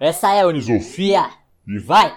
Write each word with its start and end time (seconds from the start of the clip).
Essa 0.00 0.32
é 0.32 0.42
a 0.42 0.46
Unisofia 0.46 1.28
e 1.66 1.76
vai! 1.76 2.14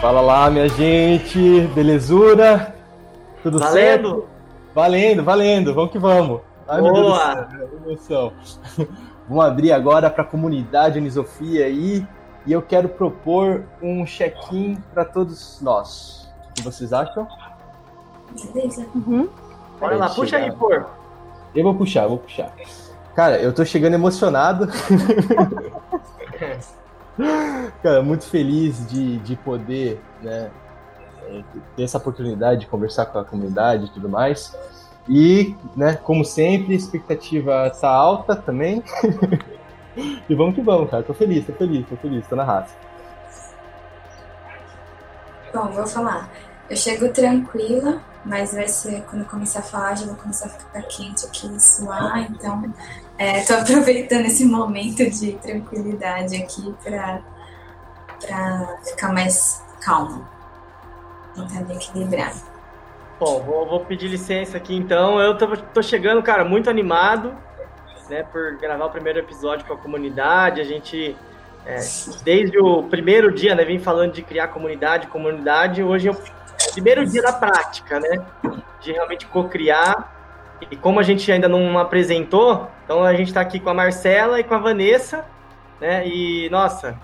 Fala 0.00 0.20
lá, 0.20 0.50
minha 0.50 0.68
gente, 0.68 1.60
belezura? 1.76 2.74
Tudo 3.40 3.60
Valendo? 3.60 3.72
certo? 3.72 4.28
Valendo, 4.74 5.22
valendo, 5.22 5.72
vamos 5.72 5.92
que 5.92 5.98
vamos. 6.00 6.40
Ai, 6.66 6.82
meu 6.82 7.14
céu, 7.14 7.46
que 7.46 7.88
emoção. 7.88 8.32
vamos 9.28 9.44
abrir 9.44 9.70
agora 9.70 10.10
para 10.10 10.24
a 10.24 10.26
comunidade 10.26 10.98
Unisofia 10.98 11.66
aí 11.66 12.04
e 12.44 12.52
eu 12.52 12.60
quero 12.60 12.88
propor 12.88 13.64
um 13.80 14.04
check-in 14.04 14.76
para 14.92 15.04
todos 15.04 15.60
nós. 15.62 16.28
O 16.50 16.54
que 16.54 16.62
vocês 16.62 16.92
acham? 16.92 17.28
Beleza. 18.52 18.84
Uhum. 18.92 19.28
Bora 19.82 19.96
lá, 19.96 20.08
puxa 20.08 20.36
aí, 20.36 20.44
chegar. 20.44 20.56
por. 20.56 20.86
Eu 21.52 21.64
vou 21.64 21.74
puxar, 21.74 22.06
vou 22.06 22.18
puxar. 22.18 22.52
Cara, 23.16 23.42
eu 23.42 23.52
tô 23.52 23.64
chegando 23.64 23.94
emocionado. 23.94 24.68
Cara, 27.82 28.00
muito 28.00 28.24
feliz 28.24 28.86
de, 28.86 29.18
de 29.18 29.34
poder, 29.34 30.00
né, 30.22 30.52
ter 31.76 31.82
essa 31.82 31.98
oportunidade 31.98 32.60
de 32.60 32.66
conversar 32.68 33.06
com 33.06 33.18
a 33.18 33.24
comunidade 33.24 33.86
e 33.86 33.88
tudo 33.90 34.08
mais. 34.08 34.56
E, 35.08 35.56
né, 35.76 35.96
como 35.96 36.24
sempre, 36.24 36.74
a 36.74 36.76
expectativa 36.76 37.68
tá 37.70 37.90
alta 37.90 38.36
também. 38.36 38.84
e 39.96 40.34
vamos 40.34 40.54
que 40.54 40.62
vamos, 40.62 40.88
cara. 40.90 41.02
Tô 41.02 41.12
feliz, 41.12 41.44
tô 41.44 41.52
feliz, 41.54 41.84
tô 41.88 41.96
feliz, 41.96 42.24
tô 42.28 42.36
na 42.36 42.44
raça. 42.44 42.72
Bom, 45.52 45.66
vou 45.72 45.86
falar. 45.88 46.30
Eu 46.72 46.76
chego 46.76 47.10
tranquila, 47.10 48.02
mas 48.24 48.54
vai 48.54 48.66
ser 48.66 49.02
quando 49.02 49.24
eu 49.24 49.28
começar 49.28 49.58
a 49.58 49.62
falar, 49.62 49.94
já 49.94 50.06
vou 50.06 50.16
começar 50.16 50.46
a 50.46 50.48
ficar 50.48 50.80
quente 50.84 51.26
aqui, 51.26 51.60
suar. 51.60 52.30
Então, 52.30 52.72
é, 53.18 53.44
tô 53.44 53.52
aproveitando 53.60 54.24
esse 54.24 54.46
momento 54.46 55.04
de 55.10 55.32
tranquilidade 55.32 56.34
aqui 56.34 56.74
pra 56.82 58.78
ficar 58.86 59.12
mais 59.12 59.62
calma. 59.82 60.26
Tentar 61.34 61.60
me 61.60 61.74
equilibrar. 61.74 62.32
Bom, 63.20 63.42
vou, 63.42 63.66
vou 63.66 63.80
pedir 63.80 64.08
licença 64.08 64.56
aqui 64.56 64.74
então. 64.74 65.20
Eu 65.20 65.36
tô, 65.36 65.54
tô 65.54 65.82
chegando, 65.82 66.22
cara, 66.22 66.42
muito 66.42 66.70
animado, 66.70 67.36
né, 68.08 68.22
por 68.22 68.56
gravar 68.56 68.86
o 68.86 68.90
primeiro 68.90 69.18
episódio 69.18 69.66
com 69.66 69.74
a 69.74 69.76
comunidade. 69.76 70.58
A 70.58 70.64
gente, 70.64 71.14
é, 71.66 71.80
desde 72.24 72.58
o 72.58 72.84
primeiro 72.84 73.30
dia, 73.30 73.54
né, 73.54 73.62
vem 73.62 73.78
falando 73.78 74.14
de 74.14 74.22
criar 74.22 74.48
comunidade, 74.48 75.06
comunidade. 75.08 75.82
Hoje 75.82 76.08
é 76.08 76.12
o 76.12 76.41
primeiro 76.72 77.06
dia 77.06 77.22
da 77.22 77.32
prática, 77.32 78.00
né, 78.00 78.24
de 78.80 78.92
realmente 78.92 79.26
co-criar. 79.26 80.20
E 80.70 80.76
como 80.76 81.00
a 81.00 81.02
gente 81.02 81.30
ainda 81.30 81.48
não 81.48 81.78
apresentou, 81.78 82.68
então 82.84 83.02
a 83.02 83.14
gente 83.14 83.32
tá 83.32 83.40
aqui 83.40 83.58
com 83.58 83.70
a 83.70 83.74
Marcela 83.74 84.38
e 84.38 84.44
com 84.44 84.54
a 84.54 84.58
Vanessa, 84.58 85.24
né, 85.80 86.06
e 86.06 86.48
nossa, 86.50 86.96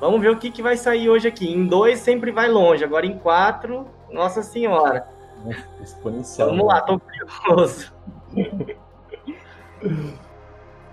vamos 0.00 0.20
ver 0.20 0.30
o 0.30 0.36
que, 0.36 0.50
que 0.50 0.62
vai 0.62 0.76
sair 0.76 1.10
hoje 1.10 1.28
aqui. 1.28 1.52
Em 1.52 1.66
dois 1.66 1.98
sempre 1.98 2.30
vai 2.32 2.48
longe, 2.48 2.82
agora 2.82 3.04
em 3.04 3.18
quatro, 3.18 3.86
nossa 4.10 4.42
senhora. 4.42 5.06
Exponencial. 5.80 6.48
Vamos 6.50 6.66
lá, 6.66 6.80
tô 6.80 6.98
curioso. 6.98 7.92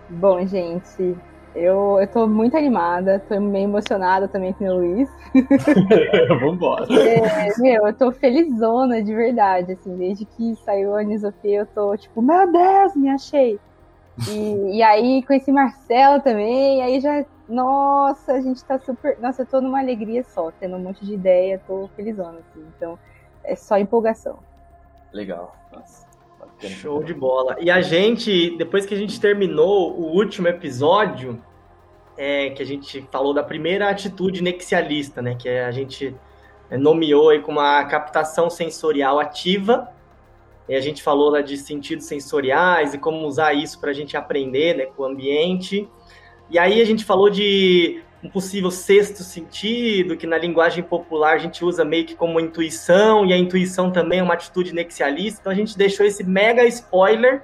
Bom, 0.10 0.46
gente, 0.46 1.16
eu, 1.56 1.98
eu 2.00 2.08
tô 2.08 2.28
muito 2.28 2.56
animada, 2.56 3.20
tô 3.28 3.40
meio 3.40 3.66
emocionada 3.66 4.28
também 4.28 4.54
com 4.54 4.66
o 4.66 4.76
Luiz. 4.76 5.10
Vambora. 6.40 6.86
É, 6.92 7.60
meu, 7.60 7.88
eu 7.88 7.94
tô 7.94 8.12
felizona 8.12 9.02
de 9.02 9.14
verdade, 9.14 9.74
assim, 9.74 9.96
desde 9.96 10.26
que 10.26 10.56
saiu 10.64 10.96
a 10.96 11.02
Anisofia, 11.02 11.60
eu 11.60 11.66
tô 11.66 11.96
tipo, 11.98 12.22
meu 12.22 12.52
Deus, 12.52 12.96
me 12.96 13.10
achei. 13.10 13.60
E, 14.30 14.78
e 14.78 14.84
aí 14.84 15.24
conheci 15.24 15.52
Marcelo 15.52 16.22
também, 16.22 16.82
aí 16.82 17.00
já, 17.00 17.26
nossa, 17.48 18.34
a 18.34 18.42
gente 18.42 18.64
tá 18.64 18.78
super, 18.78 19.18
nossa, 19.20 19.42
eu 19.42 19.46
tô 19.46 19.62
numa 19.62 19.80
alegria 19.80 20.24
só, 20.24 20.52
tendo 20.60 20.76
um 20.76 20.80
monte 20.80 21.06
de 21.06 21.14
ideia, 21.14 21.62
tô 21.66 21.90
felizona, 21.96 22.40
assim, 22.40 22.66
então 22.76 23.00
é 23.44 23.56
só 23.56 23.78
empolgação. 23.78 24.38
Legal. 25.12 25.56
Nossa. 25.74 26.10
Show 26.68 27.02
de 27.04 27.14
bola. 27.14 27.56
E 27.60 27.72
a 27.72 27.80
gente, 27.82 28.58
depois 28.58 28.86
que 28.86 28.94
a 28.94 28.98
gente 28.98 29.20
terminou 29.20 29.98
o 29.98 30.14
último 30.14 30.48
episódio, 30.48 31.42
é, 32.20 32.50
que 32.50 32.62
a 32.62 32.66
gente 32.66 33.08
falou 33.10 33.34
da 33.34 33.42
primeira 33.42 33.90
atitude 33.90 34.44
nexialista, 34.44 35.22
né? 35.22 35.36
Que 35.36 35.48
é, 35.48 35.64
a 35.64 35.72
gente 35.72 36.14
nomeou 36.70 37.30
aí 37.30 37.40
como 37.40 37.62
uma 37.62 37.86
captação 37.86 38.50
sensorial 38.50 39.22
ativa. 39.22 39.90
E 40.68 40.76
a 40.76 40.82
gente 40.82 41.02
falou 41.02 41.30
lá 41.30 41.40
de 41.40 41.58
sentidos 41.58 42.08
sensoriais 42.08 42.94
e 42.94 42.98
como 42.98 43.26
usar 43.26 43.54
isso 43.54 43.80
para 43.80 43.92
a 43.92 43.94
gente 43.94 44.18
aprender 44.18 44.76
né, 44.76 44.86
com 44.88 45.04
o 45.04 45.06
ambiente. 45.06 45.88
E 46.50 46.60
aí 46.60 46.82
a 46.82 46.86
gente 46.86 47.06
falou 47.06 47.30
de 47.30 48.04
um 48.22 48.30
possível 48.30 48.70
sexto 48.70 49.24
sentido, 49.24 50.18
que 50.18 50.28
na 50.28 50.38
linguagem 50.38 50.84
popular 50.84 51.36
a 51.36 51.38
gente 51.38 51.64
usa 51.64 51.86
meio 51.86 52.06
que 52.06 52.16
como 52.16 52.38
intuição, 52.38 53.26
e 53.26 53.32
a 53.32 53.38
intuição 53.38 53.92
também 53.92 54.20
é 54.20 54.24
uma 54.24 54.34
atitude 54.34 54.74
nexialista. 54.74 55.40
Então 55.40 55.54
a 55.54 55.56
gente 55.56 55.78
deixou 55.78 56.06
esse 56.06 56.22
mega 56.26 56.66
spoiler. 56.66 57.44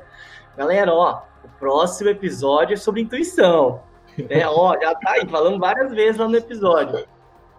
Galera, 0.57 0.93
ó, 0.93 1.21
o 1.45 1.47
próximo 1.57 2.09
episódio 2.09 2.73
é 2.73 2.77
sobre 2.77 2.99
intuição. 2.99 3.81
É, 4.29 4.47
ó, 4.47 4.77
já 4.79 4.95
tá 4.95 5.11
aí, 5.11 5.27
falamos 5.27 5.59
várias 5.59 5.91
vezes 5.93 6.17
lá 6.17 6.27
no 6.27 6.37
episódio. 6.37 7.05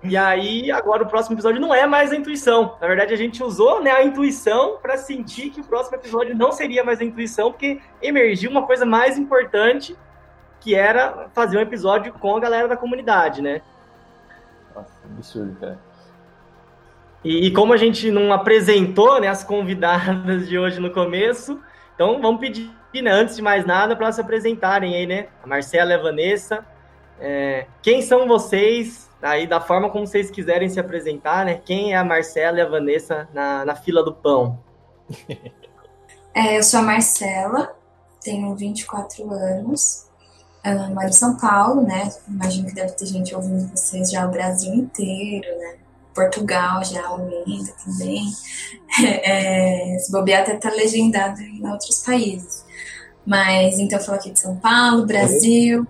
E 0.02 0.16
aí, 0.16 0.70
agora 0.70 1.02
o 1.02 1.06
próximo 1.06 1.34
episódio 1.34 1.60
não 1.60 1.74
é 1.74 1.86
mais 1.86 2.12
a 2.12 2.16
intuição. 2.16 2.76
Na 2.80 2.86
verdade, 2.86 3.12
a 3.12 3.16
gente 3.16 3.42
usou 3.42 3.82
né, 3.82 3.90
a 3.90 4.04
intuição 4.04 4.78
para 4.80 4.96
sentir 4.96 5.50
que 5.50 5.60
o 5.60 5.64
próximo 5.64 5.96
episódio 5.96 6.36
não 6.36 6.52
seria 6.52 6.84
mais 6.84 7.00
a 7.00 7.04
intuição, 7.04 7.50
porque 7.50 7.80
emergiu 8.00 8.50
uma 8.50 8.66
coisa 8.66 8.86
mais 8.86 9.18
importante, 9.18 9.96
que 10.60 10.74
era 10.74 11.28
fazer 11.34 11.58
um 11.58 11.60
episódio 11.60 12.12
com 12.12 12.36
a 12.36 12.40
galera 12.40 12.68
da 12.68 12.76
comunidade, 12.76 13.42
né? 13.42 13.62
Nossa, 14.74 14.92
absurdo, 15.04 15.56
cara. 15.58 15.78
E, 17.24 17.46
e 17.46 17.50
como 17.50 17.72
a 17.72 17.76
gente 17.76 18.10
não 18.10 18.32
apresentou 18.32 19.20
né, 19.20 19.28
as 19.28 19.42
convidadas 19.42 20.48
de 20.48 20.58
hoje 20.58 20.78
no 20.78 20.92
começo, 20.92 21.60
então 21.94 22.20
vamos 22.20 22.40
pedir, 22.40 22.70
né, 23.02 23.10
antes 23.10 23.36
de 23.36 23.42
mais 23.42 23.64
nada, 23.64 23.96
para 23.96 24.10
se 24.12 24.20
apresentarem 24.20 24.94
aí, 24.94 25.06
né? 25.06 25.28
A 25.42 25.46
Marcela 25.46 25.90
e 25.90 25.94
a 25.94 26.02
Vanessa. 26.02 26.64
É, 27.18 27.66
quem 27.82 28.02
são 28.02 28.26
vocês, 28.26 29.08
aí 29.22 29.46
da 29.46 29.60
forma 29.60 29.90
como 29.90 30.06
vocês 30.06 30.30
quiserem 30.30 30.68
se 30.68 30.78
apresentar, 30.78 31.44
né? 31.44 31.60
Quem 31.64 31.94
é 31.94 31.96
a 31.96 32.04
Marcela 32.04 32.58
e 32.58 32.60
a 32.60 32.68
Vanessa 32.68 33.28
na, 33.32 33.64
na 33.64 33.74
fila 33.74 34.04
do 34.04 34.12
pão? 34.12 34.58
É, 36.34 36.58
eu 36.58 36.62
sou 36.62 36.80
a 36.80 36.82
Marcela, 36.82 37.74
tenho 38.22 38.54
24 38.54 39.30
anos, 39.30 40.06
ah, 40.66 40.90
moro 40.90 41.06
em 41.06 41.12
São 41.12 41.36
Paulo, 41.36 41.82
né? 41.82 42.10
Imagino 42.28 42.66
que 42.66 42.74
deve 42.74 42.92
ter 42.92 43.06
gente 43.06 43.34
ouvindo 43.34 43.70
vocês 43.70 44.10
já 44.10 44.26
o 44.26 44.30
Brasil 44.30 44.74
inteiro, 44.74 45.46
né? 45.58 45.76
Portugal 46.12 46.82
já 46.82 47.08
ouvindo 47.10 47.72
também. 47.84 48.24
É, 48.98 49.98
se 49.98 50.10
bobear 50.10 50.40
até 50.40 50.56
tá 50.56 50.70
legendado 50.70 51.42
em 51.42 51.68
outros 51.68 52.02
países. 52.02 52.64
Mas 53.26 53.78
então 53.78 53.98
eu 53.98 54.04
falo 54.04 54.18
aqui 54.18 54.30
de 54.30 54.38
São 54.38 54.56
Paulo, 54.56 55.04
Brasil. 55.04 55.86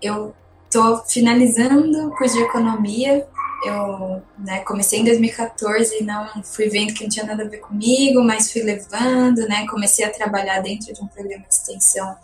Eu 0.00 0.34
tô 0.70 0.98
finalizando 1.04 2.08
o 2.08 2.16
curso 2.16 2.36
de 2.36 2.42
economia. 2.42 3.26
Eu 3.64 4.22
né, 4.38 4.60
comecei 4.60 5.00
em 5.00 5.04
2014 5.04 5.98
e 6.00 6.04
não 6.04 6.26
fui 6.42 6.68
vendo 6.68 6.94
que 6.94 7.02
não 7.02 7.10
tinha 7.10 7.26
nada 7.26 7.44
a 7.44 7.48
ver 7.48 7.58
comigo, 7.58 8.22
mas 8.22 8.52
fui 8.52 8.62
levando, 8.62 9.46
né? 9.48 9.66
Comecei 9.68 10.04
a 10.04 10.10
trabalhar 10.10 10.60
dentro 10.60 10.92
de 10.92 11.00
um 11.00 11.06
programa 11.06 11.44
de 11.48 11.54
extensão 11.54 12.16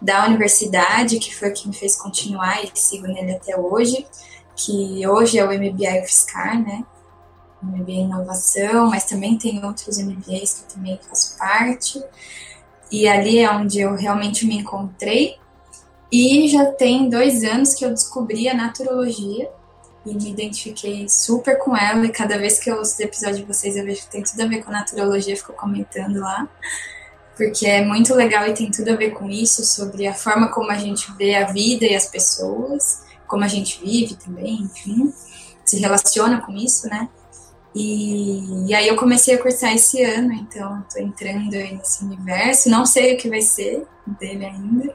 da 0.00 0.26
universidade, 0.26 1.20
que 1.20 1.34
foi 1.34 1.50
o 1.50 1.52
que 1.52 1.68
me 1.68 1.74
fez 1.74 1.94
continuar 1.96 2.64
e 2.64 2.70
sigo 2.74 3.06
nele 3.06 3.36
até 3.36 3.56
hoje, 3.56 4.04
que 4.56 5.06
hoje 5.06 5.38
é 5.38 5.44
o 5.44 5.48
MBA 5.48 6.02
UFSCar, 6.02 6.60
né? 6.60 6.84
MBA 7.62 7.92
inovação, 7.92 8.90
mas 8.90 9.04
também 9.04 9.38
tem 9.38 9.64
outros 9.64 9.98
MBAs 9.98 10.54
que 10.54 10.62
eu 10.64 10.74
também 10.74 11.00
faço 11.08 11.38
parte. 11.38 12.02
E 12.92 13.08
ali 13.08 13.38
é 13.38 13.50
onde 13.50 13.80
eu 13.80 13.96
realmente 13.96 14.46
me 14.46 14.58
encontrei. 14.58 15.36
E 16.12 16.46
já 16.46 16.66
tem 16.66 17.08
dois 17.08 17.42
anos 17.42 17.72
que 17.72 17.86
eu 17.86 17.88
descobri 17.88 18.50
a 18.50 18.54
naturologia 18.54 19.50
e 20.04 20.14
me 20.14 20.30
identifiquei 20.30 21.08
super 21.08 21.58
com 21.58 21.74
ela. 21.74 22.04
E 22.04 22.10
cada 22.10 22.36
vez 22.36 22.58
que 22.58 22.70
eu 22.70 22.76
ouço 22.76 23.00
o 23.00 23.02
episódio 23.02 23.36
de 23.36 23.44
vocês, 23.44 23.76
eu 23.76 23.84
vejo 23.86 24.02
que 24.02 24.10
tem 24.10 24.22
tudo 24.22 24.42
a 24.42 24.46
ver 24.46 24.62
com 24.62 24.70
naturologia, 24.70 25.34
fico 25.34 25.54
comentando 25.54 26.20
lá. 26.20 26.46
Porque 27.34 27.66
é 27.66 27.82
muito 27.82 28.14
legal 28.14 28.46
e 28.46 28.52
tem 28.52 28.70
tudo 28.70 28.90
a 28.90 28.96
ver 28.96 29.12
com 29.12 29.30
isso, 29.30 29.64
sobre 29.64 30.06
a 30.06 30.12
forma 30.12 30.48
como 30.48 30.70
a 30.70 30.76
gente 30.76 31.10
vê 31.16 31.34
a 31.34 31.50
vida 31.50 31.86
e 31.86 31.94
as 31.94 32.06
pessoas, 32.06 33.04
como 33.26 33.42
a 33.42 33.48
gente 33.48 33.80
vive 33.82 34.16
também, 34.16 34.64
enfim, 34.64 35.10
se 35.64 35.78
relaciona 35.78 36.42
com 36.42 36.52
isso, 36.52 36.86
né? 36.88 37.08
E, 37.74 38.68
e 38.68 38.74
aí 38.74 38.86
eu 38.86 38.96
comecei 38.96 39.34
a 39.34 39.42
cursar 39.42 39.74
esse 39.74 40.02
ano, 40.02 40.32
então 40.32 40.80
estou 40.86 41.02
entrando 41.02 41.54
aí 41.54 41.74
nesse 41.74 42.04
universo. 42.04 42.68
Não 42.68 42.84
sei 42.84 43.14
o 43.14 43.16
que 43.18 43.28
vai 43.28 43.40
ser 43.40 43.86
dele 44.06 44.44
ainda, 44.44 44.94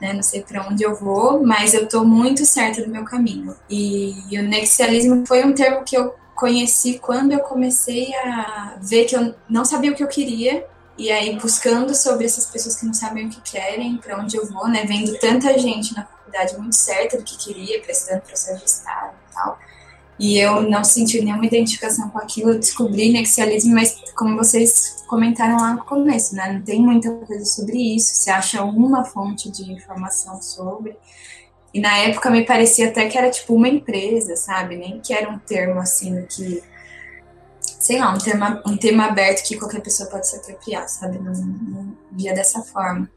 né? 0.00 0.12
Não 0.12 0.22
sei 0.22 0.42
para 0.42 0.66
onde 0.66 0.82
eu 0.82 0.94
vou, 0.96 1.44
mas 1.44 1.74
eu 1.74 1.84
estou 1.84 2.04
muito 2.04 2.44
certa 2.44 2.82
do 2.82 2.90
meu 2.90 3.04
caminho. 3.04 3.56
E, 3.70 4.14
e 4.30 4.38
o 4.38 4.42
nexialismo 4.42 5.24
foi 5.26 5.44
um 5.44 5.52
termo 5.54 5.84
que 5.84 5.96
eu 5.96 6.14
conheci 6.34 6.98
quando 6.98 7.32
eu 7.32 7.40
comecei 7.40 8.14
a 8.16 8.76
ver 8.80 9.06
que 9.06 9.16
eu 9.16 9.34
não 9.48 9.64
sabia 9.64 9.90
o 9.92 9.94
que 9.94 10.02
eu 10.02 10.08
queria 10.08 10.66
E 10.98 11.10
aí, 11.10 11.38
buscando 11.38 11.94
sobre 11.94 12.24
essas 12.24 12.46
pessoas 12.46 12.76
que 12.76 12.86
não 12.86 12.94
sabem 12.94 13.26
o 13.26 13.30
que 13.30 13.40
querem, 13.42 13.98
para 13.98 14.18
onde 14.18 14.36
eu 14.36 14.46
vou, 14.46 14.66
né? 14.66 14.84
Vendo 14.86 15.18
tanta 15.18 15.56
gente 15.58 15.94
na 15.94 16.04
faculdade 16.06 16.56
muito 16.56 16.76
certa 16.76 17.18
do 17.18 17.22
que 17.22 17.36
queria, 17.36 17.82
prestando 17.82 18.22
processo 18.22 18.64
de 18.64 18.70
estágio 18.70 19.14
e 19.30 19.34
tal. 19.34 19.58
E 20.18 20.38
eu 20.38 20.62
não 20.62 20.82
senti 20.82 21.22
nenhuma 21.22 21.44
identificação 21.44 22.08
com 22.08 22.18
aquilo, 22.18 22.50
eu 22.50 22.58
descobri 22.58 23.12
nexialismo, 23.12 23.74
mas 23.74 23.94
como 24.16 24.36
vocês 24.36 25.04
comentaram 25.06 25.58
lá 25.58 25.74
no 25.74 25.84
começo, 25.84 26.34
né? 26.34 26.54
Não 26.54 26.62
tem 26.62 26.80
muita 26.80 27.10
coisa 27.10 27.44
sobre 27.44 27.96
isso, 27.96 28.14
você 28.14 28.30
acha 28.30 28.62
uma 28.62 29.04
fonte 29.04 29.50
de 29.50 29.70
informação 29.70 30.40
sobre. 30.40 30.96
E 31.74 31.80
na 31.80 31.98
época 31.98 32.30
me 32.30 32.44
parecia 32.46 32.88
até 32.88 33.06
que 33.06 33.18
era 33.18 33.30
tipo 33.30 33.54
uma 33.54 33.68
empresa, 33.68 34.36
sabe? 34.36 34.76
Nem 34.76 35.00
que 35.00 35.12
era 35.12 35.28
um 35.28 35.38
termo 35.38 35.78
assim 35.78 36.24
que 36.26 36.62
sei 37.86 38.00
lá, 38.00 38.12
um 38.12 38.18
tema, 38.18 38.62
um 38.66 38.76
tema 38.76 39.04
aberto 39.04 39.46
que 39.46 39.56
qualquer 39.56 39.80
pessoa 39.80 40.08
pode 40.08 40.28
se 40.28 40.36
apropriar, 40.36 40.88
sabe? 40.88 41.18
Não, 41.18 41.32
não 41.32 41.96
via 42.10 42.34
dessa 42.34 42.62
forma. 42.62 43.08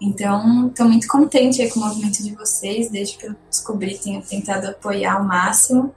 Então, 0.00 0.68
estou 0.68 0.88
muito 0.88 1.06
contente 1.06 1.68
com 1.68 1.80
o 1.80 1.84
movimento 1.84 2.22
de 2.22 2.34
vocês, 2.34 2.90
desde 2.90 3.16
que 3.16 3.26
eu 3.26 3.34
descobri, 3.48 3.98
tenho 3.98 4.22
tentado 4.22 4.68
apoiar 4.68 5.16
ao 5.16 5.24
máximo. 5.24 5.94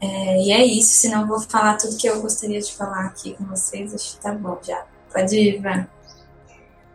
É, 0.00 0.42
e 0.42 0.52
é 0.52 0.64
isso, 0.64 0.92
senão 0.92 1.22
eu 1.22 1.26
vou 1.26 1.40
falar 1.40 1.76
tudo 1.76 1.96
que 1.96 2.06
eu 2.06 2.20
gostaria 2.22 2.60
de 2.60 2.72
falar 2.72 3.06
aqui 3.06 3.34
com 3.34 3.44
vocês, 3.44 3.92
acho 3.92 4.16
que 4.16 4.22
tá 4.22 4.32
bom 4.32 4.58
já. 4.62 4.84
Pode 5.12 5.36
ir, 5.36 5.56
Ivan. 5.56 5.86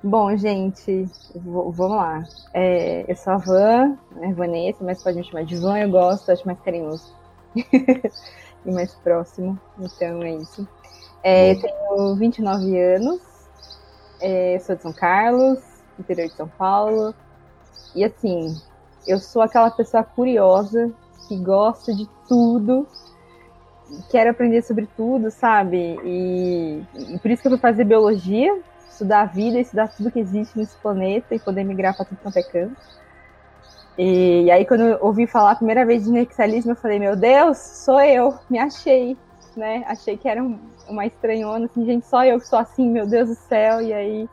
Bom, 0.01 0.35
gente, 0.38 1.07
vamos 1.35 1.77
lá. 1.77 2.23
É, 2.53 3.05
eu 3.09 3.15
sou 3.15 3.33
a 3.33 3.38
Van, 3.38 3.97
né, 4.11 4.33
Vanessa, 4.33 4.83
mas 4.83 5.01
pode 5.01 5.17
me 5.17 5.23
chamar 5.23 5.45
de 5.45 5.55
Van, 5.57 5.79
eu 5.79 5.89
gosto, 5.89 6.31
acho 6.31 6.45
mais 6.45 6.59
carinhoso. 6.59 7.13
e 7.55 8.71
mais 8.71 8.94
próximo. 8.95 9.59
Então 9.79 10.23
é 10.23 10.35
isso. 10.35 10.67
É, 11.23 11.51
eu 11.53 11.61
tenho 11.61 12.15
29 12.15 12.79
anos, 12.79 13.21
é, 14.19 14.59
sou 14.59 14.75
de 14.75 14.81
São 14.81 14.94
Carlos, 14.94 15.59
interior 16.00 16.27
de 16.27 16.35
São 16.35 16.47
Paulo. 16.47 17.13
E 17.95 18.03
assim, 18.03 18.55
eu 19.07 19.19
sou 19.19 19.41
aquela 19.41 19.71
pessoa 19.71 20.03
curiosa 20.03 20.91
que 21.33 21.44
gosta 21.44 21.94
de 21.94 22.07
tudo, 22.27 22.88
quero 24.09 24.30
aprender 24.30 24.62
sobre 24.62 24.88
tudo, 24.95 25.31
sabe? 25.31 26.00
E, 26.03 26.83
e 27.13 27.19
por 27.19 27.31
isso 27.31 27.41
que 27.41 27.47
eu 27.47 27.51
fui 27.51 27.59
fazer 27.59 27.83
biologia, 27.83 28.56
estudar 28.89 29.21
a 29.21 29.25
vida, 29.25 29.59
estudar 29.59 29.88
tudo 29.88 30.12
que 30.12 30.19
existe 30.19 30.57
nesse 30.57 30.75
planeta 30.77 31.33
e 31.33 31.39
poder 31.39 31.63
migrar 31.63 31.95
para 31.95 32.06
tudo 32.06 32.19
quanto 32.21 32.38
é 32.38 32.44
canto. 32.44 32.77
E, 33.97 34.44
e, 34.44 34.51
aí, 34.51 34.65
quando 34.65 34.81
eu 34.81 34.97
ouvi 35.01 35.27
falar 35.27 35.51
a 35.51 35.56
primeira 35.56 35.85
vez 35.85 36.03
de 36.03 36.12
nexialismo, 36.12 36.71
eu 36.71 36.75
falei, 36.75 37.00
meu 37.00 37.15
Deus, 37.15 37.57
sou 37.57 38.01
eu, 38.01 38.36
me 38.50 38.57
achei, 38.57 39.18
né? 39.56 39.83
Achei 39.88 40.18
que 40.18 40.27
era 40.27 40.41
um, 40.41 40.59
uma 40.88 41.06
estranhona, 41.06 41.65
assim, 41.65 41.86
gente, 41.86 42.06
só 42.07 42.25
eu 42.25 42.39
que 42.39 42.47
sou 42.47 42.57
assim, 42.57 42.89
meu 42.89 43.06
Deus 43.07 43.29
do 43.29 43.36
céu. 43.36 43.81
E 43.81 43.94
aí 43.94 44.29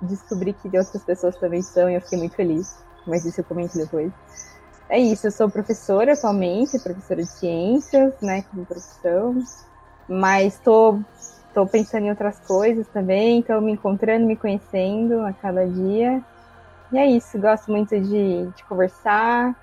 descobri 0.00 0.52
que 0.52 0.66
outras 0.76 1.04
pessoas 1.04 1.36
também 1.36 1.62
são 1.62 1.88
e 1.88 1.94
eu 1.94 2.00
fiquei 2.00 2.18
muito 2.18 2.36
feliz. 2.36 2.76
Mas 3.06 3.24
isso 3.24 3.40
eu 3.40 3.44
comento 3.44 3.76
depois. 3.76 4.12
É 4.88 4.98
isso, 4.98 5.26
eu 5.26 5.30
sou 5.30 5.48
professora 5.48 6.12
atualmente, 6.12 6.78
professora 6.78 7.22
de 7.22 7.28
ciências, 7.28 8.12
né, 8.20 8.42
como 8.50 8.66
profissão. 8.66 9.42
Mas 10.06 10.54
estou 10.54 11.00
tô, 11.54 11.64
tô 11.64 11.66
pensando 11.66 12.04
em 12.04 12.10
outras 12.10 12.38
coisas 12.40 12.86
também, 12.88 13.40
estou 13.40 13.60
me 13.60 13.72
encontrando, 13.72 14.26
me 14.26 14.36
conhecendo 14.36 15.20
a 15.20 15.32
cada 15.32 15.66
dia. 15.66 16.22
E 16.92 16.98
é 16.98 17.06
isso, 17.06 17.38
gosto 17.38 17.70
muito 17.70 17.98
de, 17.98 18.46
de 18.46 18.64
conversar, 18.64 19.56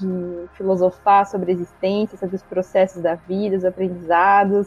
de 0.00 0.48
filosofar 0.54 1.26
sobre 1.26 1.52
a 1.52 1.54
existência, 1.54 2.16
sobre 2.16 2.36
os 2.36 2.42
processos 2.42 3.02
da 3.02 3.14
vida, 3.14 3.56
os 3.56 3.64
aprendizados. 3.64 4.66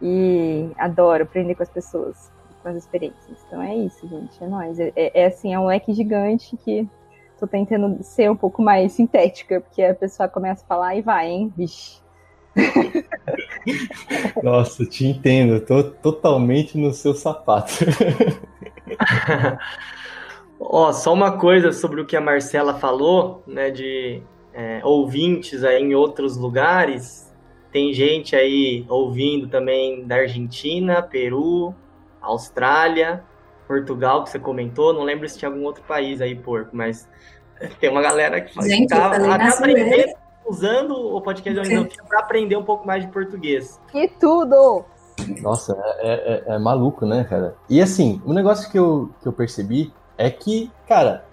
E 0.00 0.70
adoro 0.78 1.24
aprender 1.24 1.54
com 1.54 1.62
as 1.62 1.70
pessoas, 1.70 2.30
com 2.62 2.68
as 2.68 2.76
experiências. 2.76 3.38
Então 3.46 3.62
é 3.62 3.74
isso, 3.74 4.06
gente. 4.08 4.42
É 4.42 4.46
nóis. 4.46 4.78
É, 4.78 4.92
é, 4.96 5.22
é 5.22 5.26
assim, 5.26 5.52
é 5.54 5.58
um 5.58 5.66
leque 5.66 5.92
gigante 5.92 6.56
que 6.58 6.88
tô 7.38 7.46
tentando 7.46 8.02
ser 8.02 8.30
um 8.30 8.36
pouco 8.36 8.62
mais 8.62 8.92
sintética, 8.92 9.60
porque 9.60 9.82
a 9.82 9.94
pessoa 9.94 10.28
começa 10.28 10.64
a 10.64 10.66
falar 10.66 10.96
e 10.96 11.02
vai, 11.02 11.28
hein? 11.28 11.52
Vixe. 11.56 12.00
Nossa, 14.42 14.86
te 14.86 15.06
entendo, 15.06 15.54
eu 15.54 15.64
tô 15.64 15.84
totalmente 15.84 16.78
no 16.78 16.92
seu 16.92 17.14
sapato. 17.14 17.74
Ó, 20.58 20.90
só 20.92 21.12
uma 21.12 21.38
coisa 21.38 21.70
sobre 21.72 22.00
o 22.00 22.06
que 22.06 22.16
a 22.16 22.20
Marcela 22.20 22.74
falou, 22.74 23.42
né, 23.46 23.70
de 23.70 24.22
é, 24.54 24.80
ouvintes 24.82 25.62
aí 25.62 25.82
em 25.82 25.94
outros 25.94 26.36
lugares. 26.36 27.30
Tem 27.70 27.92
gente 27.92 28.34
aí 28.34 28.86
ouvindo 28.88 29.48
também 29.48 30.06
da 30.06 30.16
Argentina, 30.16 31.02
Peru, 31.02 31.74
Austrália, 32.22 33.22
Portugal, 33.66 34.24
que 34.24 34.30
você 34.30 34.38
comentou. 34.38 34.92
Não 34.92 35.02
lembro 35.02 35.28
se 35.28 35.38
tinha 35.38 35.50
algum 35.50 35.64
outro 35.64 35.82
país 35.84 36.20
aí, 36.20 36.34
porco, 36.34 36.70
mas 36.72 37.08
tem 37.80 37.90
uma 37.90 38.02
galera 38.02 38.40
que 38.40 38.60
gente, 38.62 38.88
tá, 38.88 39.10
tá 39.10 39.48
aprendendo, 39.48 40.14
usando 40.46 40.92
o 40.94 41.20
podcast 41.20 41.70
da 41.70 42.06
para 42.08 42.20
aprender 42.20 42.56
um 42.56 42.64
pouco 42.64 42.86
mais 42.86 43.04
de 43.04 43.10
português. 43.10 43.80
Que 43.88 44.08
tudo! 44.08 44.84
Nossa, 45.40 45.76
é, 45.98 46.44
é, 46.48 46.54
é, 46.54 46.58
maluco, 46.58 47.06
né, 47.06 47.24
cara? 47.24 47.56
E 47.68 47.80
assim, 47.80 48.20
um 48.24 48.32
negócio 48.32 48.70
que 48.70 48.78
eu, 48.78 49.10
que 49.20 49.26
eu 49.26 49.32
percebi 49.32 49.92
é 50.16 50.30
que, 50.30 50.70
cara, 50.86 51.24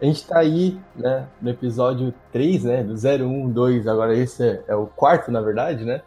a 0.00 0.04
gente 0.04 0.26
tá 0.26 0.38
aí, 0.38 0.78
né, 0.94 1.26
no 1.40 1.50
episódio 1.50 2.12
3, 2.32 2.64
né, 2.64 2.82
do 2.82 2.94
01, 2.94 3.50
2, 3.50 3.86
agora 3.86 4.14
esse 4.16 4.46
é, 4.46 4.64
é 4.68 4.74
o 4.74 4.86
quarto, 4.86 5.30
na 5.30 5.40
verdade, 5.40 5.84
né? 5.84 6.02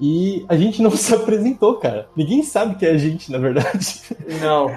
E 0.00 0.44
a 0.48 0.56
gente 0.56 0.82
não 0.82 0.90
se 0.96 1.14
apresentou, 1.14 1.76
cara. 1.76 2.08
Ninguém 2.16 2.42
sabe 2.42 2.76
que 2.76 2.86
é 2.86 2.90
a 2.90 2.98
gente, 2.98 3.30
na 3.30 3.38
verdade. 3.38 4.02
Não. 4.40 4.68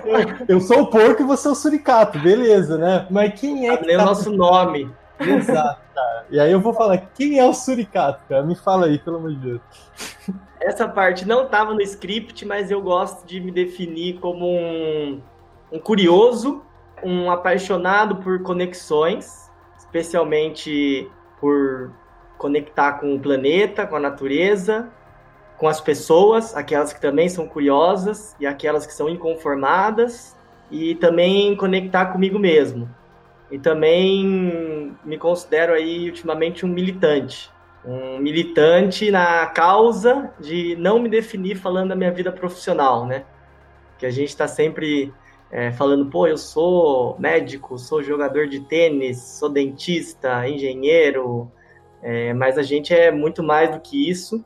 Eu 0.47 0.59
sou 0.61 0.81
o 0.81 0.87
porco 0.87 1.21
e 1.21 1.25
você 1.25 1.47
é 1.47 1.51
o 1.51 1.55
suricato, 1.55 2.19
beleza, 2.19 2.77
né? 2.77 3.07
Mas 3.09 3.39
quem 3.39 3.69
é 3.69 3.77
que. 3.77 3.95
Tá... 3.95 4.03
o 4.03 4.05
nosso 4.05 4.31
nome. 4.31 4.91
Exato, 5.19 5.81
cara. 5.93 6.25
E 6.29 6.39
aí 6.39 6.51
eu 6.51 6.61
vou 6.61 6.73
falar, 6.73 6.97
quem 7.13 7.39
é 7.39 7.45
o 7.45 7.53
suricato, 7.53 8.23
cara? 8.29 8.43
Me 8.43 8.55
fala 8.55 8.85
aí, 8.85 8.97
pelo 8.97 9.17
amor 9.17 9.31
de 9.31 9.37
Deus. 9.37 9.61
Essa 10.61 10.87
parte 10.87 11.27
não 11.27 11.43
estava 11.43 11.73
no 11.73 11.81
script, 11.81 12.45
mas 12.45 12.71
eu 12.71 12.81
gosto 12.81 13.25
de 13.25 13.39
me 13.39 13.51
definir 13.51 14.19
como 14.19 14.45
um, 14.47 15.19
um 15.71 15.79
curioso 15.79 16.63
um 17.03 17.31
apaixonado 17.31 18.17
por 18.17 18.41
conexões, 18.41 19.49
especialmente 19.77 21.09
por 21.39 21.91
conectar 22.37 22.93
com 22.93 23.15
o 23.15 23.19
planeta, 23.19 23.85
com 23.85 23.95
a 23.95 23.99
natureza, 23.99 24.89
com 25.59 25.67
as 25.67 25.81
pessoas, 25.81 26.55
aquelas 26.55 26.93
que 26.93 27.01
também 27.01 27.27
são 27.27 27.45
curiosas 27.45 28.33
e 28.39 28.47
aquelas 28.47 28.87
que 28.87 28.93
são 28.93 29.09
inconformadas, 29.09 30.35
e 30.71 30.95
também 30.95 31.55
conectar 31.55 32.07
comigo 32.07 32.39
mesmo. 32.39 32.89
E 33.51 33.59
também 33.59 34.95
me 35.03 35.17
considero 35.17 35.73
aí 35.73 36.05
ultimamente 36.05 36.65
um 36.65 36.69
militante. 36.69 37.51
Um 37.83 38.19
militante 38.19 39.11
na 39.11 39.47
causa 39.47 40.31
de 40.39 40.75
não 40.77 40.99
me 40.99 41.09
definir 41.09 41.57
falando 41.57 41.89
da 41.89 41.95
minha 41.95 42.11
vida 42.11 42.31
profissional, 42.31 43.05
né? 43.05 43.25
Que 43.97 44.05
a 44.05 44.11
gente 44.11 44.29
está 44.29 44.47
sempre 44.47 45.11
é, 45.51 45.71
falando, 45.71 46.05
pô, 46.05 46.27
eu 46.27 46.37
sou 46.37 47.17
médico, 47.19 47.77
sou 47.77 48.03
jogador 48.03 48.47
de 48.47 48.61
tênis, 48.61 49.17
sou 49.17 49.49
dentista, 49.49 50.47
engenheiro, 50.47 51.51
é, 52.01 52.33
mas 52.33 52.57
a 52.57 52.63
gente 52.63 52.93
é 52.93 53.11
muito 53.11 53.41
mais 53.41 53.71
do 53.71 53.79
que 53.81 54.09
isso. 54.09 54.45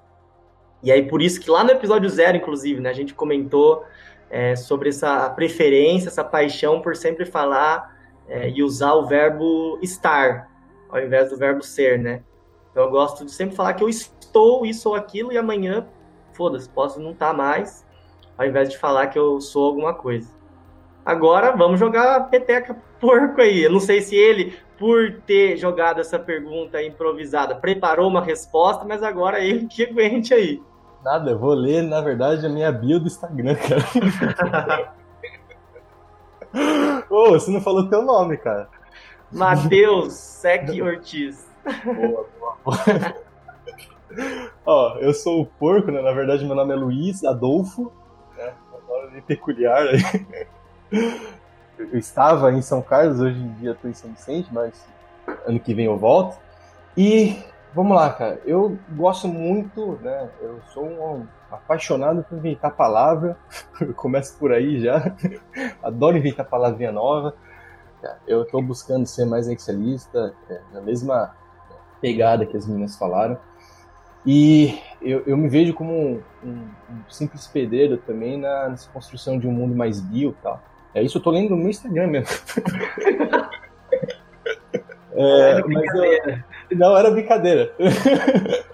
E 0.84 0.92
aí, 0.92 1.08
por 1.08 1.22
isso 1.22 1.40
que 1.40 1.50
lá 1.50 1.64
no 1.64 1.72
episódio 1.72 2.10
zero, 2.10 2.36
inclusive, 2.36 2.82
né, 2.82 2.90
a 2.90 2.94
gente 2.94 3.14
comentou 3.14 3.86
é, 4.30 4.56
sobre 4.56 4.90
essa 4.90 5.30
preferência, 5.30 6.10
essa 6.10 6.24
paixão 6.24 6.82
por 6.82 6.96
sempre 6.96 7.26
falar 7.26 7.96
é, 8.28 8.50
e 8.50 8.62
usar 8.62 8.94
o 8.94 9.06
verbo 9.06 9.80
estar, 9.82 10.50
ao 10.90 11.00
invés 11.00 11.30
do 11.30 11.38
verbo 11.38 11.64
ser, 11.64 11.98
né? 11.98 12.22
Então, 12.70 12.84
eu 12.84 12.92
gosto 12.92 13.24
de 13.24 13.32
sempre 13.32 13.56
falar 13.56 13.76
que 13.76 13.84
eu 13.84 13.88
estou 13.88 14.66
isso 14.66 14.90
ou 14.90 14.96
aquilo 14.96 15.32
e 15.32 15.38
amanhã, 15.38 15.88
foda-se, 16.34 16.68
posso 16.68 17.00
não 17.00 17.12
estar 17.12 17.28
tá 17.28 17.34
mais, 17.34 17.86
ao 18.38 18.46
invés 18.46 18.70
de 18.70 18.78
falar 18.78 19.08
que 19.08 19.18
eu 19.18 19.40
sou 19.40 19.66
alguma 19.66 19.94
coisa. 19.94 20.30
Agora 21.06 21.56
vamos 21.56 21.80
jogar 21.80 22.16
a 22.16 22.20
peteca 22.22 22.76
porco 23.00 23.42
aí. 23.42 23.64
Eu 23.64 23.72
não 23.72 23.80
sei 23.80 24.02
se 24.02 24.16
ele, 24.16 24.58
por 24.78 25.22
ter 25.26 25.58
jogado 25.58 26.02
essa 26.02 26.18
pergunta 26.18 26.82
improvisada, 26.82 27.56
preparou 27.56 28.10
uma 28.10 28.22
resposta, 28.22 28.86
mas 28.86 29.04
agora 29.04 29.44
ele 29.44 29.68
que 29.68 29.84
aguente 29.84 30.34
aí. 30.34 30.62
Nada, 31.04 31.32
eu 31.32 31.38
vou 31.38 31.54
ler, 31.54 31.84
na 31.84 32.00
verdade, 32.00 32.46
a 32.46 32.50
minha 32.50 32.72
bio 32.72 33.00
do 33.00 33.08
Instagram, 33.08 33.56
cara. 33.56 34.94
Ô, 37.10 37.16
oh, 37.16 37.32
você 37.32 37.52
não 37.52 37.60
falou 37.60 37.90
teu 37.90 38.02
nome, 38.02 38.38
cara. 38.38 38.70
Matheus 39.32 40.14
Sec 40.14 40.70
Ortiz. 40.82 41.46
Boa, 41.84 42.26
boa, 42.40 42.58
boa. 42.64 42.78
Ó, 44.66 44.98
eu 45.00 45.14
sou 45.14 45.42
o 45.42 45.46
porco, 45.46 45.92
né? 45.92 46.02
Na 46.02 46.12
verdade, 46.12 46.46
meu 46.46 46.56
nome 46.56 46.72
é 46.74 46.76
Luiz 46.76 47.24
Adolfo. 47.26 47.92
Né? 48.38 48.54
Um 48.74 48.88
nome 48.88 49.22
peculiar 49.22 49.88
aí. 49.88 50.28
Eu 51.78 51.98
estava 51.98 52.52
em 52.52 52.62
São 52.62 52.82
Carlos, 52.82 53.20
hoje 53.20 53.40
em 53.40 53.54
dia 53.56 53.72
estou 53.72 53.90
em 53.90 53.94
São 53.94 54.12
Vicente, 54.12 54.48
mas 54.52 54.86
ano 55.46 55.60
que 55.60 55.74
vem 55.74 55.86
eu 55.86 55.98
volto. 55.98 56.38
E 56.96 57.44
vamos 57.74 57.96
lá, 57.96 58.12
cara. 58.12 58.42
Eu 58.46 58.78
gosto 58.92 59.28
muito, 59.28 60.00
né? 60.02 60.30
Eu 60.42 60.60
sou 60.74 60.86
um 60.86 61.28
apaixonado 61.52 62.24
por 62.24 62.38
inventar 62.38 62.76
palavra. 62.76 63.38
Eu 63.82 63.94
começo 63.94 64.38
por 64.38 64.52
aí 64.52 64.80
já. 64.80 65.16
Adoro 65.82 66.18
inventar 66.18 66.46
palavrinha 66.46 66.92
nova. 66.92 67.36
Eu 68.28 68.44
estou 68.44 68.62
buscando 68.62 69.06
ser 69.06 69.26
mais 69.26 69.48
excelista, 69.48 70.34
é, 70.50 70.60
na 70.74 70.82
mesma 70.82 71.34
pegada 72.02 72.46
que 72.46 72.58
as 72.58 72.68
meninas 72.68 72.98
falaram. 72.98 73.38
E 74.26 74.78
eu, 75.02 75.24
eu 75.26 75.38
me 75.38 75.48
vejo 75.48 75.74
como 75.74 75.94
um, 75.94 76.22
um, 76.44 76.68
um 76.90 77.04
simples 77.10 77.48
pedreiro 77.48 77.98
também 77.98 78.38
na, 78.38 78.70
nessa 78.70 78.90
construção 78.90 79.40
de 79.40 79.48
um 79.48 79.52
mundo 79.52 79.76
mais 79.76 80.02
bio 80.02 80.32
e 80.32 80.44
tal. 80.44 80.62
É 80.94 81.02
isso, 81.02 81.18
eu 81.18 81.22
tô 81.22 81.32
lendo 81.32 81.52
no 81.52 81.58
meu 81.58 81.70
Instagram 81.70 82.08
mesmo. 82.08 82.28
é, 85.14 85.62
mas 85.66 85.96
eu, 85.96 86.44
não, 86.76 86.98
era 86.98 87.12
brincadeira. 87.12 87.74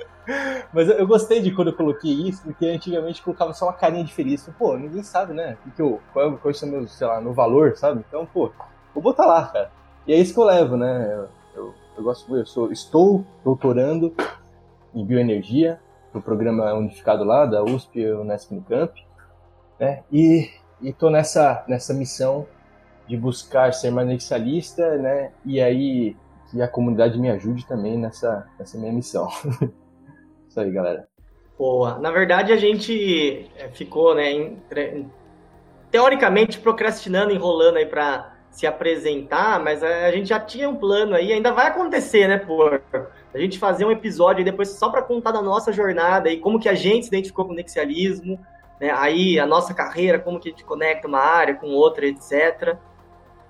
Mas 0.71 0.87
eu, 0.87 1.07
gostei 1.07 1.41
de 1.41 1.51
quando 1.51 1.69
eu 1.69 1.75
coloquei 1.75 2.11
isso, 2.11 2.43
porque 2.43 2.67
antigamente 2.67 3.21
colocava 3.21 3.53
só 3.53 3.65
uma 3.65 3.73
carinha 3.73 4.03
de 4.03 4.13
feliz. 4.13 4.47
Pô, 4.59 4.77
ninguém 4.77 5.01
sabe, 5.01 5.33
né? 5.33 5.57
Que 5.63 5.71
que 5.71 5.81
eu, 5.81 5.99
qual, 6.13 6.37
qual 6.37 6.53
é 6.53 6.65
o 6.65 6.67
meu, 6.67 6.87
sei 6.87 7.07
lá, 7.07 7.19
no 7.19 7.33
valor, 7.33 7.75
sabe? 7.75 8.03
Então, 8.07 8.27
pô, 8.27 8.51
vou 8.93 9.01
botar 9.01 9.25
lá, 9.25 9.47
cara. 9.47 9.71
E 10.05 10.13
é 10.13 10.17
isso 10.17 10.33
que 10.33 10.39
eu 10.39 10.43
levo, 10.43 10.77
né? 10.77 11.13
Eu, 11.13 11.27
eu, 11.55 11.73
eu 11.97 12.03
gosto, 12.03 12.35
eu 12.35 12.45
sou, 12.45 12.71
estou 12.71 13.25
doutorando 13.43 14.13
em 14.93 15.03
bioenergia 15.03 15.79
no 16.13 16.21
programa 16.21 16.73
unificado 16.73 17.23
lá 17.23 17.45
da 17.45 17.63
USP 17.63 17.99
e 17.99 18.11
Unesp 18.11 18.51
Unicamp, 18.51 19.05
né? 19.79 20.03
E 20.11 20.49
estou 20.81 21.09
nessa 21.09 21.63
nessa 21.67 21.93
missão 21.93 22.47
de 23.07 23.17
buscar 23.17 23.73
ser 23.73 23.91
inicialista, 23.91 24.97
né? 24.97 25.31
E 25.45 25.59
aí 25.59 26.15
que 26.49 26.61
a 26.61 26.67
comunidade 26.67 27.19
me 27.19 27.29
ajude 27.29 27.65
também 27.65 27.97
nessa 27.97 28.47
nessa 28.57 28.77
minha 28.77 28.91
missão. 28.91 29.27
Isso 30.47 30.59
aí, 30.59 30.71
galera. 30.71 31.07
Boa. 31.57 31.99
Na 31.99 32.09
verdade, 32.09 32.53
a 32.53 32.57
gente 32.57 33.51
é, 33.57 33.67
ficou, 33.67 34.15
né, 34.15 34.31
em, 34.31 34.57
teoricamente 35.91 36.57
procrastinando, 36.59 37.33
enrolando 37.33 37.77
aí 37.77 37.85
para 37.85 38.33
se 38.49 38.65
apresentar, 38.65 39.59
mas 39.59 39.83
a 39.83 40.09
gente 40.11 40.29
já 40.29 40.39
tinha 40.39 40.69
um 40.69 40.75
plano 40.75 41.15
aí, 41.15 41.31
ainda 41.31 41.51
vai 41.51 41.67
acontecer, 41.67 42.27
né, 42.27 42.37
por 42.37 42.81
a 43.33 43.37
gente 43.37 43.59
fazer 43.59 43.85
um 43.85 43.91
episódio 43.91 44.43
depois 44.43 44.69
só 44.69 44.89
para 44.89 45.03
contar 45.03 45.31
da 45.31 45.41
nossa 45.41 45.71
jornada 45.71 46.29
e 46.29 46.39
como 46.39 46.59
que 46.59 46.67
a 46.67 46.73
gente 46.73 47.03
se 47.03 47.09
identificou 47.09 47.45
com 47.45 47.51
o 47.51 47.55
nexialismo, 47.55 48.39
né, 48.79 48.91
aí 48.91 49.39
a 49.39 49.45
nossa 49.45 49.73
carreira, 49.73 50.17
como 50.17 50.39
que 50.39 50.49
a 50.49 50.51
gente 50.51 50.63
conecta 50.63 51.07
uma 51.07 51.19
área 51.19 51.55
com 51.55 51.67
outra, 51.67 52.07
etc, 52.07 52.77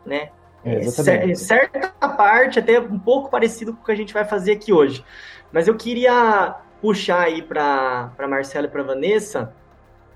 né? 0.05 0.31
É, 0.63 1.25
em 1.25 1.35
certa 1.35 1.89
parte 2.09 2.59
até 2.59 2.79
um 2.79 2.99
pouco 2.99 3.29
parecido 3.29 3.73
com 3.73 3.81
o 3.81 3.85
que 3.85 3.91
a 3.91 3.95
gente 3.95 4.13
vai 4.13 4.25
fazer 4.25 4.53
aqui 4.53 4.73
hoje. 4.73 5.03
Mas 5.51 5.67
eu 5.67 5.75
queria 5.75 6.55
puxar 6.81 7.21
aí 7.21 7.41
para 7.41 8.11
Marcela 8.27 8.67
e 8.67 8.69
para 8.69 8.83
Vanessa, 8.83 9.53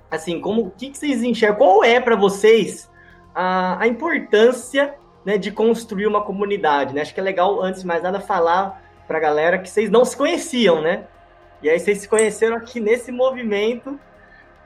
assim, 0.10 0.40
como 0.40 0.68
o 0.68 0.72
que, 0.72 0.90
que 0.90 0.98
vocês 0.98 1.24
enxergam? 1.24 1.58
Qual 1.58 1.84
é 1.84 2.00
para 2.00 2.16
vocês 2.16 2.90
a, 3.34 3.82
a 3.82 3.88
importância 3.88 4.96
né, 5.26 5.38
de 5.38 5.52
construir 5.52 6.08
uma 6.08 6.22
comunidade? 6.22 6.94
Né? 6.94 7.02
Acho 7.02 7.14
que 7.14 7.20
é 7.20 7.24
legal, 7.24 7.62
antes 7.62 7.82
de 7.82 7.88
mais 7.88 8.04
nada, 8.04 8.20
falar 8.20 8.82
para 9.08 9.18
a 9.18 9.22
galera 9.22 9.58
que 9.58 9.70
vocês 9.70 9.90
não 9.90 10.06
se 10.06 10.16
conheciam, 10.16 10.82
né? 10.82 11.06
E 11.62 11.70
aí 11.70 11.80
vocês 11.80 12.00
se 12.00 12.08
conheceram 12.08 12.58
aqui 12.58 12.80
nesse 12.80 13.12
movimento. 13.12 14.00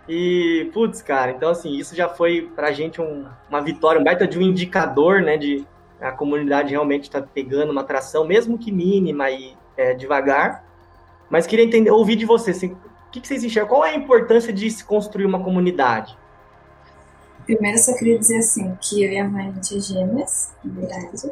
E, 0.07 0.69
putz, 0.73 1.01
cara, 1.01 1.31
então 1.31 1.49
assim, 1.49 1.75
isso 1.75 1.95
já 1.95 2.07
foi 2.07 2.49
pra 2.55 2.71
gente 2.71 3.01
um, 3.01 3.25
uma 3.49 3.61
vitória, 3.61 3.99
um 3.99 4.03
baita 4.03 4.25
de 4.25 4.39
um 4.39 4.41
indicador, 4.41 5.21
né? 5.21 5.37
De 5.37 5.65
a 5.99 6.11
comunidade 6.11 6.71
realmente 6.71 7.09
tá 7.09 7.21
pegando 7.21 7.71
uma 7.71 7.81
atração, 7.81 8.25
mesmo 8.25 8.57
que 8.57 8.71
mínima 8.71 9.29
e 9.29 9.55
é, 9.75 9.93
devagar. 9.93 10.63
Mas 11.29 11.45
queria 11.45 11.65
entender, 11.65 11.91
ouvir 11.91 12.15
de 12.15 12.25
vocês, 12.25 12.57
assim, 12.57 12.71
o 12.71 13.11
que, 13.11 13.19
que 13.19 13.27
vocês 13.27 13.43
enxergam? 13.43 13.69
Qual 13.69 13.85
é 13.85 13.91
a 13.91 13.95
importância 13.95 14.53
de 14.53 14.69
se 14.69 14.83
construir 14.83 15.25
uma 15.25 15.43
comunidade? 15.43 16.17
Primeiro, 17.45 17.77
só 17.77 17.93
queria 17.97 18.19
dizer 18.19 18.39
assim, 18.39 18.77
que 18.81 19.03
eu 19.03 19.11
e 19.11 19.17
a 19.17 19.27
mãe 19.27 19.47
a 19.47 19.51
gente 19.51 19.77
é 19.77 19.79
gêmeas, 19.79 20.53
verdade. 20.63 21.31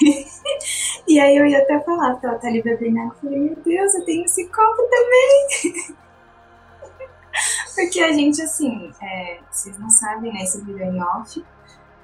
e 1.06 1.20
aí 1.20 1.36
eu 1.36 1.46
ia 1.46 1.58
até 1.58 1.80
falar, 1.80 2.12
porque 2.12 2.26
ela 2.26 2.38
tá 2.38 2.48
eu 2.48 2.62
falei, 2.62 3.40
meu 3.40 3.56
Deus, 3.56 3.94
eu 3.94 4.04
tenho 4.04 4.24
esse 4.24 4.44
copo 4.48 4.82
também. 4.88 5.94
Porque 7.74 8.00
a 8.00 8.12
gente, 8.12 8.40
assim, 8.42 8.92
é, 9.02 9.40
vocês 9.50 9.78
não 9.78 9.90
sabem, 9.90 10.32
né, 10.32 10.42
esse 10.42 10.60
vídeo 10.60 10.82
é 10.82 10.86
em 10.86 11.02
off, 11.02 11.44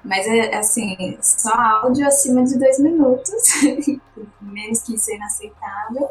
mas 0.03 0.25
é 0.27 0.55
assim, 0.55 1.17
só 1.21 1.53
áudio 1.53 2.07
acima 2.07 2.43
de 2.43 2.57
dois 2.57 2.79
minutos, 2.79 3.31
menos 4.41 4.81
que 4.81 4.95
isso 4.95 5.11
é 5.11 5.15
inaceitável. 5.15 6.09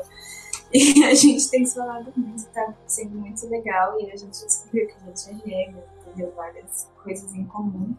E 0.72 1.04
a 1.04 1.14
gente 1.14 1.50
tem 1.50 1.66
falado 1.66 2.12
muito, 2.16 2.44
tá 2.46 2.72
sendo 2.86 3.18
muito 3.18 3.44
legal. 3.48 4.00
E 4.00 4.10
a 4.12 4.16
gente 4.16 4.44
descobriu 4.44 4.86
que 4.86 4.94
a 4.94 5.06
gente 5.06 5.30
é 5.30 5.48
gêmeo, 5.48 5.82
entendeu? 6.06 6.32
Várias 6.36 6.88
coisas 7.02 7.34
em 7.34 7.44
comum. 7.44 7.94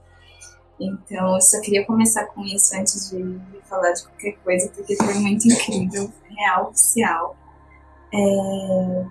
Então, 0.80 1.36
eu 1.36 1.42
só 1.42 1.60
queria 1.62 1.86
começar 1.86 2.26
com 2.28 2.44
isso 2.44 2.76
antes 2.76 3.12
de 3.12 3.40
falar 3.66 3.92
de 3.92 4.04
qualquer 4.04 4.38
coisa, 4.44 4.70
porque 4.70 4.96
foi 4.96 5.14
muito 5.16 5.48
incrível, 5.48 6.12
real, 6.30 6.70
oficial. 6.70 7.38
É... 8.14 9.06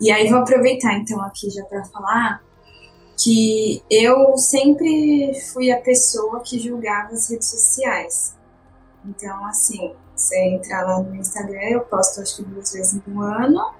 E 0.00 0.10
aí, 0.10 0.28
vou 0.28 0.40
aproveitar 0.40 0.94
então 0.94 1.20
aqui 1.22 1.48
já 1.50 1.64
para 1.64 1.84
falar 1.84 2.42
que 3.18 3.82
eu 3.90 4.36
sempre 4.36 5.40
fui 5.52 5.72
a 5.72 5.80
pessoa 5.80 6.40
que 6.40 6.58
julgava 6.58 7.14
as 7.14 7.30
redes 7.30 7.48
sociais. 7.48 8.36
Então, 9.04 9.46
assim, 9.46 9.94
você 10.14 10.38
entrar 10.48 10.82
lá 10.82 11.00
no 11.00 11.14
Instagram, 11.14 11.62
eu 11.70 11.80
posto 11.80 12.20
acho 12.20 12.36
que 12.36 12.42
duas 12.44 12.72
vezes 12.72 13.00
no 13.06 13.22
ano. 13.22 13.74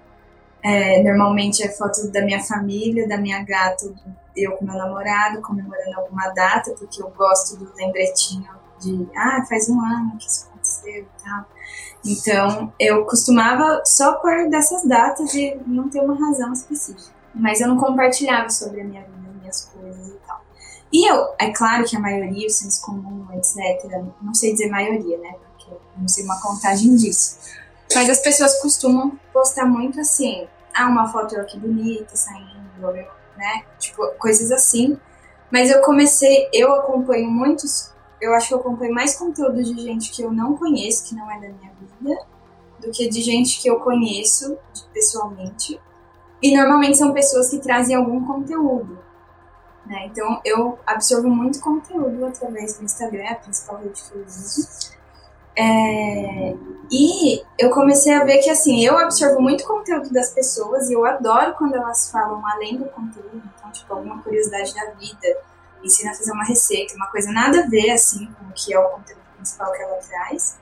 É, 0.62 1.02
normalmente 1.02 1.62
é 1.62 1.68
foto 1.68 2.10
da 2.10 2.22
minha 2.22 2.42
família, 2.42 3.06
da 3.06 3.18
minha 3.18 3.42
gata, 3.44 3.92
eu 4.34 4.52
com 4.52 4.64
meu 4.64 4.74
namorado, 4.74 5.40
comemorando 5.40 6.00
alguma 6.00 6.28
data, 6.30 6.74
porque 6.78 7.00
eu 7.00 7.10
gosto 7.10 7.56
do 7.56 7.72
lembretinho 7.76 8.48
de, 8.80 9.08
ah, 9.16 9.44
faz 9.48 9.68
um 9.68 9.80
ano 9.80 10.16
que 10.18 10.26
isso 10.26 10.48
aconteceu 10.76 11.02
e 11.02 11.06
tal. 11.24 11.46
Então, 12.04 12.72
eu 12.78 13.04
costumava 13.04 13.82
só 13.84 14.14
pôr 14.14 14.48
dessas 14.48 14.84
datas 14.84 15.32
e 15.34 15.58
não 15.66 15.88
ter 15.88 16.00
uma 16.00 16.14
razão 16.14 16.52
específica. 16.52 17.14
Mas 17.34 17.60
eu 17.60 17.68
não 17.68 17.78
compartilhava 17.78 18.48
sobre 18.50 18.80
a 18.80 18.84
minha 18.84 19.02
vida, 19.02 19.30
minhas 19.40 19.64
coisas 19.66 20.08
e 20.08 20.18
tal. 20.26 20.40
E 20.92 21.10
eu, 21.10 21.34
é 21.38 21.50
claro 21.50 21.84
que 21.84 21.96
a 21.96 22.00
maioria, 22.00 22.46
o 22.46 22.50
senso 22.50 22.80
comum, 22.82 23.26
etc., 23.32 24.02
não 24.22 24.34
sei 24.34 24.52
dizer 24.52 24.68
maioria, 24.70 25.18
né? 25.18 25.34
não 25.96 26.08
sei 26.08 26.24
uma 26.24 26.40
contagem 26.40 26.94
disso. 26.94 27.38
Mas 27.94 28.08
as 28.10 28.20
pessoas 28.20 28.60
costumam 28.60 29.18
postar 29.32 29.64
muito 29.64 30.00
assim, 30.00 30.46
ah, 30.74 30.86
uma 30.86 31.08
foto 31.08 31.34
eu 31.34 31.40
aqui 31.40 31.58
bonita, 31.58 32.14
saindo, 32.14 32.92
né? 33.36 33.64
Tipo, 33.78 34.06
coisas 34.18 34.50
assim. 34.50 34.98
Mas 35.50 35.70
eu 35.70 35.80
comecei, 35.80 36.48
eu 36.52 36.72
acompanho 36.74 37.30
muitos, 37.30 37.90
eu 38.20 38.34
acho 38.34 38.48
que 38.48 38.54
eu 38.54 38.58
acompanho 38.58 38.94
mais 38.94 39.16
conteúdo 39.16 39.62
de 39.62 39.80
gente 39.80 40.10
que 40.10 40.22
eu 40.22 40.32
não 40.32 40.56
conheço, 40.56 41.08
que 41.08 41.14
não 41.14 41.30
é 41.30 41.34
da 41.34 41.48
minha 41.48 41.72
vida, 41.80 42.20
do 42.80 42.90
que 42.90 43.08
de 43.08 43.22
gente 43.22 43.60
que 43.60 43.68
eu 43.68 43.80
conheço 43.80 44.56
pessoalmente. 44.92 45.80
E 46.42 46.56
normalmente 46.56 46.98
são 46.98 47.12
pessoas 47.12 47.50
que 47.50 47.58
trazem 47.58 47.96
algum 47.96 48.24
conteúdo. 48.24 48.98
Né? 49.86 50.06
Então 50.06 50.40
eu 50.44 50.78
absorvo 50.86 51.28
muito 51.28 51.60
conteúdo 51.60 52.24
através 52.26 52.76
do 52.76 52.84
Instagram, 52.84 53.28
a 53.30 53.34
principal 53.36 53.78
rede 53.78 54.02
que 54.02 54.14
eu 54.14 54.24
uso. 54.24 54.96
É, 55.58 56.54
e 56.90 57.42
eu 57.58 57.70
comecei 57.70 58.12
a 58.12 58.24
ver 58.24 58.38
que 58.38 58.50
assim, 58.50 58.84
eu 58.84 58.98
absorvo 58.98 59.40
muito 59.40 59.64
conteúdo 59.66 60.12
das 60.12 60.30
pessoas 60.30 60.90
e 60.90 60.92
eu 60.92 61.06
adoro 61.06 61.54
quando 61.54 61.74
elas 61.74 62.10
falam 62.10 62.46
além 62.46 62.76
do 62.76 62.84
conteúdo, 62.86 63.42
então, 63.56 63.70
tipo, 63.72 63.94
alguma 63.94 64.22
curiosidade 64.22 64.74
da 64.74 64.90
vida, 64.90 65.38
ensina 65.86 66.10
a 66.10 66.14
fazer 66.14 66.32
uma 66.32 66.44
receita, 66.44 66.94
uma 66.94 67.10
coisa 67.10 67.30
nada 67.32 67.60
a 67.60 67.66
ver 67.66 67.90
assim 67.90 68.26
com 68.32 68.46
o 68.46 68.52
que 68.52 68.74
é 68.74 68.78
o 68.78 68.88
conteúdo 68.88 69.22
principal 69.36 69.72
que 69.72 69.82
ela 69.82 69.96
traz. 69.96 70.58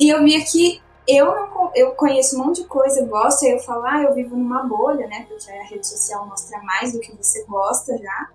E 0.00 0.08
eu 0.08 0.22
via 0.22 0.44
que 0.44 0.82
eu 1.06 1.26
não 1.26 1.52
eu 1.74 1.92
conheço 1.92 2.36
um 2.36 2.44
monte 2.44 2.62
de 2.62 2.68
coisa, 2.68 3.04
gosto, 3.06 3.44
aí 3.44 3.52
eu 3.52 3.58
falo, 3.58 3.84
ah, 3.84 4.02
eu 4.02 4.14
vivo 4.14 4.36
numa 4.36 4.62
bolha, 4.64 5.06
né? 5.06 5.26
Porque 5.28 5.50
a 5.50 5.64
rede 5.64 5.86
social 5.86 6.26
mostra 6.26 6.60
mais 6.62 6.92
do 6.92 7.00
que 7.00 7.16
você 7.16 7.44
gosta 7.44 7.96
já. 7.98 8.28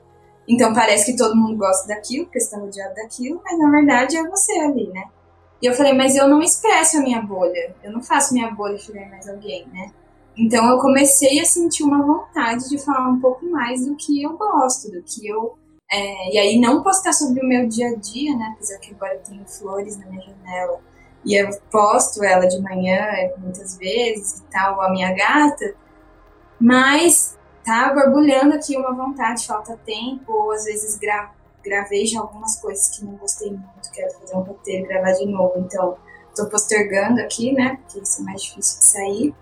Então 0.48 0.74
parece 0.74 1.12
que 1.12 1.18
todo 1.18 1.36
mundo 1.36 1.58
gosta 1.58 1.88
daquilo, 1.88 2.26
porque 2.26 2.40
está 2.40 2.58
rodeado 2.58 2.96
daquilo, 2.96 3.42
mas 3.44 3.60
na 3.60 3.70
verdade 3.70 4.18
é 4.18 4.28
você 4.28 4.54
ali, 4.60 4.88
né? 4.88 5.06
E 5.62 5.66
eu 5.66 5.74
falei, 5.74 5.94
mas 5.94 6.16
eu 6.16 6.28
não 6.28 6.42
expresso 6.42 6.98
a 6.98 7.02
minha 7.02 7.22
bolha, 7.22 7.76
eu 7.84 7.92
não 7.92 8.02
faço 8.02 8.34
minha 8.34 8.50
bolha 8.52 8.78
chegar 8.78 9.10
mais 9.10 9.28
alguém, 9.28 9.68
né? 9.74 9.92
Então 10.38 10.70
eu 10.70 10.78
comecei 10.78 11.40
a 11.40 11.46
sentir 11.46 11.84
uma 11.84 12.06
vontade 12.06 12.70
de 12.70 12.78
falar 12.78 13.10
um 13.10 13.20
pouco 13.20 13.46
mais 13.50 13.86
do 13.86 13.96
que 13.96 14.22
eu 14.22 14.38
gosto, 14.38 14.92
do 14.92 15.02
que 15.02 15.28
eu. 15.28 15.58
É, 15.92 16.34
e 16.34 16.38
aí 16.38 16.60
não 16.60 16.84
postar 16.84 17.14
sobre 17.14 17.42
o 17.42 17.48
meu 17.48 17.68
dia 17.68 17.90
a 17.90 17.96
dia, 17.96 18.36
né? 18.36 18.52
Apesar 18.56 18.78
que 18.80 18.94
agora 18.94 19.16
eu 19.16 19.22
tenho 19.22 19.46
flores 19.46 19.98
na 19.98 20.06
minha 20.08 20.22
janela. 20.22 20.80
E 21.26 21.36
eu 21.36 21.50
posto 21.72 22.24
ela 22.24 22.46
de 22.46 22.62
manhã 22.62 23.08
muitas 23.38 23.78
vezes 23.78 24.40
e 24.40 24.44
tal, 24.44 24.82
a 24.82 24.90
minha 24.90 25.14
gata. 25.14 25.76
Mas 26.60 27.38
tá 27.64 27.94
borbulhando 27.94 28.56
aqui 28.56 28.78
uma 28.78 28.94
vontade, 28.94 29.46
falta 29.46 29.78
tempo, 29.86 30.32
ou 30.32 30.52
às 30.52 30.66
vezes 30.66 30.98
gravo 30.98 31.38
gravei 31.68 32.06
já 32.06 32.22
algumas 32.22 32.60
coisas 32.60 32.90
que 32.90 33.04
não 33.04 33.16
gostei 33.16 33.52
muito, 33.52 33.92
quero 33.94 34.12
fazer 34.20 34.36
um 34.36 34.42
roteiro 34.42 34.86
e 34.86 34.88
gravar 34.88 35.12
de 35.12 35.26
novo. 35.26 35.54
Então, 35.58 35.98
estou 36.30 36.48
postergando 36.48 37.20
aqui, 37.20 37.52
né? 37.52 37.78
Porque 37.82 38.00
isso 38.00 38.22
é 38.22 38.24
mais 38.24 38.42
difícil 38.42 38.80
de 38.80 38.86
sair. 38.86 39.36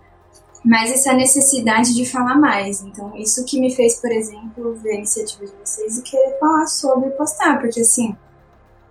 Mas 0.66 0.92
essa 0.92 1.14
necessidade 1.14 1.94
de 1.94 2.10
falar 2.10 2.36
mais. 2.40 2.82
Então, 2.82 3.16
isso 3.16 3.46
que 3.46 3.60
me 3.60 3.74
fez, 3.74 4.02
por 4.02 4.12
exemplo, 4.12 4.74
ver 4.74 4.94
a 4.94 4.96
iniciativa 4.96 5.46
de 5.46 5.54
vocês 5.64 6.00
e 6.00 6.02
querer 6.02 6.40
falar 6.40 6.66
sobre 6.66 7.12
postar, 7.12 7.60
porque 7.60 7.82
assim, 7.82 8.18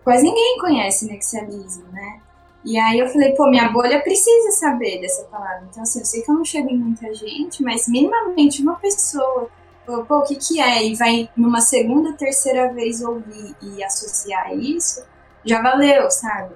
quase 0.05 0.23
ninguém 0.23 0.57
conhece 0.61 1.05
nexialismo, 1.07 1.89
né? 1.91 2.21
E 2.65 2.79
aí 2.79 3.01
eu 3.01 3.09
falei, 3.09 3.33
pô, 3.33 3.51
minha 3.51 3.69
bolha 3.71 4.01
precisa 4.01 4.53
saber 4.53 5.01
dessa 5.01 5.25
palavra. 5.25 5.67
Então, 5.69 5.83
assim, 5.83 5.99
eu 5.99 6.05
sei 6.05 6.23
que 6.23 6.31
eu 6.31 6.37
não 6.37 6.45
chego 6.45 6.71
em 6.71 6.79
muita 6.79 7.13
gente, 7.13 7.63
mas 7.63 7.89
minimamente 7.89 8.63
uma 8.63 8.77
pessoa, 8.77 9.51
pô, 9.85 10.05
pô 10.05 10.19
o 10.19 10.23
que 10.23 10.37
que 10.37 10.61
é? 10.61 10.87
E 10.87 10.95
vai 10.95 11.29
numa 11.37 11.61
segunda, 11.61 12.13
terceira 12.13 12.73
vez 12.73 13.03
ouvir 13.03 13.55
e 13.61 13.83
associar 13.83 14.57
isso, 14.57 15.05
já 15.45 15.61
valeu, 15.61 16.09
sabe? 16.09 16.55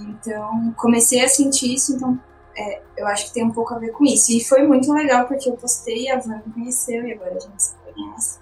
Então, 0.00 0.74
comecei 0.76 1.22
a 1.22 1.28
sentir 1.28 1.74
isso, 1.74 1.94
então 1.94 2.18
é, 2.56 2.82
eu 2.96 3.06
acho 3.06 3.26
que 3.26 3.34
tem 3.34 3.44
um 3.44 3.50
pouco 3.50 3.74
a 3.74 3.78
ver 3.78 3.90
com 3.90 4.04
isso. 4.04 4.32
E 4.32 4.42
foi 4.42 4.66
muito 4.66 4.92
legal 4.92 5.26
porque 5.26 5.48
eu 5.48 5.56
postei, 5.56 6.10
a 6.10 6.18
Van 6.18 6.42
me 6.46 6.52
conheceu 6.52 7.06
e 7.06 7.12
agora 7.12 7.36
a 7.36 7.40
gente 7.40 7.62
se 7.62 7.74
conhece. 7.76 8.38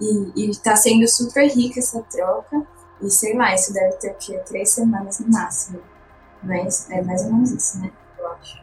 E, 0.00 0.50
e 0.50 0.56
tá 0.56 0.74
sendo 0.74 1.06
super 1.06 1.46
rica 1.48 1.78
essa 1.78 2.00
troca. 2.02 2.66
E 3.00 3.10
sei 3.10 3.36
lá, 3.36 3.54
isso 3.54 3.72
deve 3.72 3.96
ter 3.96 4.10
o 4.10 4.14
quê? 4.14 4.40
Três 4.46 4.70
semanas 4.70 5.18
no 5.20 5.30
máximo. 5.30 5.80
Mas 6.42 6.90
é 6.90 7.02
mais 7.02 7.22
ou 7.22 7.32
menos 7.32 7.50
isso, 7.50 7.78
né? 7.78 7.92
Eu 8.18 8.28
acho. 8.32 8.62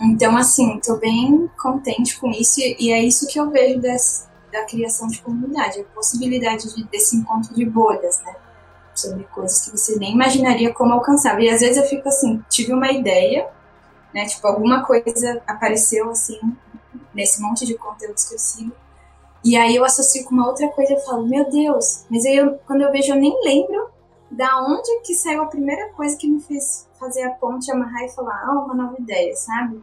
Então, 0.00 0.36
assim, 0.36 0.80
tô 0.80 0.96
bem 0.96 1.50
contente 1.60 2.18
com 2.18 2.30
isso. 2.30 2.60
E 2.60 2.92
é 2.92 3.02
isso 3.02 3.26
que 3.26 3.38
eu 3.38 3.50
vejo 3.50 3.80
da 3.80 4.64
criação 4.64 5.08
de 5.08 5.20
comunidade. 5.20 5.80
A 5.80 5.84
possibilidade 5.94 6.74
de, 6.74 6.84
desse 6.84 7.16
encontro 7.16 7.54
de 7.54 7.64
bolhas, 7.64 8.22
né? 8.22 8.34
Sobre 8.94 9.24
coisas 9.24 9.64
que 9.64 9.76
você 9.76 9.98
nem 9.98 10.12
imaginaria 10.12 10.72
como 10.72 10.92
alcançar. 10.92 11.40
E 11.40 11.50
às 11.50 11.60
vezes 11.60 11.76
eu 11.76 11.84
fico 11.84 12.08
assim, 12.08 12.42
tive 12.48 12.72
uma 12.72 12.92
ideia 12.92 13.48
né? 14.14 14.24
Tipo, 14.26 14.46
alguma 14.46 14.84
coisa 14.84 15.42
apareceu 15.46 16.08
assim 16.08 16.40
nesse 17.12 17.42
monte 17.42 17.66
de 17.66 17.74
conteúdos 17.74 18.24
que 18.28 18.34
eu 18.34 18.38
sigo. 18.38 18.72
E 19.44 19.56
aí 19.56 19.76
eu 19.76 19.84
associo 19.84 20.24
com 20.24 20.34
uma 20.34 20.48
outra 20.48 20.68
coisa 20.68 20.94
e 20.94 21.04
falo, 21.04 21.26
meu 21.26 21.50
Deus, 21.50 22.04
mas 22.08 22.24
aí 22.24 22.36
eu, 22.36 22.58
quando 22.66 22.80
eu 22.80 22.90
vejo 22.90 23.12
eu 23.12 23.20
nem 23.20 23.38
lembro 23.44 23.90
da 24.30 24.64
onde 24.64 25.00
que 25.00 25.14
saiu 25.14 25.42
a 25.42 25.46
primeira 25.46 25.90
coisa 25.90 26.16
que 26.16 26.26
me 26.26 26.40
fez 26.40 26.88
fazer 26.98 27.24
a 27.24 27.30
ponte, 27.30 27.70
amarrar 27.70 28.04
e 28.04 28.08
falar, 28.08 28.42
ah, 28.46 28.64
uma 28.64 28.74
nova 28.74 28.96
ideia, 28.98 29.34
sabe? 29.36 29.82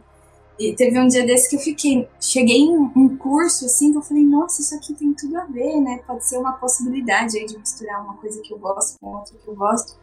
E 0.58 0.74
teve 0.74 0.98
um 0.98 1.06
dia 1.06 1.24
desse 1.24 1.48
que 1.48 1.56
eu 1.56 1.60
fiquei, 1.60 2.08
cheguei 2.20 2.58
em 2.58 2.76
um 2.76 3.16
curso 3.16 3.64
assim, 3.66 3.92
que 3.92 3.98
eu 3.98 4.02
falei, 4.02 4.24
nossa, 4.24 4.60
isso 4.60 4.74
aqui 4.74 4.94
tem 4.94 5.12
tudo 5.14 5.38
a 5.38 5.44
ver, 5.44 5.80
né? 5.80 6.00
Pode 6.06 6.26
ser 6.26 6.38
uma 6.38 6.52
possibilidade 6.52 7.38
aí 7.38 7.46
de 7.46 7.56
misturar 7.56 8.02
uma 8.04 8.14
coisa 8.14 8.40
que 8.42 8.52
eu 8.52 8.58
gosto 8.58 8.98
com 9.00 9.14
outra 9.14 9.34
que 9.36 9.48
eu 9.48 9.54
gosto. 9.54 9.96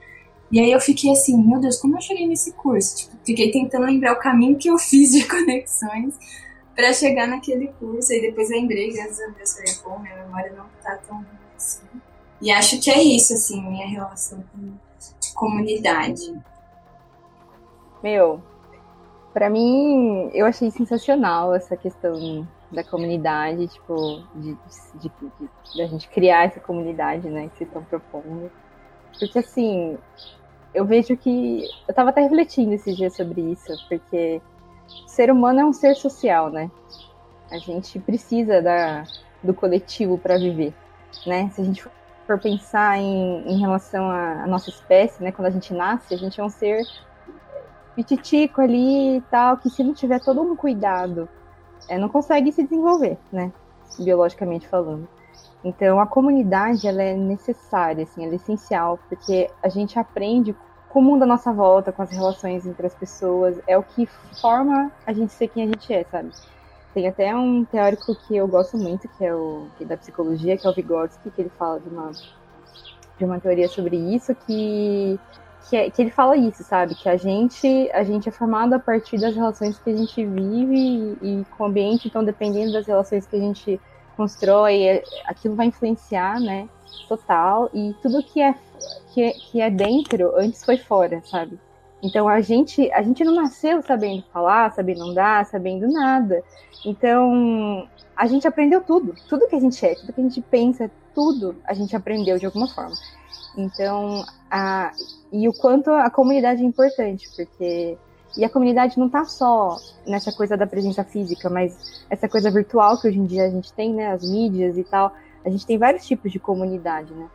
E 0.52 0.60
aí 0.60 0.72
eu 0.72 0.80
fiquei 0.80 1.12
assim, 1.12 1.38
meu 1.38 1.60
Deus, 1.60 1.78
como 1.78 1.98
eu 1.98 2.02
cheguei 2.02 2.28
nesse 2.28 2.54
curso? 2.54 2.98
Tipo, 2.98 3.18
fiquei 3.24 3.52
tentando 3.52 3.86
lembrar 3.86 4.14
o 4.14 4.20
caminho 4.20 4.58
que 4.58 4.70
eu 4.70 4.78
fiz 4.80 5.12
de 5.12 5.28
conexões 5.28 6.16
para 6.76 6.94
chegar 6.94 7.28
naquele 7.28 7.68
curso. 7.80 8.12
E 8.14 8.22
depois 8.22 8.50
lembrei, 8.50 8.92
graças 8.92 9.20
a 9.20 9.28
Deus, 9.28 9.54
falei, 9.54 9.74
pô, 9.84 10.00
minha 10.00 10.24
memória 10.24 10.52
não 10.54 10.66
tá 10.82 10.98
tão 11.08 11.18
ruim 11.18 11.26
assim. 11.56 11.86
E 12.42 12.52
acho 12.52 12.80
que 12.80 12.90
é 12.90 13.02
isso, 13.02 13.34
assim, 13.34 13.62
minha 13.62 13.88
relação 13.88 14.44
com 14.52 14.72
comunidade. 15.36 16.22
Meu, 18.02 18.42
para 19.34 19.50
mim, 19.50 20.30
eu 20.34 20.46
achei 20.46 20.72
sensacional 20.72 21.54
essa 21.54 21.76
questão 21.76 22.48
da 22.72 22.84
comunidade, 22.84 23.68
tipo, 23.68 24.24
de, 24.36 24.54
de, 24.54 25.10
de, 25.10 25.12
de, 25.74 25.82
a 25.82 25.88
gente 25.88 26.08
criar 26.10 26.46
essa 26.46 26.60
comunidade, 26.60 27.30
né, 27.30 27.50
que 27.50 27.58
vocês 27.58 27.70
estão 27.70 27.84
propondo. 27.84 28.52
Porque, 29.20 29.40
assim, 29.40 29.98
eu 30.74 30.86
vejo 30.86 31.16
que. 31.18 31.64
Eu 31.88 31.92
estava 31.92 32.10
até 32.10 32.22
refletindo 32.22 32.74
esses 32.74 32.96
dias 32.96 33.16
sobre 33.16 33.42
isso, 33.42 33.74
porque 33.88 34.42
o 35.06 35.10
ser 35.10 35.32
humano 35.32 35.60
é 35.60 35.66
um 35.66 35.74
ser 35.74 35.96
social, 35.96 36.50
né? 36.50 36.72
A 37.52 37.58
gente 37.58 38.00
precisa 38.00 38.62
da, 38.62 39.04
do 39.44 39.54
coletivo 39.54 40.18
para 40.18 40.38
viver, 40.38 40.74
né? 41.26 41.50
Se 41.50 41.62
a 41.62 41.64
gente 41.64 41.84
for 42.26 42.40
pensar 42.40 42.98
em, 43.00 43.44
em 43.48 43.60
relação 43.60 44.10
à, 44.10 44.44
à, 44.44 44.48
nossa 44.48 44.70
espécie, 44.70 45.24
né? 45.24 45.32
Quando 45.32 45.48
a 45.48 45.52
gente 45.52 45.74
nasce, 45.74 46.14
a 46.14 46.18
gente 46.18 46.40
é 46.40 46.44
um 46.44 46.50
ser 46.50 46.86
pititico 47.96 48.62
ali 48.62 49.18
e 49.18 49.22
tal, 49.22 49.58
que 49.58 49.70
se 49.70 49.84
não 49.84 49.94
tiver 49.94 50.20
todo 50.20 50.42
um 50.42 50.56
cuidado, 50.56 51.28
é, 51.88 51.98
não 51.98 52.08
consegue 52.08 52.52
se 52.52 52.64
desenvolver, 52.64 53.18
né? 53.32 53.52
Biologicamente 53.98 54.68
falando. 54.68 55.08
Então 55.64 56.00
a 56.00 56.08
comunidade 56.08 56.88
ela 56.88 57.02
é 57.02 57.16
necessária, 57.16 58.04
assim, 58.04 58.24
ela 58.24 58.34
é 58.34 58.36
essencial, 58.36 59.00
porque 59.10 59.50
a 59.62 59.68
gente 59.68 60.00
aprende 60.00 60.56
com 60.90 61.00
o 61.00 61.04
mundo 61.04 61.24
à 61.24 61.26
nossa 61.26 61.52
volta, 61.54 61.92
com 61.92 62.02
as 62.02 62.10
relações 62.10 62.66
entre 62.66 62.88
as 62.88 62.96
pessoas, 62.96 63.60
é 63.68 63.78
o 63.78 63.84
que 63.84 64.08
forma 64.42 64.92
a 65.06 65.14
gente 65.14 65.32
ser 65.34 65.48
quem 65.48 65.64
a 65.64 65.68
gente 65.68 65.94
é, 65.94 66.04
sabe? 66.04 66.32
Tem 66.94 67.08
até 67.08 67.36
um 67.36 67.64
teórico 67.66 68.16
que 68.16 68.36
eu 68.36 68.48
gosto 68.48 68.78
muito, 68.78 69.08
que 69.10 69.24
é 69.24 69.34
o 69.34 69.68
que 69.78 69.84
é 69.84 69.88
da 69.88 69.96
psicologia, 69.96 70.58
que 70.58 70.66
é 70.66 70.70
o 70.70 70.74
Vygotsky, 70.74 71.30
que 71.30 71.42
ele 71.42 71.52
fala 71.58 71.80
de 71.80 71.88
uma, 71.88 72.12
de 73.18 73.26
uma 73.26 73.40
teoria 73.40 73.68
sobre 73.68 73.96
isso, 73.96 74.34
que, 74.34 75.20
que, 75.70 75.78
é, 75.78 75.90
que 75.92 76.02
ele 76.02 76.10
fala 76.10 76.36
isso, 76.36 76.64
sabe? 76.64 76.96
Que 76.96 77.08
a 77.08 77.16
gente, 77.16 77.92
a 77.94 78.04
gente 78.04 78.28
é 78.28 78.32
formado 78.32 78.74
a 78.74 78.80
partir 78.80 79.20
das 79.20 79.36
relações 79.36 79.78
que 79.78 79.92
a 79.92 79.96
gente 79.96 80.26
vive 80.26 81.18
e, 81.22 81.42
e 81.42 81.46
com 81.56 81.66
o 81.66 81.68
ambiente, 81.68 82.08
então 82.08 82.24
dependendo 82.24 82.74
das 82.74 82.88
relações 82.88 83.28
que 83.28 83.36
a 83.36 83.40
gente 83.40 83.80
constrói, 84.20 84.84
é, 84.84 85.04
aquilo 85.26 85.56
vai 85.56 85.68
influenciar, 85.68 86.42
né? 86.42 86.68
Total. 87.08 87.70
E 87.74 87.96
tudo 88.02 88.22
que 88.22 88.42
é, 88.42 88.54
que 89.14 89.24
é, 89.24 89.32
que 89.32 89.62
é 89.62 89.70
dentro 89.70 90.36
antes 90.36 90.66
foi 90.66 90.76
fora, 90.76 91.22
sabe? 91.24 91.58
Então 92.04 92.28
a 92.28 92.42
gente, 92.42 92.92
a 92.92 93.02
gente 93.02 93.24
não 93.24 93.34
nasceu 93.34 93.82
sabendo 93.82 94.24
falar, 94.34 94.72
sabendo 94.74 95.10
andar, 95.10 95.46
sabendo 95.46 95.88
nada. 95.88 96.44
Então 96.86 97.88
a 98.14 98.28
gente 98.28 98.46
aprendeu 98.46 98.82
tudo, 98.82 99.16
tudo 99.30 99.48
que 99.48 99.56
a 99.56 99.60
gente 99.60 99.86
é, 99.86 99.96
tudo 99.96 100.12
que 100.12 100.20
a 100.20 100.24
gente 100.24 100.42
pensa, 100.42 100.92
tudo 101.16 101.56
a 101.64 101.74
gente 101.74 101.96
aprendeu 101.96 102.38
de 102.38 102.46
alguma 102.46 102.68
forma. 102.68 102.96
Então, 103.58 104.26
a, 104.52 104.92
e 105.32 105.48
o 105.48 105.54
quanto 105.54 105.90
a 105.92 106.10
comunidade 106.10 106.62
é 106.62 106.66
importante, 106.66 107.28
porque 107.36 107.98
e 108.38 108.46
a 108.46 108.50
comunidade 108.50 108.98
não 108.98 109.08
está 109.08 109.26
só 109.26 109.78
nessa 110.06 110.32
coisa 110.32 110.56
da 110.56 110.68
presença 110.68 111.04
física, 111.04 111.50
mas 111.50 112.04
essa 112.10 112.28
coisa 112.28 112.52
virtual 112.52 113.00
que 113.00 113.08
hoje 113.08 113.20
em 113.20 113.26
dia 113.26 113.46
a 113.46 113.50
gente 113.50 113.74
tem, 113.74 113.94
né? 113.94 114.12
As 114.12 114.30
mídias 114.30 114.78
e 114.78 114.84
tal. 114.84 115.12
A 115.44 115.50
gente 115.50 115.66
tem 115.66 115.78
vários 115.78 116.06
tipos 116.06 116.32
de 116.32 116.40
comunidade, 116.40 117.14
né? 117.14 117.28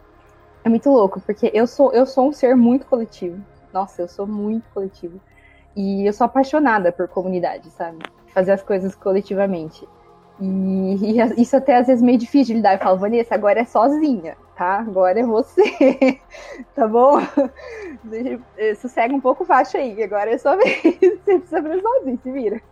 É 0.63 0.69
muito 0.69 0.89
louco, 0.91 1.21
porque 1.21 1.51
eu 1.53 1.67
sou, 1.67 1.93
eu 1.93 2.07
sou 2.07 2.29
um 2.29 2.33
ser 2.33 2.57
muito 2.57 2.87
coletivo. 2.87 3.43
Nossa, 3.73 4.03
eu 4.03 4.09
sou 4.09 4.27
muito 4.27 4.65
coletivo. 4.73 5.21
E 5.77 6.07
eu 6.07 6.13
sou 6.13 6.25
apaixonada 6.25 6.93
por 6.93 7.09
comunidade, 7.09 7.71
sabe? 7.71 7.99
Fazer 8.33 8.53
as 8.53 8.63
coisas 8.63 8.95
coletivamente. 8.95 9.87
E, 10.41 10.97
e, 11.01 11.41
isso 11.43 11.57
até 11.57 11.77
às 11.77 11.87
vezes 11.87 12.03
meio 12.03 12.19
difícil 12.19 12.47
de 12.47 12.55
lidar. 12.55 12.75
Eu 12.75 12.79
falo, 12.79 12.99
Vanessa, 12.99 13.35
agora 13.35 13.61
é 13.61 13.65
sozinha, 13.65 14.37
tá? 14.57 14.81
Agora 14.81 15.19
é 15.19 15.25
você, 15.25 16.21
tá 16.75 16.87
bom? 16.87 17.19
Eh, 18.59 18.75
sossega 18.75 19.15
um 19.15 19.21
pouco 19.21 19.47
faixa 19.47 19.79
aí, 19.79 20.03
agora 20.03 20.31
é 20.31 20.37
vez. 20.37 20.83
Você 20.85 21.39
precisa 21.39 21.63
fazer 21.63 21.81
sozinho, 21.81 22.21
se 22.23 22.31
vira. 22.31 22.63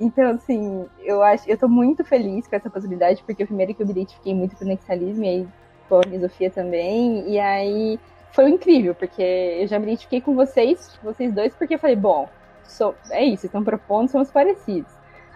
Então, 0.00 0.32
assim, 0.32 0.86
eu 1.04 1.22
acho, 1.22 1.48
eu 1.48 1.56
tô 1.56 1.68
muito 1.68 2.04
feliz 2.04 2.46
com 2.46 2.56
essa 2.56 2.68
possibilidade, 2.68 3.22
porque 3.24 3.46
primeiro 3.46 3.74
que 3.74 3.82
eu 3.82 3.86
me 3.86 3.92
identifiquei 3.92 4.34
muito 4.34 4.56
com 4.56 4.64
o 4.64 4.68
nexialismo, 4.68 5.24
e 5.24 5.28
aí 5.28 5.48
com 5.88 5.98
a 5.98 6.02
filosofia 6.02 6.50
também, 6.50 7.28
e 7.28 7.38
aí 7.38 7.98
foi 8.32 8.50
incrível, 8.50 8.94
porque 8.94 9.22
eu 9.22 9.66
já 9.66 9.78
me 9.78 9.86
identifiquei 9.86 10.20
com 10.20 10.34
vocês, 10.34 10.98
vocês 11.02 11.32
dois, 11.32 11.54
porque 11.54 11.74
eu 11.74 11.78
falei, 11.78 11.96
bom, 11.96 12.28
sou, 12.64 12.94
é 13.10 13.24
isso, 13.24 13.46
estão 13.46 13.62
propondo, 13.62 14.10
somos 14.10 14.30
parecidos. 14.30 14.93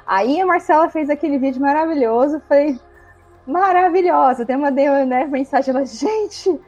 Aí 0.08 0.40
a 0.40 0.46
Marcela 0.46 0.88
fez 0.88 1.10
aquele 1.10 1.38
vídeo 1.38 1.60
maravilhoso, 1.60 2.40
falei, 2.48 2.80
maravilhosa. 3.46 4.42
Até 4.42 4.56
mandei 4.56 4.88
né, 5.04 5.26
mensagem, 5.26 5.74
ela, 5.74 5.84
gente, 5.84 6.58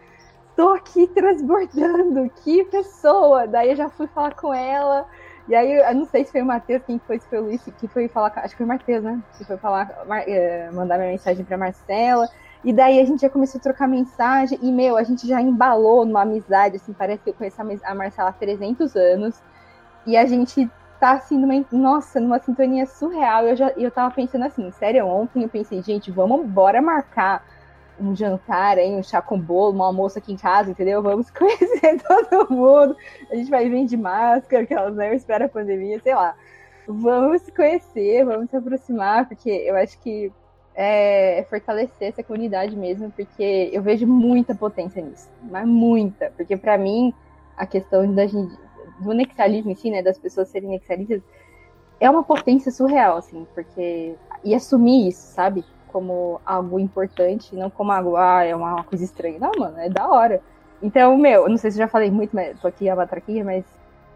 tô 0.54 0.68
aqui 0.74 1.06
transbordando, 1.06 2.30
que 2.44 2.64
pessoa. 2.64 3.48
Daí 3.48 3.70
eu 3.70 3.76
já 3.76 3.88
fui 3.88 4.06
falar 4.08 4.34
com 4.34 4.52
ela. 4.52 5.06
E 5.48 5.54
aí, 5.54 5.72
eu 5.72 5.94
não 5.94 6.04
sei 6.04 6.26
se 6.26 6.30
foi 6.30 6.42
o 6.42 6.46
Matheus, 6.46 6.82
quem 6.86 6.98
foi, 6.98 7.18
se 7.18 7.26
foi 7.28 7.38
o 7.38 7.44
Luiz, 7.44 7.62
que 7.78 7.88
foi 7.88 8.08
falar, 8.08 8.30
acho 8.36 8.50
que 8.50 8.58
foi 8.58 8.66
o 8.66 8.68
Matheus, 8.68 9.02
né? 9.02 9.18
Que 9.38 9.44
foi 9.46 9.56
falar, 9.56 9.90
eh, 10.26 10.70
mandar 10.70 10.98
minha 10.98 11.10
mensagem 11.10 11.42
pra 11.42 11.56
Marcela. 11.56 12.28
E 12.62 12.74
daí 12.74 13.00
a 13.00 13.06
gente 13.06 13.22
já 13.22 13.30
começou 13.30 13.58
a 13.58 13.62
trocar 13.62 13.88
mensagem, 13.88 14.58
e, 14.60 14.70
meu, 14.70 14.98
a 14.98 15.02
gente 15.02 15.26
já 15.26 15.40
embalou 15.40 16.04
numa 16.04 16.22
amizade, 16.22 16.76
assim, 16.76 16.92
parece 16.92 17.22
que 17.22 17.30
eu 17.30 17.34
conheço 17.34 17.60
a 17.60 17.94
Marcela 17.94 18.28
há 18.28 18.32
300 18.32 18.94
anos. 18.94 19.42
E 20.06 20.14
a 20.14 20.26
gente 20.26 20.70
tá 21.00 21.12
assim, 21.12 21.38
numa, 21.38 21.64
nossa, 21.72 22.20
numa 22.20 22.38
sintonia 22.38 22.86
surreal. 22.86 23.46
Eu, 23.46 23.56
já, 23.56 23.70
eu 23.70 23.90
tava 23.90 24.14
pensando 24.14 24.44
assim, 24.44 24.70
sério, 24.72 25.06
ontem 25.06 25.42
eu 25.42 25.48
pensei, 25.48 25.82
gente, 25.82 26.10
vamos 26.10 26.46
bora 26.46 26.82
marcar 26.82 27.44
um 27.98 28.14
jantar 28.14 28.78
aí, 28.78 28.94
um 28.94 29.02
chá 29.02 29.20
com 29.20 29.38
bolo, 29.38 29.78
um 29.78 29.82
almoço 29.82 30.18
aqui 30.18 30.32
em 30.32 30.36
casa, 30.36 30.70
entendeu? 30.70 31.02
Vamos 31.02 31.30
conhecer 31.32 32.00
todo 32.02 32.50
mundo. 32.50 32.96
A 33.30 33.36
gente 33.36 33.50
vai 33.50 33.68
vir 33.68 33.86
de 33.86 33.96
máscara, 33.96 34.62
aquelas, 34.62 34.94
né? 34.94 35.10
Eu 35.10 35.14
espero 35.14 35.44
a 35.44 35.48
pandemia, 35.48 35.98
sei 36.00 36.14
lá. 36.14 36.34
Vamos 36.86 37.42
se 37.42 37.52
conhecer, 37.52 38.24
vamos 38.24 38.50
se 38.50 38.56
aproximar, 38.56 39.26
porque 39.26 39.50
eu 39.50 39.76
acho 39.76 39.98
que 40.00 40.32
é, 40.74 41.40
é 41.40 41.44
fortalecer 41.44 42.08
essa 42.08 42.22
comunidade 42.22 42.76
mesmo, 42.76 43.10
porque 43.10 43.70
eu 43.72 43.82
vejo 43.82 44.06
muita 44.06 44.54
potência 44.54 45.02
nisso, 45.02 45.28
mas 45.42 45.66
muita, 45.66 46.32
porque 46.36 46.56
para 46.56 46.78
mim 46.78 47.12
a 47.56 47.66
questão 47.66 48.12
da 48.14 48.26
gente 48.26 48.56
do 49.00 49.12
nexialismo 49.12 49.70
em 49.70 49.74
si, 49.74 49.90
né, 49.90 50.02
das 50.02 50.18
pessoas 50.18 50.48
serem 50.48 50.68
nexialistas, 50.68 51.22
é 51.98 52.08
uma 52.08 52.22
potência 52.22 52.72
surreal, 52.72 53.18
assim, 53.18 53.46
porque. 53.54 54.14
E 54.42 54.54
assumir 54.54 55.08
isso, 55.08 55.34
sabe? 55.34 55.64
Como 55.88 56.40
algo 56.46 56.78
importante, 56.78 57.54
não 57.54 57.68
como 57.68 57.92
algo, 57.92 58.16
ah, 58.16 58.42
é 58.42 58.56
uma 58.56 58.82
coisa 58.84 59.04
estranha. 59.04 59.38
Não, 59.38 59.52
mano, 59.58 59.78
é 59.78 59.88
da 59.88 60.08
hora. 60.08 60.40
Então, 60.82 61.16
meu, 61.18 61.46
não 61.48 61.58
sei 61.58 61.70
se 61.70 61.76
eu 61.76 61.84
já 61.84 61.88
falei 61.88 62.10
muito, 62.10 62.34
mas 62.34 62.58
tô 62.58 62.68
aqui 62.68 62.88
a 62.88 62.96
matraquinha, 62.96 63.44
mas 63.44 63.64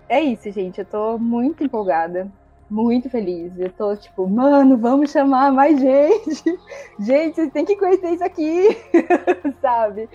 é 0.09 0.21
isso, 0.21 0.51
gente. 0.51 0.79
Eu 0.79 0.87
tô 0.87 1.19
muito 1.19 1.63
empolgada, 1.63 2.31
muito 2.71 3.11
feliz. 3.11 3.53
Eu 3.59 3.71
tô 3.71 3.95
tipo, 3.97 4.27
mano, 4.27 4.79
vamos 4.79 5.11
chamar 5.11 5.53
mais 5.53 5.79
gente. 5.81 6.59
Gente, 6.99 7.35
vocês 7.35 7.53
têm 7.53 7.67
que 7.67 7.77
conhecer 7.77 8.11
isso 8.11 8.25
aqui, 8.25 8.69
sabe? 9.61 10.09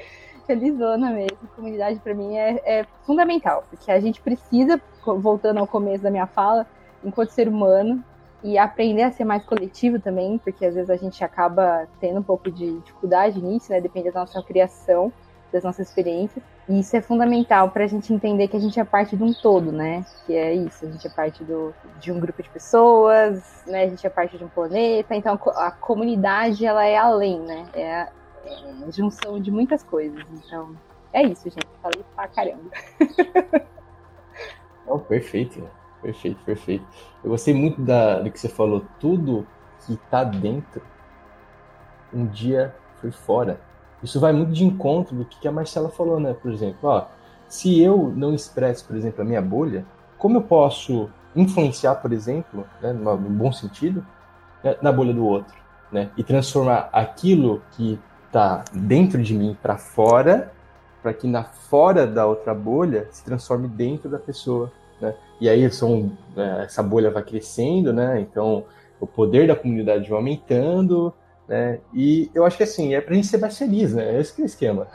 Felizona 0.49 1.11
mesmo. 1.11 1.37
Comunidade 1.55 1.99
para 1.99 2.15
mim 2.15 2.35
é, 2.35 2.59
é 2.65 2.85
fundamental, 3.03 3.63
porque 3.69 3.91
a 3.91 3.99
gente 3.99 4.19
precisa, 4.19 4.81
voltando 5.05 5.59
ao 5.59 5.67
começo 5.67 6.01
da 6.01 6.09
minha 6.09 6.25
fala, 6.25 6.65
enquanto 7.03 7.29
ser 7.29 7.47
humano, 7.47 8.03
e 8.43 8.57
aprender 8.57 9.03
a 9.03 9.11
ser 9.11 9.25
mais 9.25 9.45
coletivo 9.45 9.99
também, 9.99 10.39
porque 10.39 10.65
às 10.65 10.73
vezes 10.73 10.89
a 10.89 10.95
gente 10.95 11.23
acaba 11.23 11.87
tendo 11.99 12.19
um 12.19 12.23
pouco 12.23 12.49
de 12.49 12.79
dificuldade 12.79 13.39
nisso, 13.39 13.71
né? 13.71 13.79
Depende 13.79 14.09
da 14.09 14.21
nossa 14.21 14.41
criação, 14.41 15.13
das 15.53 15.63
nossas 15.63 15.87
experiências. 15.87 16.43
E 16.67 16.79
isso 16.79 16.97
é 16.97 17.01
fundamental 17.01 17.69
para 17.69 17.83
a 17.83 17.87
gente 17.87 18.11
entender 18.11 18.47
que 18.47 18.57
a 18.57 18.59
gente 18.59 18.79
é 18.79 18.83
parte 18.83 19.15
de 19.15 19.23
um 19.23 19.31
todo, 19.31 19.71
né? 19.71 20.03
Que 20.25 20.35
é 20.35 20.51
isso, 20.55 20.83
a 20.83 20.89
gente 20.89 21.05
é 21.05 21.11
parte 21.11 21.43
do, 21.43 21.75
de 21.99 22.11
um 22.11 22.19
grupo 22.19 22.41
de 22.41 22.49
pessoas, 22.49 23.63
né? 23.67 23.83
A 23.83 23.87
gente 23.87 24.07
é 24.07 24.09
parte 24.09 24.35
de 24.35 24.43
um 24.43 24.49
planeta. 24.49 25.13
Então 25.13 25.39
a 25.57 25.69
comunidade 25.69 26.65
ela 26.65 26.83
é 26.83 26.97
além, 26.97 27.39
né? 27.39 27.67
É 27.75 28.07
é 28.45 28.91
junção 28.91 29.39
de 29.39 29.51
muitas 29.51 29.83
coisas. 29.83 30.23
Então 30.31 30.75
é 31.13 31.23
isso, 31.23 31.49
gente. 31.49 31.67
Falei 31.81 32.03
pra 32.15 32.27
caramba. 32.27 32.69
Oh, 34.91 34.97
perfeito. 34.97 35.63
Perfeito, 36.01 36.43
perfeito. 36.43 36.83
Eu 37.23 37.29
gostei 37.29 37.53
muito 37.53 37.79
da, 37.79 38.19
do 38.19 38.31
que 38.31 38.39
você 38.39 38.49
falou. 38.49 38.83
Tudo 38.99 39.45
que 39.85 39.95
tá 40.09 40.23
dentro, 40.23 40.81
um 42.11 42.25
dia 42.25 42.75
foi 42.99 43.11
fora. 43.11 43.61
Isso 44.01 44.19
vai 44.19 44.33
muito 44.33 44.51
de 44.51 44.63
encontro 44.63 45.15
do 45.15 45.25
que 45.25 45.47
a 45.47 45.51
Marcela 45.51 45.89
falou, 45.89 46.19
né? 46.19 46.33
Por 46.33 46.51
exemplo, 46.51 46.89
ó, 46.89 47.05
se 47.47 47.81
eu 47.81 48.11
não 48.15 48.33
expresso, 48.33 48.85
por 48.85 48.95
exemplo, 48.95 49.21
a 49.21 49.25
minha 49.25 49.41
bolha, 49.41 49.85
como 50.17 50.37
eu 50.37 50.41
posso 50.41 51.09
influenciar, 51.35 51.95
por 51.95 52.11
exemplo, 52.11 52.65
né, 52.81 52.91
no 52.91 53.17
bom 53.17 53.51
sentido, 53.51 54.05
né, 54.63 54.75
na 54.81 54.91
bolha 54.91 55.13
do 55.13 55.25
outro, 55.25 55.55
né? 55.91 56.09
E 56.17 56.23
transformar 56.23 56.89
aquilo 56.91 57.61
que 57.71 57.99
tá 58.31 58.63
dentro 58.73 59.21
de 59.21 59.33
mim 59.33 59.57
para 59.61 59.77
fora, 59.77 60.51
para 61.01 61.13
que 61.13 61.27
na 61.27 61.43
fora 61.43 62.05
da 62.05 62.25
outra 62.25 62.53
bolha 62.53 63.07
se 63.11 63.23
transforme 63.23 63.67
dentro 63.67 64.09
da 64.09 64.19
pessoa, 64.19 64.71
né? 65.01 65.15
E 65.39 65.47
aí 65.47 65.69
são, 65.71 66.11
né, 66.35 66.63
essa 66.65 66.83
bolha 66.83 67.09
vai 67.09 67.23
crescendo, 67.23 67.93
né? 67.93 68.19
Então 68.19 68.65
o 68.99 69.07
poder 69.07 69.47
da 69.47 69.55
comunidade 69.55 70.09
vai 70.09 70.17
aumentando, 70.17 71.13
né? 71.47 71.79
E 71.93 72.29
eu 72.35 72.45
acho 72.45 72.57
que 72.57 72.63
assim, 72.63 72.93
é 72.93 73.01
pra 73.01 73.15
gente 73.15 73.27
ser 73.27 73.37
mais 73.37 73.57
feliz, 73.57 73.93
né? 73.93 74.19
Esse 74.19 74.35
que 74.35 74.41
é 74.41 74.43
o 74.43 74.45
esquema. 74.45 74.87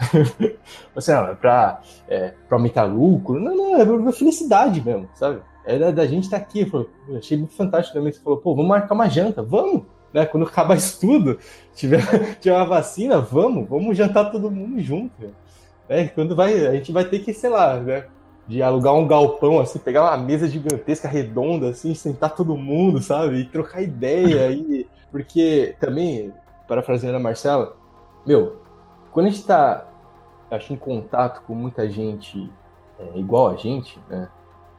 Você 0.94 1.12
não, 1.14 1.28
é 1.28 1.34
pra, 1.34 1.80
é, 2.08 2.34
aumentar 2.50 2.84
lucro, 2.84 3.40
não, 3.40 3.56
não, 3.56 3.80
é 3.80 3.84
pra 3.84 4.12
felicidade 4.12 4.80
mesmo, 4.80 5.08
sabe? 5.14 5.40
É 5.66 5.78
da, 5.78 5.90
da 5.90 6.06
gente 6.06 6.24
estar 6.24 6.38
tá 6.38 6.44
aqui. 6.44 6.70
Eu 7.08 7.16
achei 7.16 7.38
muito 7.38 7.54
fantástico 7.54 7.96
também. 7.96 8.12
Você 8.12 8.20
falou, 8.20 8.38
pô, 8.38 8.54
vamos 8.54 8.68
marcar 8.68 8.94
uma 8.94 9.08
janta, 9.08 9.42
vamos! 9.42 9.82
Né? 10.14 10.24
Quando 10.24 10.46
acabar 10.46 10.76
isso 10.76 11.00
tudo, 11.00 11.38
tiver, 11.74 12.00
tiver 12.40 12.56
uma 12.56 12.64
vacina, 12.64 13.20
vamos, 13.20 13.68
vamos 13.68 13.96
jantar 13.96 14.30
todo 14.30 14.50
mundo 14.50 14.80
junto. 14.80 15.34
É, 15.88 16.06
quando 16.06 16.34
vai, 16.34 16.66
a 16.66 16.72
gente 16.74 16.92
vai 16.92 17.04
ter 17.04 17.18
que, 17.18 17.34
sei 17.34 17.50
lá, 17.50 17.78
né? 17.78 18.06
de 18.46 18.62
alugar 18.62 18.94
um 18.94 19.06
galpão, 19.06 19.58
assim, 19.58 19.78
pegar 19.78 20.02
uma 20.02 20.16
mesa 20.18 20.46
gigantesca, 20.46 21.08
redonda, 21.08 21.70
assim, 21.70 21.94
sentar 21.94 22.34
todo 22.34 22.56
mundo, 22.56 23.00
sabe? 23.00 23.40
E 23.40 23.44
trocar 23.44 23.82
ideia. 23.82 24.50
e... 24.50 24.86
Porque 25.10 25.76
também, 25.78 26.32
parafraseando 26.66 27.16
a 27.16 27.20
Marcela, 27.20 27.76
meu, 28.26 28.56
quando 29.12 29.26
a 29.26 29.30
gente 29.30 29.44
tá, 29.44 29.86
acho, 30.50 30.72
em 30.72 30.76
contato 30.76 31.42
com 31.46 31.54
muita 31.54 31.88
gente 31.88 32.50
é, 32.98 33.18
igual 33.18 33.48
a 33.48 33.54
gente, 33.56 33.98
né? 34.08 34.28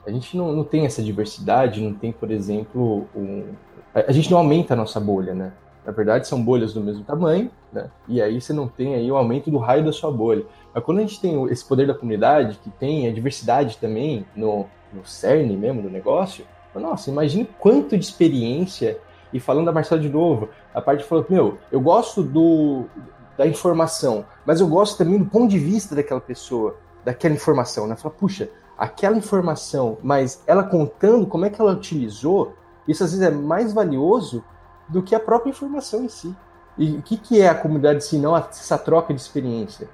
A 0.05 0.11
gente 0.11 0.37
não, 0.37 0.51
não 0.51 0.63
tem 0.63 0.85
essa 0.85 1.01
diversidade, 1.01 1.81
não 1.81 1.93
tem, 1.93 2.11
por 2.11 2.29
exemplo, 2.29 3.07
um... 3.15 3.53
a 3.95 4.11
gente 4.11 4.29
não 4.29 4.39
aumenta 4.39 4.73
a 4.73 4.77
nossa 4.77 4.99
bolha, 4.99 5.33
né? 5.33 5.53
Na 5.85 5.91
verdade, 5.91 6.27
são 6.27 6.43
bolhas 6.43 6.73
do 6.73 6.81
mesmo 6.81 7.03
tamanho, 7.03 7.49
né? 7.71 7.89
E 8.07 8.21
aí 8.21 8.41
você 8.41 8.51
não 8.51 8.67
tem 8.67 8.95
aí 8.95 9.09
o 9.09 9.15
aumento 9.15 9.49
do 9.49 9.57
raio 9.57 9.85
da 9.85 9.93
sua 9.93 10.11
bolha. 10.11 10.43
Mas 10.73 10.83
quando 10.83 10.97
a 10.97 11.01
gente 11.01 11.21
tem 11.21 11.41
esse 11.45 11.63
poder 11.63 11.87
da 11.87 11.93
comunidade, 11.93 12.59
que 12.61 12.69
tem 12.71 13.07
a 13.07 13.13
diversidade 13.13 13.77
também 13.77 14.25
no, 14.35 14.65
no 14.91 15.05
cerne 15.05 15.55
mesmo 15.55 15.81
do 15.81 15.89
negócio, 15.89 16.45
nossa, 16.79 17.09
imagine 17.09 17.47
quanto 17.59 17.97
de 17.97 18.03
experiência. 18.03 18.99
E 19.31 19.39
falando 19.39 19.65
da 19.65 19.71
Marcela 19.71 20.01
de 20.01 20.09
novo, 20.09 20.49
a 20.73 20.81
parte 20.81 21.03
falou, 21.03 21.25
meu, 21.29 21.57
eu 21.71 21.79
gosto 21.79 22.23
do, 22.23 22.85
da 23.37 23.45
informação, 23.47 24.25
mas 24.45 24.59
eu 24.59 24.67
gosto 24.67 24.97
também 24.97 25.19
do 25.19 25.25
ponto 25.25 25.47
de 25.47 25.59
vista 25.59 25.95
daquela 25.95 26.21
pessoa, 26.21 26.77
daquela 27.03 27.33
informação, 27.33 27.87
né? 27.87 27.95
Fala, 27.95 28.13
puxa, 28.13 28.49
aquela 28.77 29.17
informação, 29.17 29.97
mas 30.01 30.41
ela 30.47 30.63
contando 30.63 31.25
como 31.25 31.45
é 31.45 31.49
que 31.49 31.59
ela 31.59 31.73
utilizou, 31.73 32.53
isso 32.87 33.03
às 33.03 33.11
vezes 33.11 33.25
é 33.25 33.31
mais 33.31 33.73
valioso 33.73 34.43
do 34.87 35.01
que 35.01 35.15
a 35.15 35.19
própria 35.19 35.49
informação 35.49 36.03
em 36.03 36.09
si. 36.09 36.35
E 36.77 36.91
o 36.97 37.01
que, 37.01 37.17
que 37.17 37.41
é 37.41 37.49
a 37.49 37.55
comunidade 37.55 38.03
se 38.03 38.17
não 38.17 38.35
essa 38.35 38.77
troca 38.77 39.13
de 39.13 39.19
experiência? 39.19 39.89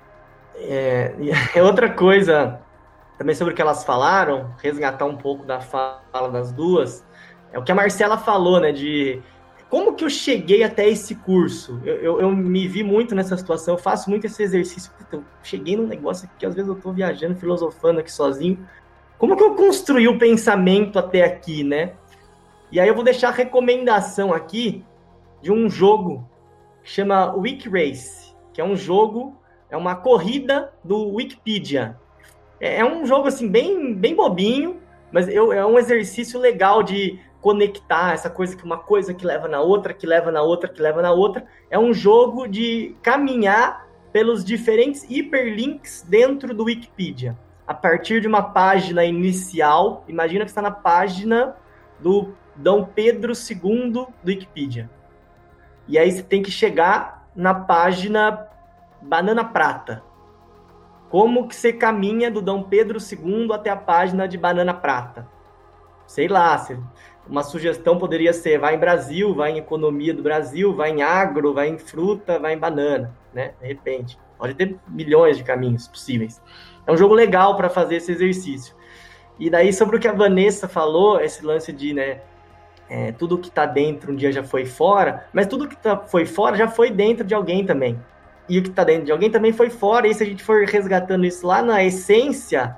É, 0.55 1.13
é 1.55 1.63
outra 1.63 1.89
coisa 1.89 2.59
também 3.17 3.35
sobre 3.35 3.53
o 3.53 3.55
que 3.55 3.61
elas 3.61 3.83
falaram, 3.83 4.51
resgatar 4.61 5.05
um 5.05 5.15
pouco 5.15 5.45
da 5.45 5.61
fala 5.61 6.29
das 6.31 6.51
duas, 6.51 7.03
é 7.53 7.59
o 7.59 7.63
que 7.63 7.71
a 7.71 7.75
Marcela 7.75 8.17
falou, 8.17 8.59
né? 8.59 8.71
De 8.71 9.21
como 9.69 9.93
que 9.93 10.03
eu 10.03 10.09
cheguei 10.09 10.63
até 10.63 10.89
esse 10.89 11.15
curso? 11.15 11.79
Eu, 11.85 11.95
eu, 11.95 12.21
eu 12.21 12.31
me 12.31 12.67
vi 12.67 12.83
muito 12.83 13.13
nessa 13.13 13.37
situação, 13.37 13.75
eu 13.75 13.77
faço 13.77 14.09
muito 14.09 14.25
esse 14.25 14.41
exercício. 14.41 14.91
Puta, 14.97 15.17
eu 15.17 15.23
cheguei 15.43 15.77
num 15.77 15.85
negócio 15.85 16.29
que 16.37 16.45
às 16.45 16.55
vezes 16.55 16.67
eu 16.67 16.75
tô 16.75 16.91
viajando, 16.91 17.35
filosofando 17.35 17.99
aqui 17.99 18.11
sozinho. 18.11 18.67
Como 19.17 19.37
que 19.37 19.43
eu 19.43 19.55
construí 19.55 20.07
o 20.07 20.17
pensamento 20.17 20.97
até 20.97 21.23
aqui, 21.23 21.63
né? 21.63 21.93
E 22.71 22.79
aí 22.79 22.87
eu 22.87 22.95
vou 22.95 23.03
deixar 23.03 23.29
a 23.29 23.33
recomendação 23.33 24.33
aqui 24.33 24.85
de 25.41 25.51
um 25.51 25.69
jogo 25.69 26.25
que 26.81 26.89
chama 26.89 27.35
Wiki 27.35 27.67
Race, 27.67 28.33
que 28.53 28.61
é 28.61 28.63
um 28.63 28.77
jogo, 28.77 29.35
é 29.69 29.75
uma 29.75 29.95
corrida 29.95 30.71
do 30.81 31.15
Wikipedia. 31.15 31.99
É, 32.61 32.77
é 32.79 32.85
um 32.85 33.05
jogo 33.05 33.27
assim 33.27 33.49
bem, 33.49 33.93
bem 33.93 34.15
bobinho, 34.15 34.79
mas 35.11 35.27
eu, 35.27 35.51
é 35.51 35.65
um 35.65 35.77
exercício 35.77 36.39
legal 36.39 36.81
de 36.81 37.19
conectar 37.41 38.13
essa 38.13 38.29
coisa 38.29 38.55
que 38.55 38.63
uma 38.63 38.77
coisa 38.77 39.13
que 39.13 39.25
leva 39.25 39.49
na 39.49 39.59
outra, 39.59 39.93
que 39.93 40.07
leva 40.07 40.31
na 40.31 40.41
outra, 40.41 40.69
que 40.69 40.81
leva 40.81 41.01
na 41.01 41.11
outra. 41.11 41.45
É 41.69 41.77
um 41.77 41.93
jogo 41.93 42.47
de 42.47 42.95
caminhar 43.01 43.85
pelos 44.13 44.45
diferentes 44.45 45.05
hiperlinks 45.09 46.05
dentro 46.07 46.53
do 46.53 46.65
Wikipedia. 46.65 47.37
A 47.67 47.73
partir 47.73 48.21
de 48.21 48.27
uma 48.27 48.43
página 48.43 49.03
inicial, 49.03 50.05
imagina 50.07 50.45
que 50.45 50.51
está 50.51 50.61
na 50.61 50.71
página 50.71 51.55
do 51.99 52.33
Dom 52.55 52.85
Pedro 52.85 53.33
II 53.33 53.91
do 53.91 54.07
Wikipedia. 54.25 54.89
E 55.87 55.97
aí 55.97 56.11
você 56.11 56.23
tem 56.23 56.41
que 56.41 56.51
chegar 56.51 57.27
na 57.35 57.53
página 57.53 58.47
Banana 59.01 59.43
Prata. 59.43 60.03
Como 61.09 61.47
que 61.47 61.55
você 61.55 61.73
caminha 61.73 62.31
do 62.31 62.41
Dom 62.41 62.63
Pedro 62.63 62.99
II 62.99 63.51
até 63.51 63.69
a 63.69 63.75
página 63.75 64.27
de 64.27 64.37
Banana 64.37 64.73
Prata? 64.73 65.27
Sei 66.05 66.27
lá, 66.27 66.65
uma 67.27 67.43
sugestão 67.43 67.97
poderia 67.97 68.33
ser 68.33 68.59
vai 68.59 68.75
em 68.75 68.79
Brasil, 68.79 69.33
vai 69.33 69.51
em 69.51 69.57
economia 69.57 70.13
do 70.13 70.23
Brasil, 70.23 70.75
vai 70.75 70.91
em 70.91 71.01
agro, 71.01 71.53
vai 71.53 71.69
em 71.69 71.77
fruta, 71.77 72.39
vai 72.39 72.53
em 72.53 72.57
banana, 72.57 73.15
né? 73.33 73.53
De 73.61 73.67
repente. 73.67 74.17
Pode 74.37 74.55
ter 74.55 74.77
milhões 74.87 75.37
de 75.37 75.43
caminhos 75.43 75.87
possíveis. 75.87 76.41
É 76.87 76.91
um 76.91 76.97
jogo 76.97 77.13
legal 77.13 77.55
para 77.55 77.69
fazer 77.69 77.97
esse 77.97 78.11
exercício. 78.11 78.75
E 79.39 79.49
daí, 79.49 79.71
sobre 79.71 79.97
o 79.97 79.99
que 79.99 80.07
a 80.07 80.13
Vanessa 80.13 80.67
falou, 80.67 81.19
esse 81.21 81.45
lance 81.45 81.71
de, 81.71 81.93
né, 81.93 82.21
é, 82.91 83.13
tudo 83.13 83.37
que 83.37 83.47
está 83.47 83.65
dentro 83.65 84.11
um 84.11 84.15
dia 84.17 84.33
já 84.33 84.43
foi 84.43 84.65
fora, 84.65 85.25
mas 85.31 85.47
tudo 85.47 85.65
que 85.65 85.77
tá, 85.77 85.95
foi 85.95 86.25
fora 86.25 86.57
já 86.57 86.67
foi 86.67 86.91
dentro 86.91 87.25
de 87.25 87.33
alguém 87.33 87.65
também. 87.65 87.97
E 88.49 88.59
o 88.59 88.61
que 88.61 88.67
está 88.67 88.83
dentro 88.83 89.05
de 89.05 89.13
alguém 89.13 89.31
também 89.31 89.53
foi 89.53 89.69
fora, 89.69 90.09
e 90.09 90.13
se 90.13 90.21
a 90.21 90.25
gente 90.25 90.43
for 90.43 90.65
resgatando 90.65 91.25
isso 91.25 91.47
lá 91.47 91.61
na 91.61 91.81
essência, 91.81 92.75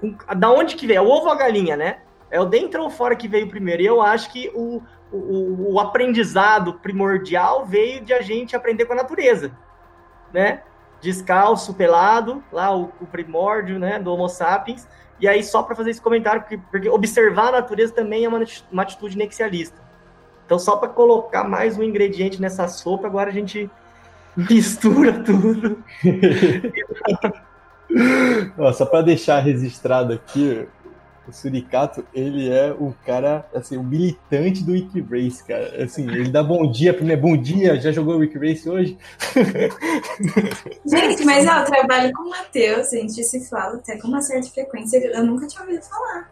com, 0.00 0.16
da 0.34 0.50
onde 0.50 0.74
que 0.74 0.86
veio? 0.86 0.96
É 0.96 1.00
o 1.02 1.06
ovo 1.06 1.26
ou 1.26 1.32
a 1.32 1.36
galinha, 1.36 1.76
né? 1.76 1.98
É 2.30 2.40
o 2.40 2.46
dentro 2.46 2.82
ou 2.82 2.88
fora 2.88 3.14
que 3.14 3.28
veio 3.28 3.46
primeiro. 3.46 3.82
E 3.82 3.86
eu 3.86 4.00
acho 4.00 4.32
que 4.32 4.50
o, 4.54 4.80
o, 5.12 5.74
o 5.74 5.78
aprendizado 5.78 6.72
primordial 6.78 7.66
veio 7.66 8.00
de 8.02 8.14
a 8.14 8.22
gente 8.22 8.56
aprender 8.56 8.86
com 8.86 8.94
a 8.94 8.96
natureza, 8.96 9.52
né? 10.32 10.62
Descalço, 11.02 11.74
pelado, 11.74 12.42
lá 12.50 12.74
o, 12.74 12.90
o 12.98 13.06
primórdio, 13.06 13.78
né, 13.78 13.98
do 13.98 14.14
Homo 14.14 14.30
sapiens, 14.30 14.88
e 15.22 15.28
aí, 15.28 15.44
só 15.44 15.62
para 15.62 15.76
fazer 15.76 15.90
esse 15.90 16.02
comentário, 16.02 16.40
porque, 16.40 16.58
porque, 16.68 16.88
observar 16.88 17.50
a 17.50 17.52
natureza 17.52 17.94
também 17.94 18.24
é 18.24 18.28
uma, 18.28 18.44
uma 18.72 18.82
atitude 18.82 19.16
nexialista. 19.16 19.80
Então, 20.44 20.58
só 20.58 20.76
para 20.76 20.88
colocar 20.88 21.44
mais 21.44 21.78
um 21.78 21.82
ingrediente 21.84 22.42
nessa 22.42 22.66
sopa, 22.66 23.06
agora 23.06 23.30
a 23.30 23.32
gente 23.32 23.70
mistura 24.34 25.12
tudo. 25.22 25.80
só 28.74 28.84
para 28.84 29.02
deixar 29.02 29.38
registrado 29.38 30.12
aqui, 30.12 30.66
o 31.26 31.32
Suricato, 31.32 32.04
ele 32.12 32.50
é 32.50 32.72
o 32.72 32.94
cara, 33.06 33.46
assim, 33.54 33.76
o 33.76 33.82
militante 33.82 34.64
do 34.64 34.72
Wikirace, 34.72 35.44
cara. 35.44 35.84
Assim, 35.84 36.08
ele 36.08 36.30
dá 36.30 36.42
bom 36.42 36.70
dia 36.70 36.92
pra 36.92 37.04
mim, 37.04 37.16
bom 37.16 37.36
dia, 37.36 37.80
já 37.80 37.92
jogou 37.92 38.16
o 38.16 38.18
Wikirace 38.18 38.68
hoje? 38.68 38.98
Gente, 40.84 41.24
mas 41.24 41.46
ó, 41.46 41.60
eu 41.60 41.64
trabalho 41.64 42.12
com 42.12 42.22
o 42.22 42.30
Matheus, 42.30 42.92
a 42.92 42.96
gente 42.96 43.22
se 43.22 43.48
fala 43.48 43.76
até 43.76 43.96
com 43.98 44.08
uma 44.08 44.20
certa 44.20 44.48
frequência, 44.48 44.98
eu 44.98 45.24
nunca 45.24 45.46
tinha 45.46 45.62
ouvido 45.62 45.82
falar. 45.82 46.30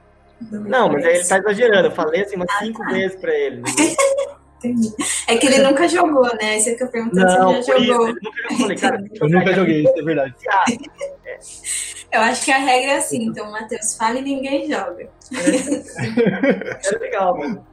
Não, 0.50 0.90
mas 0.90 1.04
aí 1.04 1.16
ele 1.16 1.24
tá 1.24 1.38
exagerando, 1.38 1.88
eu 1.88 1.92
falei 1.92 2.22
assim 2.22 2.36
umas 2.36 2.50
ah, 2.50 2.58
cinco 2.60 2.82
tá. 2.82 2.90
vezes 2.90 3.16
pra 3.20 3.32
ele. 3.32 3.62
Entendi. 4.60 4.92
É 5.26 5.36
que 5.36 5.46
ele 5.46 5.58
nunca 5.58 5.88
jogou, 5.88 6.28
né? 6.36 6.58
Isso 6.58 6.68
é 6.68 6.74
que 6.74 6.82
eu 6.82 6.88
perguntei 6.88 7.26
se 7.26 7.34
ele 7.34 7.62
já 7.62 7.78
jogou. 7.78 8.08
Isso, 8.10 8.20
eu 8.50 8.58
nunca, 8.58 8.76
cara, 8.76 9.04
eu 9.20 9.28
nunca 9.28 9.54
joguei, 9.54 9.82
isso 9.82 9.98
é 9.98 10.02
verdade. 10.02 10.34
Eu 12.12 12.22
acho 12.22 12.44
que 12.44 12.50
a 12.50 12.58
regra 12.58 12.94
é 12.94 12.96
assim, 12.96 13.22
então, 13.22 13.52
Matheus, 13.52 13.94
fala 13.94 14.18
e 14.18 14.22
ninguém 14.22 14.68
joga. 14.68 15.08
É, 15.32 16.88
é 16.92 16.98
legal, 16.98 17.38
mano. 17.38 17.64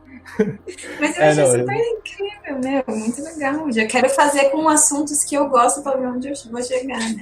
Mas 1.00 1.18
eu 1.18 1.24
é, 1.24 1.30
achei 1.30 1.44
não, 1.44 1.52
super 1.52 1.76
eu... 1.76 1.98
incrível, 1.98 2.60
meu, 2.64 2.84
muito 2.96 3.24
legal. 3.24 3.72
Já 3.72 3.88
quero 3.88 4.08
fazer 4.12 4.52
com 4.52 4.70
assuntos 4.70 5.24
que 5.24 5.36
eu 5.36 5.50
gosto 5.50 5.82
para 5.82 5.98
ver 5.98 6.06
onde 6.06 6.28
eu 6.28 6.36
vou 6.52 6.62
chegar, 6.62 7.00
né? 7.00 7.22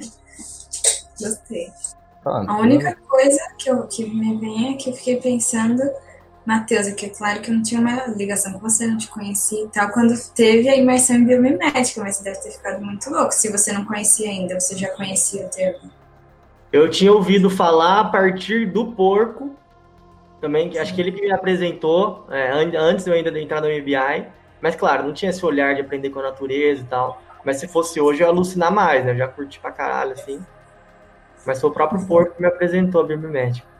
Gostei. 1.18 1.68
Ah, 2.26 2.44
a 2.48 2.58
única 2.58 2.90
não... 2.90 3.08
coisa 3.08 3.40
que, 3.58 3.70
eu, 3.70 3.86
que 3.86 4.04
me 4.04 4.36
vem 4.38 4.74
é 4.74 4.76
que 4.76 4.90
eu 4.90 4.94
fiquei 4.94 5.16
pensando 5.16 5.82
Matheus, 6.46 6.86
aqui 6.86 7.06
é 7.06 7.08
claro 7.08 7.40
que 7.40 7.50
eu 7.50 7.54
não 7.54 7.62
tinha 7.62 7.80
uma 7.80 8.06
ligação 8.06 8.52
com 8.52 8.60
você, 8.60 8.86
não 8.86 8.96
te 8.96 9.08
conhecia 9.08 9.64
e 9.64 9.68
tal, 9.68 9.90
quando 9.90 10.14
teve 10.32 10.68
a 10.68 10.76
imersão 10.76 11.16
em 11.16 11.24
biomimética, 11.24 12.00
mas 12.00 12.16
você 12.16 12.24
deve 12.24 12.40
ter 12.40 12.52
ficado 12.52 12.84
muito 12.84 13.10
louco. 13.10 13.32
Se 13.32 13.50
você 13.50 13.72
não 13.72 13.84
conhecia 13.84 14.30
ainda, 14.30 14.58
você 14.58 14.76
já 14.76 14.88
conhecia 14.90 15.44
o 15.44 15.50
termo? 15.50 15.90
Eu 16.72 16.88
tinha 16.88 17.12
ouvido 17.12 17.50
falar 17.50 18.00
a 18.00 18.04
partir 18.04 18.66
do 18.70 18.92
porco, 18.92 19.56
também, 20.40 20.78
acho 20.78 20.94
que 20.94 21.00
ele 21.00 21.10
que 21.10 21.22
me 21.22 21.32
apresentou, 21.32 22.26
é, 22.30 22.50
antes 22.52 23.06
eu 23.06 23.14
ainda 23.14 23.32
de 23.32 23.40
entrar 23.40 23.60
no 23.60 23.66
MBI, 23.66 24.28
mas 24.60 24.76
claro, 24.76 25.04
não 25.04 25.12
tinha 25.12 25.30
esse 25.30 25.44
olhar 25.44 25.74
de 25.74 25.80
aprender 25.80 26.10
com 26.10 26.20
a 26.20 26.24
natureza 26.24 26.82
e 26.82 26.84
tal. 26.84 27.20
Mas 27.44 27.58
se 27.58 27.66
fosse 27.66 28.00
hoje, 28.00 28.22
eu 28.22 28.26
ia 28.26 28.32
alucinar 28.32 28.72
mais, 28.72 29.04
né? 29.04 29.12
Eu 29.12 29.16
já 29.16 29.28
curti 29.28 29.58
pra 29.58 29.70
caralho, 29.70 30.12
assim. 30.12 30.44
Mas 31.44 31.60
foi 31.60 31.70
o 31.70 31.72
próprio 31.72 32.04
porco 32.06 32.34
que 32.34 32.42
me 32.42 32.48
apresentou 32.48 33.00
a 33.00 33.04
biomimética. 33.04 33.75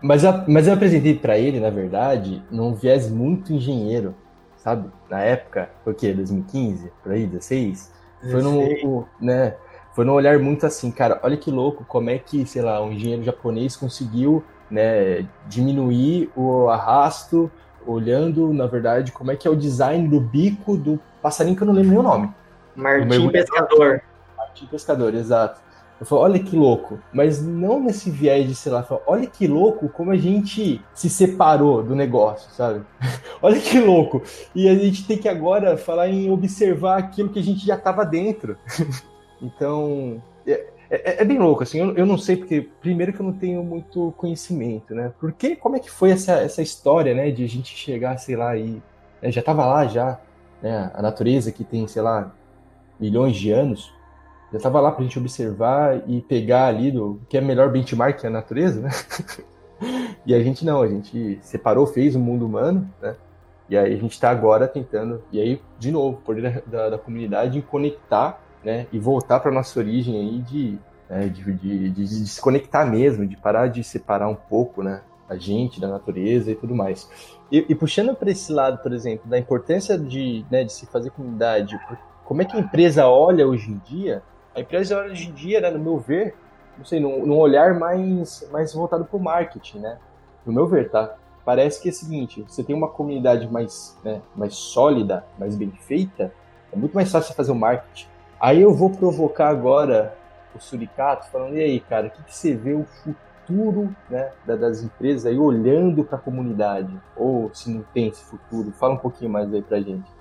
Mas, 0.00 0.24
eu, 0.24 0.32
mas 0.46 0.66
eu 0.66 0.74
apresentei 0.74 1.14
para 1.14 1.38
ele, 1.38 1.58
na 1.58 1.70
verdade, 1.70 2.42
num 2.50 2.74
viés 2.74 3.10
muito 3.10 3.52
engenheiro, 3.52 4.14
sabe? 4.56 4.88
Na 5.10 5.20
época, 5.20 5.70
foi 5.82 5.92
o 5.92 5.96
quê? 5.96 6.12
2015? 6.12 6.92
Por 7.02 7.12
aí, 7.12 7.26
16? 7.26 7.92
Foi 8.30 8.42
num, 8.42 9.04
né, 9.20 9.54
foi 9.94 10.04
num 10.04 10.12
olhar 10.12 10.38
muito 10.38 10.66
assim, 10.66 10.90
cara, 10.90 11.20
olha 11.22 11.36
que 11.36 11.50
louco, 11.50 11.84
como 11.84 12.10
é 12.10 12.18
que, 12.18 12.46
sei 12.46 12.62
lá, 12.62 12.82
um 12.82 12.92
engenheiro 12.92 13.22
japonês 13.24 13.76
conseguiu 13.76 14.44
né, 14.70 15.26
diminuir 15.46 16.30
o 16.36 16.68
arrasto, 16.68 17.50
olhando, 17.86 18.52
na 18.52 18.66
verdade, 18.66 19.12
como 19.12 19.30
é 19.30 19.36
que 19.36 19.48
é 19.48 19.50
o 19.50 19.56
design 19.56 20.06
do 20.08 20.20
bico 20.20 20.76
do 20.76 21.00
passarinho 21.22 21.56
que 21.56 21.62
eu 21.62 21.66
não 21.66 21.74
lembro 21.74 21.90
nem 21.90 21.98
o 21.98 22.02
nome. 22.02 22.30
Martim 22.76 23.28
Pescador. 23.30 24.02
Martim 24.36 24.66
Pescador, 24.66 25.14
exato. 25.14 25.60
Eu 26.00 26.06
falo, 26.06 26.22
olha 26.22 26.38
que 26.38 26.56
louco. 26.56 27.00
Mas 27.12 27.44
não 27.44 27.80
nesse 27.80 28.10
viés 28.10 28.46
de, 28.46 28.54
sei 28.54 28.70
lá, 28.70 28.82
falo, 28.82 29.02
olha 29.06 29.26
que 29.26 29.46
louco 29.46 29.88
como 29.88 30.12
a 30.12 30.16
gente 30.16 30.80
se 30.94 31.10
separou 31.10 31.82
do 31.82 31.94
negócio, 31.94 32.50
sabe? 32.52 32.84
olha 33.42 33.60
que 33.60 33.80
louco. 33.80 34.22
E 34.54 34.68
a 34.68 34.74
gente 34.74 35.06
tem 35.06 35.18
que 35.18 35.28
agora 35.28 35.76
falar 35.76 36.08
em 36.08 36.30
observar 36.30 36.98
aquilo 36.98 37.30
que 37.30 37.38
a 37.38 37.42
gente 37.42 37.66
já 37.66 37.74
estava 37.74 38.04
dentro. 38.04 38.56
então, 39.42 40.22
é, 40.46 40.66
é, 40.88 41.22
é, 41.22 41.24
bem 41.24 41.38
louco, 41.38 41.64
assim. 41.64 41.80
Eu, 41.80 41.96
eu 41.96 42.06
não 42.06 42.16
sei, 42.16 42.36
porque, 42.36 42.68
primeiro, 42.80 43.12
que 43.12 43.20
eu 43.20 43.26
não 43.26 43.32
tenho 43.32 43.62
muito 43.64 44.12
conhecimento, 44.16 44.94
né? 44.94 45.12
Porque, 45.18 45.56
como 45.56 45.76
é 45.76 45.80
que 45.80 45.90
foi 45.90 46.12
essa, 46.12 46.34
essa 46.34 46.62
história, 46.62 47.12
né, 47.12 47.30
de 47.30 47.44
a 47.44 47.48
gente 47.48 47.76
chegar, 47.76 48.16
sei 48.18 48.36
lá, 48.36 48.56
e. 48.56 48.80
Né, 49.20 49.32
já 49.32 49.40
estava 49.40 49.66
lá, 49.66 49.86
já, 49.86 50.20
né? 50.62 50.92
A 50.94 51.02
natureza 51.02 51.50
que 51.50 51.64
tem, 51.64 51.88
sei 51.88 52.02
lá, 52.02 52.32
milhões 53.00 53.36
de 53.36 53.50
anos 53.50 53.97
já 54.50 54.56
estava 54.56 54.80
lá 54.80 54.90
para 54.90 55.00
a 55.00 55.04
gente 55.04 55.18
observar 55.18 56.02
e 56.06 56.22
pegar 56.22 56.66
ali 56.66 56.90
do 56.90 57.20
que 57.28 57.36
é 57.36 57.40
melhor 57.40 57.70
benchmark 57.70 58.18
que 58.18 58.26
a 58.26 58.30
natureza, 58.30 58.80
né? 58.80 58.90
e 60.24 60.34
a 60.34 60.42
gente 60.42 60.64
não, 60.64 60.80
a 60.80 60.88
gente 60.88 61.38
separou, 61.42 61.86
fez 61.86 62.16
o 62.16 62.18
mundo 62.18 62.46
humano, 62.46 62.88
né? 63.00 63.14
E 63.68 63.76
aí 63.76 63.92
a 63.92 63.96
gente 63.96 64.12
está 64.12 64.30
agora 64.30 64.66
tentando, 64.66 65.22
e 65.30 65.38
aí, 65.38 65.60
de 65.78 65.92
novo, 65.92 66.16
poder 66.24 66.62
da, 66.66 66.88
da 66.88 66.98
comunidade 66.98 67.60
conectar, 67.60 68.40
né? 68.64 68.86
E 68.90 68.98
voltar 68.98 69.40
para 69.40 69.52
nossa 69.52 69.78
origem 69.78 70.18
aí 70.18 70.38
de, 70.40 70.78
né, 71.08 71.28
de, 71.28 71.44
de, 71.52 71.90
de, 71.90 72.04
de 72.04 72.26
se 72.26 72.40
conectar 72.40 72.86
mesmo, 72.86 73.26
de 73.26 73.36
parar 73.36 73.68
de 73.68 73.84
separar 73.84 74.28
um 74.28 74.34
pouco, 74.34 74.82
né? 74.82 75.02
A 75.28 75.36
gente, 75.36 75.78
da 75.78 75.88
natureza 75.88 76.50
e 76.50 76.54
tudo 76.54 76.74
mais. 76.74 77.06
E, 77.52 77.66
e 77.68 77.74
puxando 77.74 78.14
para 78.14 78.30
esse 78.30 78.50
lado, 78.50 78.78
por 78.78 78.94
exemplo, 78.94 79.28
da 79.28 79.38
importância 79.38 79.98
de, 79.98 80.44
né, 80.50 80.64
de 80.64 80.72
se 80.72 80.86
fazer 80.86 81.10
comunidade, 81.10 81.78
como 82.24 82.40
é 82.40 82.46
que 82.46 82.56
a 82.56 82.60
empresa 82.60 83.06
olha 83.06 83.46
hoje 83.46 83.70
em 83.70 83.78
dia 83.84 84.22
a 84.54 84.60
empresa 84.60 84.98
hoje 85.00 85.28
em 85.28 85.32
dia, 85.32 85.60
né, 85.60 85.70
no 85.70 85.78
meu 85.78 85.98
ver, 85.98 86.34
não 86.76 86.84
sei, 86.84 87.00
num, 87.00 87.26
num 87.26 87.38
olhar 87.38 87.74
mais, 87.74 88.48
mais 88.50 88.72
voltado 88.72 89.04
para 89.04 89.16
o 89.16 89.20
marketing, 89.20 89.80
né? 89.80 89.98
No 90.46 90.52
meu 90.52 90.66
ver, 90.66 90.90
tá? 90.90 91.16
Parece 91.44 91.80
que 91.80 91.88
é 91.88 91.92
o 91.92 91.94
seguinte, 91.94 92.44
você 92.46 92.62
tem 92.62 92.74
uma 92.74 92.88
comunidade 92.88 93.48
mais, 93.48 93.98
né, 94.04 94.20
mais 94.36 94.54
sólida, 94.54 95.24
mais 95.38 95.56
bem 95.56 95.70
feita, 95.70 96.32
é 96.72 96.76
muito 96.76 96.94
mais 96.94 97.10
fácil 97.10 97.34
fazer 97.34 97.52
o 97.52 97.54
marketing. 97.54 98.06
Aí 98.40 98.60
eu 98.60 98.72
vou 98.72 98.90
provocar 98.90 99.48
agora 99.48 100.14
o 100.54 100.60
Suricato 100.60 101.30
falando, 101.30 101.56
e 101.56 101.62
aí, 101.62 101.80
cara, 101.80 102.08
o 102.08 102.10
que, 102.10 102.22
que 102.22 102.34
você 102.34 102.54
vê 102.54 102.74
o 102.74 102.84
futuro 102.84 103.94
né, 104.08 104.30
das 104.44 104.82
empresas 104.82 105.26
aí 105.26 105.38
olhando 105.38 106.04
para 106.04 106.18
a 106.18 106.20
comunidade? 106.20 106.92
Ou 107.16 107.50
se 107.54 107.70
não 107.70 107.82
tem 107.94 108.08
esse 108.08 108.22
futuro? 108.24 108.70
Fala 108.72 108.94
um 108.94 108.98
pouquinho 108.98 109.30
mais 109.30 109.52
aí 109.52 109.62
pra 109.62 109.80
gente 109.80 110.17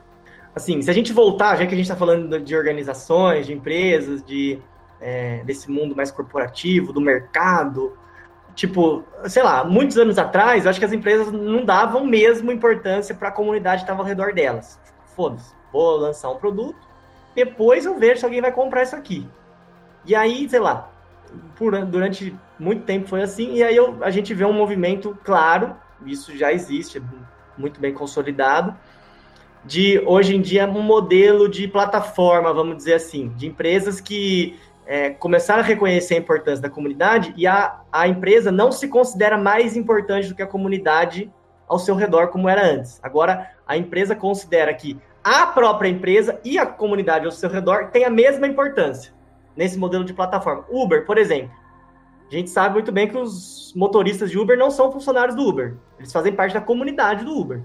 assim, 0.57 0.81
se 0.81 0.89
a 0.89 0.93
gente 0.93 1.13
voltar, 1.13 1.55
já 1.55 1.65
que 1.65 1.73
a 1.73 1.77
gente 1.77 1.85
está 1.85 1.95
falando 1.95 2.39
de 2.39 2.55
organizações, 2.55 3.45
de 3.45 3.53
empresas, 3.53 4.23
de 4.23 4.59
é, 4.99 5.43
desse 5.45 5.69
mundo 5.69 5.95
mais 5.95 6.11
corporativo, 6.11 6.91
do 6.91 6.99
mercado, 6.99 7.95
tipo, 8.55 9.03
sei 9.25 9.43
lá, 9.43 9.63
muitos 9.63 9.97
anos 9.97 10.17
atrás, 10.17 10.65
eu 10.65 10.69
acho 10.69 10.79
que 10.79 10.85
as 10.85 10.91
empresas 10.91 11.31
não 11.31 11.63
davam 11.63 12.05
mesmo 12.05 12.51
importância 12.51 13.13
para 13.13 13.29
a 13.29 13.31
comunidade 13.31 13.81
que 13.81 13.83
estava 13.83 14.01
ao 14.01 14.07
redor 14.07 14.33
delas. 14.33 14.79
Foda-se, 15.15 15.53
vou 15.71 15.97
lançar 15.97 16.31
um 16.31 16.37
produto, 16.37 16.87
depois 17.35 17.85
eu 17.85 17.97
vejo 17.97 18.19
se 18.19 18.25
alguém 18.25 18.41
vai 18.41 18.51
comprar 18.51 18.83
isso 18.83 18.95
aqui. 18.95 19.27
E 20.05 20.15
aí, 20.15 20.49
sei 20.49 20.59
lá, 20.59 20.89
por, 21.55 21.85
durante 21.85 22.35
muito 22.57 22.83
tempo 22.83 23.07
foi 23.07 23.21
assim, 23.21 23.53
e 23.53 23.63
aí 23.63 23.75
eu, 23.75 23.97
a 24.01 24.09
gente 24.09 24.33
vê 24.33 24.43
um 24.43 24.53
movimento 24.53 25.15
claro, 25.23 25.75
isso 26.05 26.35
já 26.35 26.51
existe, 26.51 26.97
é 26.97 27.01
muito 27.55 27.79
bem 27.79 27.93
consolidado, 27.93 28.75
de 29.65 29.99
hoje 30.05 30.35
em 30.35 30.41
dia 30.41 30.67
um 30.67 30.81
modelo 30.81 31.49
de 31.49 31.67
plataforma, 31.67 32.53
vamos 32.53 32.77
dizer 32.77 32.93
assim, 32.93 33.29
de 33.29 33.47
empresas 33.47 33.99
que 33.99 34.57
é, 34.85 35.09
começaram 35.09 35.61
a 35.61 35.65
reconhecer 35.65 36.15
a 36.15 36.19
importância 36.19 36.61
da 36.61 36.69
comunidade 36.69 37.33
e 37.35 37.45
a, 37.45 37.81
a 37.91 38.07
empresa 38.07 38.51
não 38.51 38.71
se 38.71 38.87
considera 38.87 39.37
mais 39.37 39.75
importante 39.75 40.29
do 40.29 40.35
que 40.35 40.41
a 40.41 40.47
comunidade 40.47 41.31
ao 41.67 41.77
seu 41.77 41.95
redor, 41.95 42.29
como 42.29 42.47
era 42.47 42.65
antes. 42.65 42.99
Agora, 43.03 43.51
a 43.67 43.75
empresa 43.75 44.15
considera 44.15 44.73
que 44.73 44.97
a 45.21 45.47
própria 45.47 45.89
empresa 45.89 46.39
e 46.45 46.57
a 46.57 46.65
comunidade 46.65 47.25
ao 47.25 47.31
seu 47.31 47.49
redor 47.49 47.89
têm 47.91 48.05
a 48.05 48.09
mesma 48.09 48.47
importância 48.47 49.13
nesse 49.57 49.77
modelo 49.77 50.05
de 50.05 50.13
plataforma. 50.13 50.63
Uber, 50.69 51.05
por 51.05 51.17
exemplo. 51.17 51.51
A 52.29 52.35
gente 52.35 52.49
sabe 52.49 52.73
muito 52.73 52.91
bem 52.91 53.07
que 53.07 53.17
os 53.17 53.73
motoristas 53.75 54.29
de 54.29 54.37
Uber 54.37 54.57
não 54.57 54.69
são 54.69 54.91
funcionários 54.91 55.35
do 55.35 55.47
Uber. 55.47 55.75
Eles 55.97 56.11
fazem 56.11 56.33
parte 56.33 56.53
da 56.53 56.61
comunidade 56.61 57.23
do 57.23 57.31
Uber. 57.31 57.61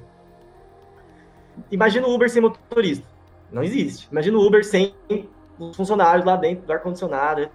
Imagina 1.70 2.06
o 2.06 2.14
Uber 2.14 2.30
sem 2.30 2.42
motorista. 2.42 3.06
Não 3.50 3.62
existe. 3.62 4.08
Imagina 4.10 4.38
o 4.38 4.46
Uber 4.46 4.64
sem 4.64 4.94
os 5.58 5.76
funcionários 5.76 6.24
lá 6.24 6.36
dentro 6.36 6.66
do 6.66 6.72
ar-condicionado. 6.72 7.48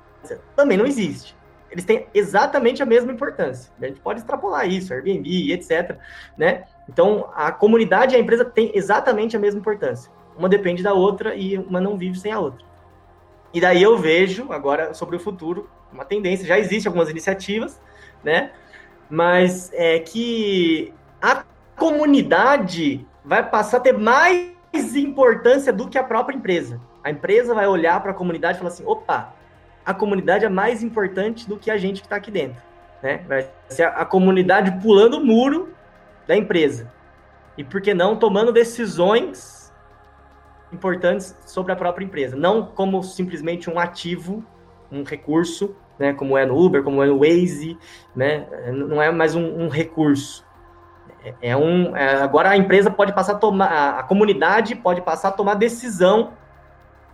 Também 0.55 0.77
não 0.77 0.85
existe. 0.85 1.35
Eles 1.69 1.83
têm 1.83 2.07
exatamente 2.13 2.81
a 2.81 2.85
mesma 2.85 3.11
importância. 3.11 3.71
A 3.81 3.85
gente 3.85 3.99
pode 3.99 4.19
extrapolar 4.19 4.67
isso, 4.67 4.93
Airbnb, 4.93 5.51
etc. 5.51 5.97
Né? 6.37 6.63
Então, 6.87 7.29
a 7.33 7.51
comunidade 7.51 8.13
e 8.13 8.17
a 8.17 8.19
empresa 8.19 8.45
têm 8.45 8.71
exatamente 8.73 9.35
a 9.35 9.39
mesma 9.39 9.59
importância. 9.59 10.11
Uma 10.37 10.47
depende 10.47 10.81
da 10.81 10.93
outra 10.93 11.35
e 11.35 11.57
uma 11.57 11.81
não 11.81 11.97
vive 11.97 12.17
sem 12.17 12.31
a 12.31 12.39
outra. 12.39 12.65
E 13.53 13.59
daí 13.59 13.81
eu 13.81 13.97
vejo, 13.97 14.51
agora, 14.51 14.93
sobre 14.93 15.15
o 15.15 15.19
futuro, 15.19 15.69
uma 15.91 16.05
tendência. 16.05 16.45
Já 16.45 16.57
existem 16.57 16.89
algumas 16.89 17.09
iniciativas, 17.09 17.81
né? 18.23 18.51
Mas 19.09 19.71
é 19.73 19.99
que 19.99 20.93
a 21.21 21.43
comunidade 21.75 23.05
vai 23.27 23.47
passar 23.47 23.77
a 23.77 23.81
ter 23.81 23.93
mais 23.93 24.55
importância 24.95 25.73
do 25.73 25.89
que 25.89 25.97
a 25.97 26.03
própria 26.03 26.35
empresa. 26.35 26.79
A 27.03 27.11
empresa 27.11 27.53
vai 27.53 27.67
olhar 27.67 28.01
para 28.01 28.11
a 28.11 28.13
comunidade 28.13 28.57
e 28.57 28.59
falar 28.59 28.71
assim: 28.71 28.85
opa, 28.85 29.33
a 29.85 29.93
comunidade 29.93 30.45
é 30.45 30.49
mais 30.49 30.81
importante 30.81 31.47
do 31.47 31.57
que 31.57 31.69
a 31.69 31.77
gente 31.77 31.99
que 31.99 32.07
está 32.07 32.15
aqui 32.15 32.31
dentro. 32.31 32.61
Né? 33.03 33.23
Vai 33.27 33.49
ser 33.67 33.83
a, 33.83 33.89
a 33.89 34.05
comunidade 34.05 34.71
pulando 34.81 35.17
o 35.17 35.25
muro 35.25 35.73
da 36.25 36.35
empresa. 36.35 36.91
E 37.57 37.63
por 37.63 37.81
que 37.81 37.93
não 37.93 38.15
tomando 38.15 38.51
decisões 38.53 39.73
importantes 40.71 41.35
sobre 41.45 41.73
a 41.73 41.75
própria 41.75 42.05
empresa? 42.05 42.35
Não 42.35 42.65
como 42.65 43.03
simplesmente 43.03 43.69
um 43.69 43.77
ativo, 43.77 44.43
um 44.91 45.03
recurso 45.03 45.75
né, 45.99 46.13
como 46.13 46.37
é 46.37 46.45
no 46.45 46.57
Uber, 46.57 46.83
como 46.83 47.03
é 47.03 47.07
no 47.07 47.19
Waze, 47.19 47.77
né, 48.15 48.47
não 48.71 49.01
é 49.01 49.11
mais 49.11 49.35
um, 49.35 49.63
um 49.63 49.67
recurso. 49.67 50.45
É, 51.41 51.49
é 51.49 51.57
um, 51.57 51.95
é, 51.95 52.15
agora 52.21 52.49
a 52.49 52.57
empresa 52.57 52.89
pode 52.89 53.13
passar 53.13 53.33
a 53.33 53.37
tomar, 53.37 53.99
a, 53.99 54.03
comunidade 54.03 54.75
pode 54.75 55.01
passar 55.01 55.29
a 55.29 55.31
tomar 55.31 55.55
decisão 55.55 56.33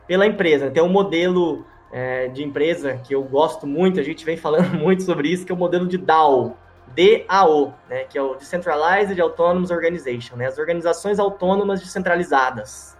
pela 0.07 0.25
empresa. 0.25 0.69
Tem 0.69 0.83
um 0.83 0.89
modelo 0.89 1.65
é, 1.91 2.27
de 2.27 2.43
empresa 2.43 2.99
que 3.03 3.15
eu 3.15 3.23
gosto 3.23 3.65
muito, 3.65 3.99
a 3.99 4.03
gente 4.03 4.25
vem 4.25 4.37
falando 4.37 4.73
muito 4.77 5.03
sobre 5.03 5.29
isso, 5.29 5.45
que 5.45 5.51
é 5.51 5.55
o 5.55 5.57
modelo 5.57 5.87
de 5.87 5.97
DAO, 5.97 6.57
DAO, 6.95 7.73
né, 7.89 8.03
que 8.03 8.17
é 8.17 8.21
o 8.21 8.35
Decentralized 8.35 9.19
Autonomous 9.19 9.71
Organization, 9.71 10.35
né, 10.35 10.47
as 10.47 10.57
organizações 10.57 11.19
autônomas 11.19 11.79
descentralizadas, 11.79 12.97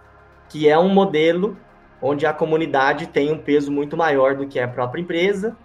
que 0.48 0.68
é 0.68 0.78
um 0.78 0.88
modelo 0.88 1.56
onde 2.02 2.26
a 2.26 2.32
comunidade 2.32 3.06
tem 3.06 3.32
um 3.32 3.38
peso 3.38 3.72
muito 3.72 3.96
maior 3.96 4.34
do 4.34 4.46
que 4.46 4.60
a 4.60 4.68
própria 4.68 5.00
empresa. 5.00 5.56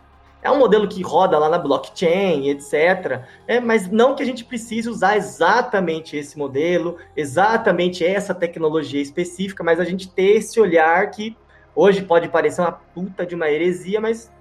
É 0.42 0.50
um 0.50 0.58
modelo 0.58 0.88
que 0.88 1.02
roda 1.02 1.38
lá 1.38 1.50
na 1.50 1.58
blockchain, 1.58 2.50
etc. 2.50 3.24
É, 3.46 3.60
mas 3.60 3.90
não 3.90 4.16
que 4.16 4.24
a 4.24 4.26
gente 4.26 4.46
precise 4.46 4.90
usar 4.90 5.18
exatamente 5.18 6.16
esse 6.16 6.38
modelo, 6.38 6.98
exatamente 7.16 8.06
essa 8.06 8.34
tecnologia 8.34 9.02
específica, 9.02 9.64
mas 9.64 9.80
a 9.80 9.84
gente 9.84 10.10
ter 10.10 10.38
esse 10.38 10.60
olhar 10.60 11.12
que 11.12 11.36
hoje 11.76 12.02
pode 12.04 12.30
parecer 12.30 12.62
uma 12.62 12.72
puta 12.72 13.26
de 13.26 13.36
uma 13.36 13.50
heresia, 13.50 14.00
mas 14.00 14.32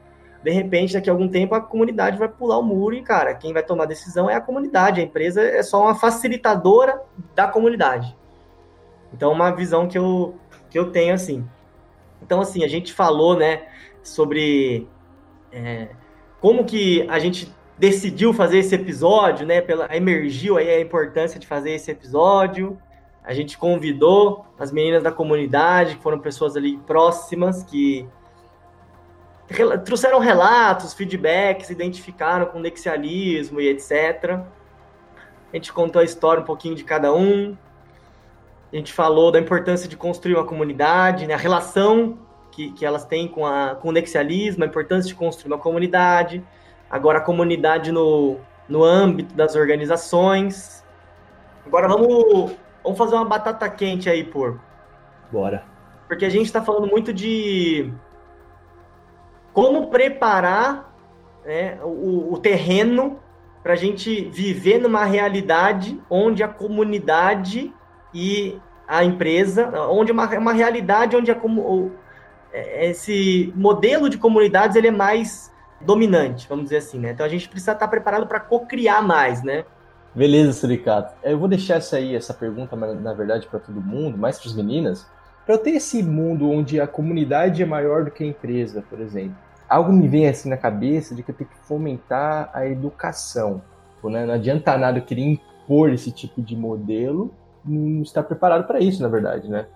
de 0.43 0.51
repente, 0.53 0.95
daqui 0.95 1.11
a 1.11 1.13
algum 1.13 1.29
tempo, 1.29 1.55
a 1.55 1.61
comunidade 1.61 2.17
vai 2.17 2.29
pular 2.29 2.59
o 2.59 2.63
muro 2.63 2.95
e, 2.95 3.03
cara, 3.03 3.35
quem 3.35 3.53
vai 3.53 3.63
tomar 3.63 3.87
decisão 3.87 4.31
é 4.31 4.35
a 4.35 4.41
comunidade. 4.41 5.01
A 5.01 5.05
empresa 5.05 5.43
é 5.43 5.63
só 5.63 5.83
uma 5.83 5.97
facilitadora 5.97 7.03
da 7.35 7.49
comunidade. 7.49 8.17
Então, 9.13 9.33
uma 9.33 9.51
visão 9.51 9.89
que 9.89 9.99
eu, 9.99 10.37
que 10.71 10.79
eu 10.79 10.93
tenho 10.93 11.15
assim. 11.15 11.45
Então, 12.23 12.41
assim, 12.41 12.63
a 12.63 12.69
gente 12.69 12.93
falou, 12.93 13.37
né, 13.37 13.67
sobre 14.03 14.89
é, 15.53 15.89
como 16.41 16.65
que 16.65 17.07
a 17.09 17.19
gente 17.19 17.53
decidiu 17.79 18.35
fazer 18.35 18.59
esse 18.59 18.75
episódio, 18.75 19.47
né, 19.47 19.61
pela, 19.61 19.95
emergiu 19.95 20.57
aí 20.57 20.69
a 20.69 20.81
importância 20.81 21.39
de 21.39 21.47
fazer 21.47 21.73
esse 21.73 21.91
episódio. 21.91 22.79
A 23.23 23.33
gente 23.33 23.57
convidou 23.57 24.47
as 24.59 24.73
meninas 24.73 25.03
da 25.03 25.13
comunidade, 25.13 25.97
que 25.97 26.03
foram 26.03 26.19
pessoas 26.19 26.57
ali 26.57 26.77
próximas, 26.79 27.63
que 27.63 28.09
trouxeram 29.85 30.19
relatos, 30.19 30.93
feedbacks, 30.93 31.71
identificaram 31.71 32.47
com 32.47 32.59
nexialismo 32.59 33.61
e 33.61 33.69
etc. 33.69 34.41
A 35.53 35.57
gente 35.57 35.73
contou 35.73 36.03
a 36.03 36.05
história 36.05 36.43
um 36.43 36.47
pouquinho 36.47 36.75
de 36.75 36.85
cada 36.85 37.15
um. 37.15 37.57
A 38.71 38.77
gente 38.77 38.93
falou 38.93 39.31
da 39.33 39.39
importância 39.39 39.89
de 39.89 39.97
construir 39.97 40.35
uma 40.35 40.45
comunidade, 40.45 41.27
né? 41.27 41.35
a 41.35 41.39
relação 41.39 42.19
que, 42.59 42.73
que 42.73 42.85
elas 42.85 43.05
têm 43.05 43.29
com, 43.29 43.47
a, 43.47 43.77
com 43.77 43.91
o 43.91 43.93
nexialismo, 43.93 44.65
a 44.65 44.67
importância 44.67 45.09
de 45.09 45.15
construir 45.15 45.53
uma 45.53 45.61
comunidade. 45.61 46.43
Agora, 46.91 47.19
a 47.19 47.21
comunidade 47.21 47.93
no, 47.93 48.37
no 48.69 48.83
âmbito 48.83 49.33
das 49.33 49.55
organizações. 49.55 50.85
Agora, 51.65 51.87
vamos, 51.87 52.57
vamos 52.83 52.99
fazer 52.99 53.15
uma 53.15 53.25
batata 53.25 53.69
quente 53.69 54.11
aí, 54.11 54.25
por. 54.25 54.59
Bora. 55.31 55.63
Porque 56.09 56.25
a 56.25 56.29
gente 56.29 56.47
está 56.47 56.61
falando 56.61 56.89
muito 56.89 57.13
de 57.13 57.93
como 59.53 59.87
preparar 59.89 60.93
né, 61.45 61.79
o, 61.85 62.33
o 62.33 62.39
terreno 62.39 63.21
para 63.63 63.75
a 63.75 63.77
gente 63.77 64.25
viver 64.31 64.79
numa 64.79 65.05
realidade 65.05 66.01
onde 66.11 66.43
a 66.43 66.49
comunidade 66.49 67.73
e 68.13 68.59
a 68.87 69.05
empresa, 69.05 69.71
onde 69.89 70.11
uma, 70.11 70.27
uma 70.39 70.53
realidade 70.53 71.15
onde 71.15 71.31
a, 71.31 71.37
esse 72.81 73.53
modelo 73.57 74.09
de 74.09 74.19
comunidades 74.19 74.77
ele 74.77 74.89
é 74.89 74.93
mais 74.93 75.53
dominante, 75.81 76.49
vamos 76.49 76.65
dizer 76.65 76.79
assim, 76.79 76.99
né? 76.99 77.13
Então 77.13 77.25
a 77.25 77.29
gente 77.29 77.49
precisa 77.49 77.73
estar 77.73 77.89
preparado 77.89 78.27
para 78.27 78.41
co-criar 78.41 79.03
mais, 79.03 79.43
né? 79.43 79.65
Beleza, 80.15 80.53
Suricato. 80.53 81.15
Eu 81.23 81.39
vou 81.39 81.49
deixar 81.49 81.77
essa 81.77 81.97
aí, 81.97 82.15
essa 82.15 82.35
pergunta, 82.35 82.75
na 82.75 83.13
verdade, 83.13 83.47
para 83.47 83.61
todo 83.61 83.81
mundo, 83.81 84.19
mais 84.19 84.39
para 84.39 84.51
as 84.51 84.57
meninas, 84.57 85.07
para 85.47 85.55
eu 85.55 85.59
ter 85.59 85.71
esse 85.71 86.03
mundo 86.03 86.51
onde 86.51 86.81
a 86.81 86.87
comunidade 86.87 87.63
é 87.63 87.67
maior 87.67 88.05
do 88.05 88.11
que 88.11 88.25
a 88.25 88.27
empresa, 88.27 88.83
por 88.89 89.01
exemplo 89.01 89.49
algo 89.69 89.93
me 89.93 90.09
vem 90.09 90.27
assim 90.27 90.49
na 90.49 90.57
cabeça 90.57 91.15
de 91.15 91.23
que 91.23 91.31
eu 91.31 91.35
tenho 91.35 91.51
que 91.51 91.59
fomentar 91.67 92.51
a 92.55 92.67
educação. 92.67 93.63
Né? 94.03 94.25
Não 94.25 94.35
adianta 94.35 94.79
nada 94.79 94.99
eu 94.99 95.05
querer 95.05 95.23
impor 95.23 95.93
esse 95.93 96.11
tipo 96.11 96.41
de 96.41 96.57
modelo, 96.57 97.35
não 97.65 98.03
estar 98.03 98.23
preparado 98.23 98.67
para 98.67 98.81
isso, 98.81 99.03
na 99.03 99.09
verdade, 99.09 99.49
né? 99.49 99.67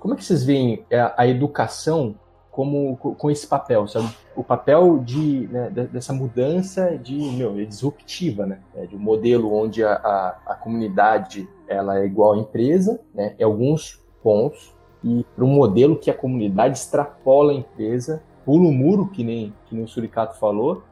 Como 0.00 0.14
é 0.14 0.16
que 0.16 0.24
vocês 0.24 0.44
veem 0.44 0.84
a 1.16 1.26
educação 1.26 2.14
como 2.56 2.96
com 2.96 3.30
esse 3.30 3.46
papel, 3.46 3.86
sabe? 3.86 4.08
O 4.34 4.42
papel 4.42 4.98
de 5.04 5.46
né, 5.52 5.68
dessa 5.68 6.14
mudança 6.14 6.96
de 6.96 7.14
meu, 7.14 7.52
disruptiva, 7.66 8.46
né? 8.46 8.60
É, 8.74 8.86
de 8.86 8.96
um 8.96 8.98
modelo 8.98 9.52
onde 9.52 9.84
a, 9.84 9.92
a, 9.92 10.38
a, 10.46 10.54
comunidade 10.54 11.46
ela 11.68 11.98
é 11.98 12.06
igual 12.06 12.32
à 12.32 12.38
empresa, 12.38 12.98
né? 13.14 13.34
Em 13.38 13.44
alguns 13.44 14.02
pontos 14.22 14.74
e 15.04 15.22
para 15.36 15.44
um 15.44 15.48
modelo 15.48 15.98
que 15.98 16.10
a 16.10 16.14
comunidade 16.14 16.78
extrapola 16.78 17.52
a 17.52 17.56
empresa 17.56 18.22
pula 18.42 18.66
o 18.68 18.72
muro, 18.72 19.06
que 19.08 19.22
nem, 19.22 19.52
que 19.66 19.74
nem 19.74 19.84
o 19.84 19.88
Suricato 19.88 20.38
falou, 20.38 20.82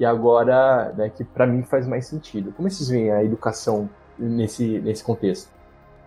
e 0.00 0.04
agora, 0.04 0.92
né, 0.96 1.08
que 1.08 1.22
para 1.22 1.46
mim 1.46 1.62
faz 1.62 1.86
mais 1.86 2.06
sentido. 2.06 2.52
Como 2.52 2.68
vocês 2.68 2.88
veem 2.88 3.12
a 3.12 3.22
educação 3.22 3.88
nesse, 4.18 4.80
nesse 4.80 5.04
contexto? 5.04 5.48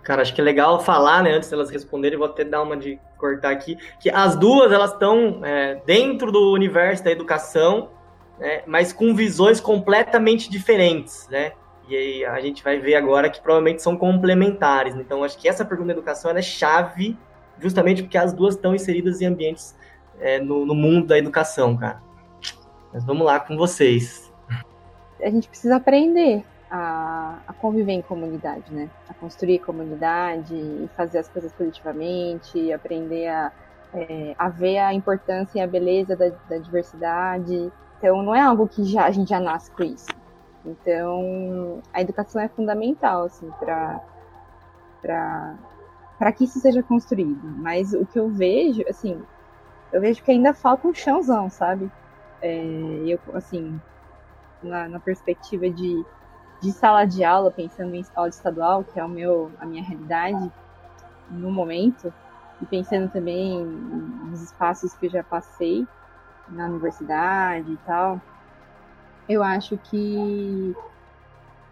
Cara, 0.05 0.21
acho 0.21 0.35
que 0.35 0.39
é 0.39 0.43
legal 0.43 0.79
falar, 0.79 1.23
né, 1.23 1.31
antes 1.31 1.49
delas 1.49 1.71
responderem, 1.71 2.15
vou 2.15 2.27
até 2.27 2.43
dar 2.43 2.61
uma 2.61 2.77
de 2.77 2.99
cortar 3.17 3.49
aqui, 3.49 3.75
que 3.99 4.07
as 4.07 4.35
duas, 4.35 4.71
elas 4.71 4.91
estão 4.91 5.41
é, 5.43 5.81
dentro 5.83 6.31
do 6.31 6.53
universo 6.53 7.03
da 7.03 7.11
educação, 7.11 7.89
né, 8.37 8.61
mas 8.67 8.93
com 8.93 9.15
visões 9.15 9.59
completamente 9.59 10.47
diferentes, 10.47 11.27
né, 11.27 11.53
e 11.87 11.95
aí 11.95 12.25
a 12.25 12.39
gente 12.39 12.63
vai 12.63 12.77
ver 12.77 12.93
agora 12.93 13.31
que 13.31 13.41
provavelmente 13.41 13.81
são 13.81 13.97
complementares. 13.97 14.95
Então, 14.95 15.23
acho 15.23 15.37
que 15.37 15.47
essa 15.47 15.65
pergunta 15.65 15.87
da 15.87 15.93
educação 15.93 16.31
é 16.31 16.41
chave, 16.41 17.17
justamente 17.59 18.03
porque 18.03 18.17
as 18.17 18.31
duas 18.31 18.55
estão 18.55 18.75
inseridas 18.75 19.21
em 19.21 19.25
ambientes 19.25 19.75
é, 20.19 20.39
no, 20.39 20.65
no 20.65 20.75
mundo 20.75 21.07
da 21.07 21.17
educação, 21.17 21.75
cara. 21.77 22.01
Mas 22.93 23.03
vamos 23.05 23.25
lá 23.25 23.39
com 23.39 23.55
vocês. 23.57 24.31
A 25.21 25.29
gente 25.29 25.47
precisa 25.47 25.75
aprender 25.75 26.43
a, 26.69 27.39
a, 27.47 27.53
conviver 27.53 27.93
em 27.93 28.01
comunidade, 28.01 28.73
né? 28.73 28.89
A 29.09 29.13
construir 29.13 29.59
comunidade 29.59 30.55
e 30.55 30.89
fazer 30.95 31.19
as 31.19 31.27
coisas 31.29 31.51
positivamente, 31.53 32.71
aprender 32.71 33.27
a, 33.27 33.51
é, 33.93 34.35
a 34.37 34.49
ver 34.49 34.79
a 34.79 34.93
importância 34.93 35.59
e 35.59 35.61
a 35.61 35.67
beleza 35.67 36.15
da, 36.15 36.29
da, 36.49 36.57
diversidade. 36.57 37.71
Então, 37.97 38.21
não 38.21 38.35
é 38.35 38.41
algo 38.41 38.67
que 38.67 38.83
já, 38.83 39.05
a 39.05 39.11
gente 39.11 39.29
já 39.29 39.39
nasce 39.39 39.71
com 39.71 39.83
isso. 39.83 40.07
Então, 40.65 41.81
a 41.93 42.01
educação 42.01 42.41
é 42.41 42.47
fundamental, 42.47 43.25
assim, 43.25 43.49
para 43.59 44.01
para 46.17 46.31
que 46.31 46.45
isso 46.45 46.59
seja 46.59 46.81
construído. 46.81 47.41
Mas 47.57 47.93
o 47.93 48.05
que 48.05 48.17
eu 48.17 48.29
vejo, 48.29 48.83
assim, 48.89 49.21
eu 49.91 50.01
vejo 50.01 50.23
que 50.23 50.31
ainda 50.31 50.53
falta 50.53 50.87
um 50.87 50.93
chãozão, 50.93 51.49
sabe? 51.49 51.91
É, 52.41 52.63
eu, 53.05 53.19
assim, 53.33 53.79
na, 54.61 54.87
na, 54.87 54.99
perspectiva 54.99 55.69
de, 55.69 56.05
de 56.65 56.71
sala 56.71 57.05
de 57.05 57.23
aula, 57.23 57.51
pensando 57.51 57.93
em 57.93 57.99
escola 57.99 58.27
estadual, 58.27 58.83
que 58.83 58.99
é 58.99 59.03
o 59.03 59.09
meu, 59.09 59.51
a 59.59 59.65
minha 59.65 59.83
realidade 59.83 60.51
no 61.29 61.51
momento, 61.51 62.13
e 62.61 62.65
pensando 62.65 63.09
também 63.11 63.63
nos 63.65 64.41
espaços 64.41 64.93
que 64.95 65.05
eu 65.05 65.09
já 65.09 65.23
passei 65.23 65.85
na 66.49 66.67
universidade 66.67 67.71
e 67.71 67.77
tal, 67.85 68.19
eu 69.27 69.43
acho 69.43 69.77
que 69.77 70.75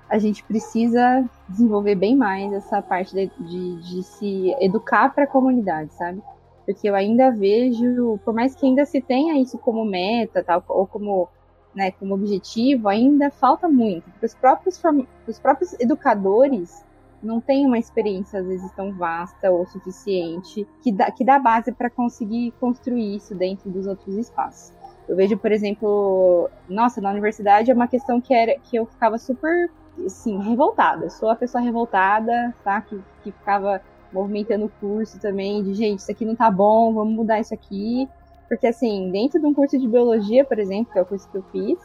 a 0.10 0.20
gente 0.20 0.44
precisa 0.44 1.24
desenvolver 1.50 1.96
bem 1.96 2.16
mais 2.16 2.52
essa 2.54 2.82
parte 2.82 3.16
de, 3.16 3.32
de, 3.40 3.82
de 3.82 4.04
se 4.04 4.56
educar 4.60 5.10
para 5.14 5.24
a 5.24 5.28
comunidade, 5.28 5.94
sabe? 5.94 6.22
porque 6.66 6.90
eu 6.90 6.96
ainda 6.96 7.32
vejo, 7.32 8.20
por 8.24 8.34
mais 8.34 8.56
que 8.56 8.66
ainda 8.66 8.86
se 8.86 9.02
tenha 9.02 9.40
isso 9.42 9.58
como 9.58 9.84
meta, 9.86 10.44
tal, 10.44 10.64
ou 10.70 10.88
como, 10.88 11.28
né, 11.76 11.92
como 11.92 12.14
objetivo, 12.14 12.88
ainda 12.88 13.32
falta 13.32 13.68
muito, 13.68 14.04
porque 14.12 14.26
os 14.26 14.36
próprios, 14.36 14.82
os 15.28 15.40
próprios 15.40 15.74
educadores 15.80 16.84
não 17.24 17.40
têm 17.40 17.66
uma 17.66 17.80
experiência, 17.80 18.40
às 18.40 18.46
vezes, 18.46 18.72
tão 18.74 18.92
vasta 18.92 19.50
ou 19.50 19.66
suficiente 19.66 20.68
que 20.82 20.92
dá, 20.92 21.10
que 21.10 21.24
dá 21.24 21.40
base 21.40 21.72
para 21.72 21.90
conseguir 21.90 22.54
construir 22.60 23.16
isso 23.16 23.34
dentro 23.34 23.70
dos 23.72 23.88
outros 23.88 24.16
espaços. 24.18 24.74
Eu 25.08 25.16
vejo, 25.16 25.38
por 25.38 25.52
exemplo, 25.52 26.50
nossa, 26.68 27.02
na 27.02 27.12
universidade 27.12 27.72
é 27.72 27.74
uma 27.74 27.88
questão 27.88 28.22
que, 28.22 28.34
era, 28.34 28.58
que 28.60 28.76
eu 28.76 28.86
ficava 28.86 29.18
super, 29.18 29.70
assim, 30.06 30.38
revoltada. 30.42 31.10
Sou 31.10 31.30
a 31.30 31.36
pessoa 31.36 31.64
revoltada, 31.64 32.54
tá? 32.64 32.82
Que, 32.82 33.02
que 33.24 33.32
ficava 33.32 33.82
movimentando 34.12 34.66
o 34.66 34.70
curso 34.70 35.20
também, 35.20 35.64
de 35.64 35.74
gente, 35.74 36.00
isso 36.00 36.12
aqui 36.12 36.24
não 36.24 36.36
tá 36.36 36.50
bom, 36.52 36.94
vamos 36.94 37.16
mudar 37.16 37.40
isso 37.40 37.54
aqui. 37.54 38.08
Porque, 38.54 38.68
assim, 38.68 39.10
dentro 39.10 39.40
de 39.40 39.48
um 39.48 39.54
curso 39.54 39.80
de 39.80 39.88
biologia, 39.88 40.46
por 40.46 40.60
exemplo, 40.60 40.94
que 40.94 41.00
é 41.00 41.02
o 41.02 41.06
curso 41.08 41.28
que 41.28 41.40
eu 41.40 41.44
fiz, 41.52 41.80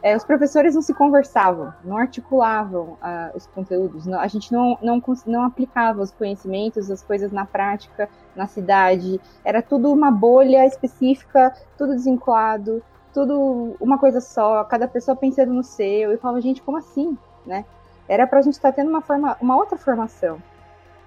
é, 0.00 0.16
os 0.16 0.22
professores 0.22 0.72
não 0.72 0.80
se 0.80 0.94
conversavam, 0.94 1.74
não 1.84 1.96
articulavam 1.96 2.90
uh, 2.92 3.36
os 3.36 3.44
conteúdos, 3.48 4.06
não, 4.06 4.20
a 4.20 4.28
gente 4.28 4.52
não, 4.52 4.78
não, 4.80 5.02
não 5.26 5.42
aplicava 5.42 6.00
os 6.00 6.12
conhecimentos, 6.12 6.92
as 6.92 7.02
coisas 7.02 7.32
na 7.32 7.44
prática, 7.44 8.08
na 8.36 8.46
cidade, 8.46 9.20
era 9.44 9.60
tudo 9.60 9.92
uma 9.92 10.12
bolha 10.12 10.64
específica, 10.64 11.52
tudo 11.76 11.92
desvinculado. 11.92 12.80
tudo 13.12 13.74
uma 13.80 13.98
coisa 13.98 14.20
só, 14.20 14.62
cada 14.62 14.86
pessoa 14.86 15.16
pensando 15.16 15.52
no 15.52 15.64
seu. 15.64 16.12
Eu 16.12 16.18
falava, 16.18 16.40
gente, 16.40 16.62
como 16.62 16.76
assim, 16.76 17.18
né? 17.44 17.64
Era 18.06 18.28
pra 18.28 18.42
gente 18.42 18.54
estar 18.54 18.70
tá 18.70 18.76
tendo 18.76 18.90
uma, 18.90 19.00
forma, 19.00 19.36
uma 19.40 19.56
outra 19.56 19.76
formação. 19.76 20.40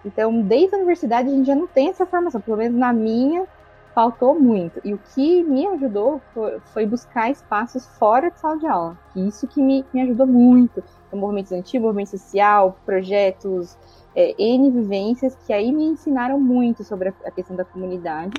Então, 0.03 0.41
desde 0.41 0.75
a 0.75 0.77
universidade, 0.77 1.29
a 1.29 1.31
gente 1.31 1.47
já 1.47 1.55
não 1.55 1.67
tem 1.67 1.89
essa 1.89 2.05
formação, 2.05 2.41
pelo 2.41 2.57
menos 2.57 2.77
na 2.77 2.91
minha, 2.91 3.47
faltou 3.95 4.37
muito. 4.37 4.81
E 4.83 4.93
o 4.93 4.99
que 5.13 5.41
me 5.43 5.65
ajudou 5.67 6.21
foi, 6.33 6.59
foi 6.73 6.85
buscar 6.85 7.31
espaços 7.31 7.87
fora 7.97 8.29
de 8.29 8.37
sala 8.37 8.57
de 8.59 8.67
aula. 8.67 8.99
E 9.15 9.25
isso 9.25 9.47
que 9.47 9.61
me, 9.61 9.85
me 9.93 10.01
ajudou 10.01 10.27
muito. 10.27 10.83
Então, 11.07 11.17
movimento 11.17 11.45
estudantil, 11.45 11.81
movimento 11.81 12.09
social, 12.09 12.77
projetos, 12.85 13.77
é, 14.13 14.35
N 14.37 14.69
vivências, 14.69 15.35
que 15.47 15.53
aí 15.53 15.71
me 15.71 15.85
ensinaram 15.85 16.37
muito 16.39 16.83
sobre 16.83 17.09
a, 17.09 17.13
a 17.25 17.31
questão 17.31 17.55
da 17.55 17.63
comunidade. 17.63 18.33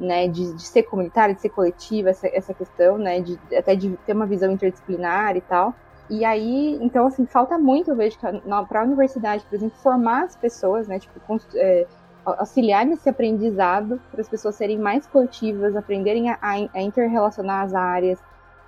Né, 0.00 0.28
de, 0.28 0.54
de, 0.54 0.62
ser 0.62 0.84
comunitária, 0.84 1.34
de 1.34 1.40
ser 1.40 1.48
coletiva, 1.48 2.10
essa, 2.10 2.28
essa 2.28 2.54
questão, 2.54 2.96
né, 2.96 3.20
de, 3.20 3.36
até 3.52 3.74
de 3.74 3.96
ter 4.06 4.12
uma 4.12 4.26
visão 4.26 4.52
interdisciplinar 4.52 5.36
e 5.36 5.40
tal. 5.40 5.74
E 6.08 6.24
aí, 6.24 6.78
então, 6.80 7.08
assim, 7.08 7.26
falta 7.26 7.58
muito, 7.58 7.90
eu 7.90 7.96
vejo, 7.96 8.16
para 8.68 8.80
a 8.80 8.84
universidade, 8.84 9.44
por 9.44 9.56
exemplo, 9.56 9.76
formar 9.78 10.26
as 10.26 10.36
pessoas, 10.36 10.86
né, 10.86 11.00
tipo, 11.00 11.20
é, 11.56 11.84
auxiliar 12.38 12.84
nesse 12.84 13.08
aprendizado 13.08 14.00
para 14.10 14.20
as 14.20 14.28
pessoas 14.28 14.54
serem 14.54 14.78
mais 14.78 15.06
coletivas, 15.06 15.76
aprenderem 15.76 16.30
a, 16.30 16.38
a 16.40 16.80
interrelacionar 16.80 17.64
as 17.64 17.74
áreas, 17.74 18.18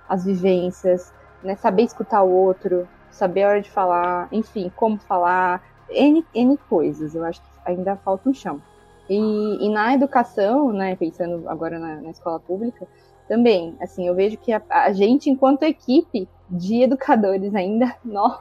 as 0.07 0.25
vivências, 0.25 1.13
né, 1.43 1.55
saber 1.55 1.83
escutar 1.83 2.23
o 2.23 2.29
outro, 2.29 2.87
saber 3.09 3.43
a 3.43 3.49
hora 3.49 3.61
de 3.61 3.69
falar, 3.69 4.27
enfim, 4.31 4.71
como 4.75 4.97
falar, 4.99 5.63
N, 5.89 6.25
N 6.33 6.57
coisas. 6.69 7.15
Eu 7.15 7.23
acho 7.23 7.41
que 7.41 7.47
ainda 7.65 7.95
falta 7.97 8.29
um 8.29 8.33
chão. 8.33 8.61
E, 9.09 9.65
e 9.65 9.69
na 9.69 9.93
educação, 9.93 10.71
né, 10.71 10.95
pensando 10.95 11.47
agora 11.49 11.77
na, 11.77 12.01
na, 12.01 12.11
escola 12.11 12.39
pública, 12.39 12.87
também, 13.27 13.75
assim, 13.81 14.07
eu 14.07 14.15
vejo 14.15 14.37
que 14.37 14.53
a, 14.53 14.61
a 14.69 14.93
gente, 14.93 15.29
enquanto 15.29 15.63
equipe 15.63 16.27
de 16.49 16.83
educadores 16.83 17.53
ainda, 17.55 17.95
nós 18.03 18.39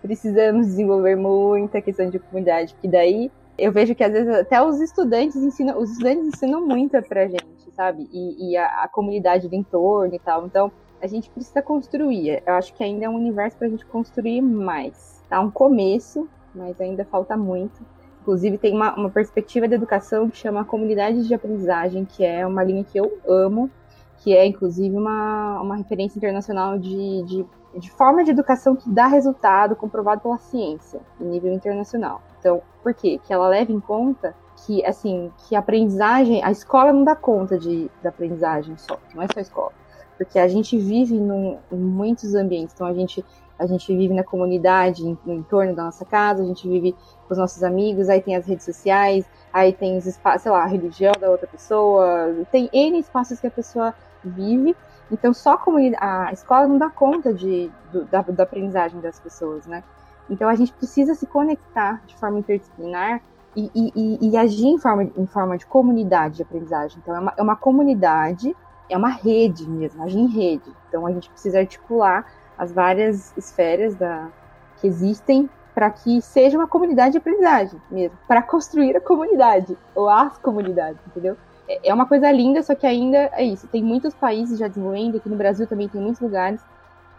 precisamos 0.00 0.66
desenvolver 0.66 1.16
muita 1.16 1.82
questão 1.82 2.08
de 2.08 2.18
comunidade, 2.18 2.72
porque 2.74 2.88
daí 2.88 3.30
eu 3.58 3.72
vejo 3.72 3.94
que 3.94 4.04
às 4.04 4.12
vezes 4.12 4.32
até 4.32 4.62
os 4.62 4.80
estudantes 4.80 5.36
ensinam, 5.36 5.78
os 5.78 5.90
estudantes 5.90 6.28
ensinam 6.28 6.64
muito 6.64 7.00
pra 7.02 7.26
gente, 7.26 7.70
sabe? 7.72 8.08
E, 8.12 8.52
e 8.52 8.56
a, 8.56 8.84
a, 8.84 8.88
comunidade 8.88 9.48
do 9.48 9.54
entorno 9.54 10.14
e 10.14 10.18
tal. 10.18 10.46
Então, 10.46 10.70
a 11.02 11.06
gente 11.06 11.28
precisa 11.28 11.60
construir. 11.60 12.42
Eu 12.46 12.54
acho 12.54 12.72
que 12.74 12.84
ainda 12.84 13.04
é 13.04 13.08
um 13.08 13.16
universo 13.16 13.56
pra 13.56 13.68
gente 13.68 13.84
construir 13.84 14.40
mais. 14.40 15.22
Tá 15.28 15.40
um 15.40 15.50
começo, 15.50 16.28
mas 16.54 16.80
ainda 16.80 17.04
falta 17.04 17.36
muito. 17.36 17.84
Inclusive, 18.20 18.58
tem 18.58 18.74
uma, 18.74 18.94
uma 18.94 19.10
perspectiva 19.10 19.66
de 19.66 19.74
educação 19.74 20.28
que 20.30 20.36
chama 20.36 20.64
Comunidade 20.64 21.26
de 21.26 21.34
Aprendizagem, 21.34 22.04
que 22.04 22.24
é 22.24 22.46
uma 22.46 22.62
linha 22.62 22.84
que 22.84 22.98
eu 22.98 23.18
amo, 23.26 23.70
que 24.18 24.36
é, 24.36 24.46
inclusive, 24.46 24.96
uma, 24.96 25.60
uma 25.60 25.76
referência 25.76 26.18
internacional 26.18 26.78
de, 26.78 27.22
de, 27.22 27.46
de 27.76 27.90
forma 27.90 28.24
de 28.24 28.30
educação 28.30 28.74
que 28.74 28.88
dá 28.90 29.06
resultado 29.06 29.76
comprovado 29.76 30.20
pela 30.20 30.38
ciência, 30.38 31.00
em 31.20 31.24
nível 31.24 31.52
internacional. 31.52 32.20
Então, 32.38 32.62
por 32.82 32.94
quê? 32.94 33.20
Que 33.24 33.32
ela 33.32 33.48
leva 33.48 33.72
em 33.72 33.80
conta 33.80 34.34
que, 34.64 34.84
assim, 34.84 35.30
que 35.38 35.54
a 35.54 35.60
aprendizagem, 35.60 36.42
a 36.42 36.50
escola 36.50 36.92
não 36.92 37.04
dá 37.04 37.14
conta 37.14 37.58
de, 37.58 37.90
da 38.02 38.08
aprendizagem 38.08 38.76
só, 38.76 38.98
não 39.14 39.22
é 39.22 39.26
só 39.26 39.38
a 39.38 39.42
escola. 39.42 39.72
Porque 40.16 40.38
a 40.38 40.48
gente 40.48 40.76
vive 40.76 41.14
num, 41.14 41.58
em 41.70 41.76
muitos 41.76 42.34
ambientes, 42.34 42.74
então 42.74 42.86
a 42.86 42.92
gente, 42.92 43.24
a 43.56 43.66
gente 43.66 43.86
vive 43.96 44.12
na 44.12 44.24
comunidade, 44.24 45.16
no 45.24 45.32
entorno 45.32 45.74
da 45.74 45.84
nossa 45.84 46.04
casa, 46.04 46.42
a 46.42 46.46
gente 46.46 46.68
vive 46.68 46.92
com 46.92 47.32
os 47.32 47.38
nossos 47.38 47.62
amigos, 47.62 48.08
aí 48.08 48.20
tem 48.20 48.34
as 48.34 48.46
redes 48.46 48.64
sociais, 48.64 49.24
aí 49.52 49.72
tem 49.72 49.96
os 49.96 50.06
espaços, 50.06 50.42
sei 50.42 50.50
lá, 50.50 50.64
a 50.64 50.66
religião 50.66 51.12
da 51.20 51.30
outra 51.30 51.46
pessoa, 51.46 52.34
tem 52.50 52.68
N 52.72 52.98
espaços 52.98 53.38
que 53.38 53.46
a 53.46 53.50
pessoa 53.50 53.94
vive, 54.28 54.76
então 55.10 55.32
só 55.32 55.58
a, 55.98 56.28
a 56.28 56.32
escola 56.32 56.66
não 56.66 56.78
dá 56.78 56.90
conta 56.90 57.32
de, 57.32 57.70
do, 57.92 58.04
da, 58.04 58.22
da 58.22 58.42
aprendizagem 58.42 59.00
das 59.00 59.18
pessoas, 59.18 59.66
né? 59.66 59.82
Então 60.28 60.48
a 60.48 60.54
gente 60.54 60.72
precisa 60.72 61.14
se 61.14 61.26
conectar 61.26 62.02
de 62.06 62.14
forma 62.16 62.38
interdisciplinar 62.38 63.22
e, 63.56 63.70
e, 63.74 64.28
e, 64.30 64.36
agir 64.36 64.66
em 64.66 64.78
forma, 64.78 65.04
em 65.04 65.26
forma 65.26 65.56
de 65.56 65.66
comunidade 65.66 66.36
de 66.36 66.42
aprendizagem. 66.42 66.98
Então 67.02 67.16
é 67.16 67.18
uma, 67.18 67.34
é 67.38 67.42
uma 67.42 67.56
comunidade, 67.56 68.54
é 68.88 68.96
uma 68.96 69.08
rede 69.08 69.68
mesmo, 69.68 70.02
agir 70.02 70.18
em 70.18 70.28
rede. 70.28 70.70
Então 70.88 71.06
a 71.06 71.12
gente 71.12 71.30
precisa 71.30 71.58
articular 71.58 72.26
as 72.56 72.70
várias 72.72 73.36
esferas 73.36 73.94
da, 73.94 74.28
que 74.76 74.86
existem 74.86 75.48
para 75.74 75.90
que 75.90 76.20
seja 76.20 76.58
uma 76.58 76.66
comunidade 76.66 77.12
de 77.12 77.18
aprendizagem 77.18 77.80
mesmo, 77.90 78.18
para 78.26 78.42
construir 78.42 78.96
a 78.96 79.00
comunidade, 79.00 79.78
ou 79.94 80.08
as 80.08 80.36
comunidades, 80.38 81.00
entendeu? 81.06 81.36
É, 81.68 81.90
é 81.90 81.94
uma 81.94 82.06
coisa 82.06 82.30
linda, 82.32 82.62
só 82.62 82.74
que 82.74 82.86
ainda 82.86 83.30
é 83.32 83.44
isso. 83.44 83.66
Tem 83.68 83.82
muitos 83.82 84.14
países 84.14 84.58
já 84.58 84.68
desenvolvendo, 84.68 85.18
aqui 85.18 85.28
no 85.28 85.36
Brasil 85.36 85.66
também 85.66 85.88
tem 85.88 86.00
muitos 86.00 86.20
lugares, 86.20 86.60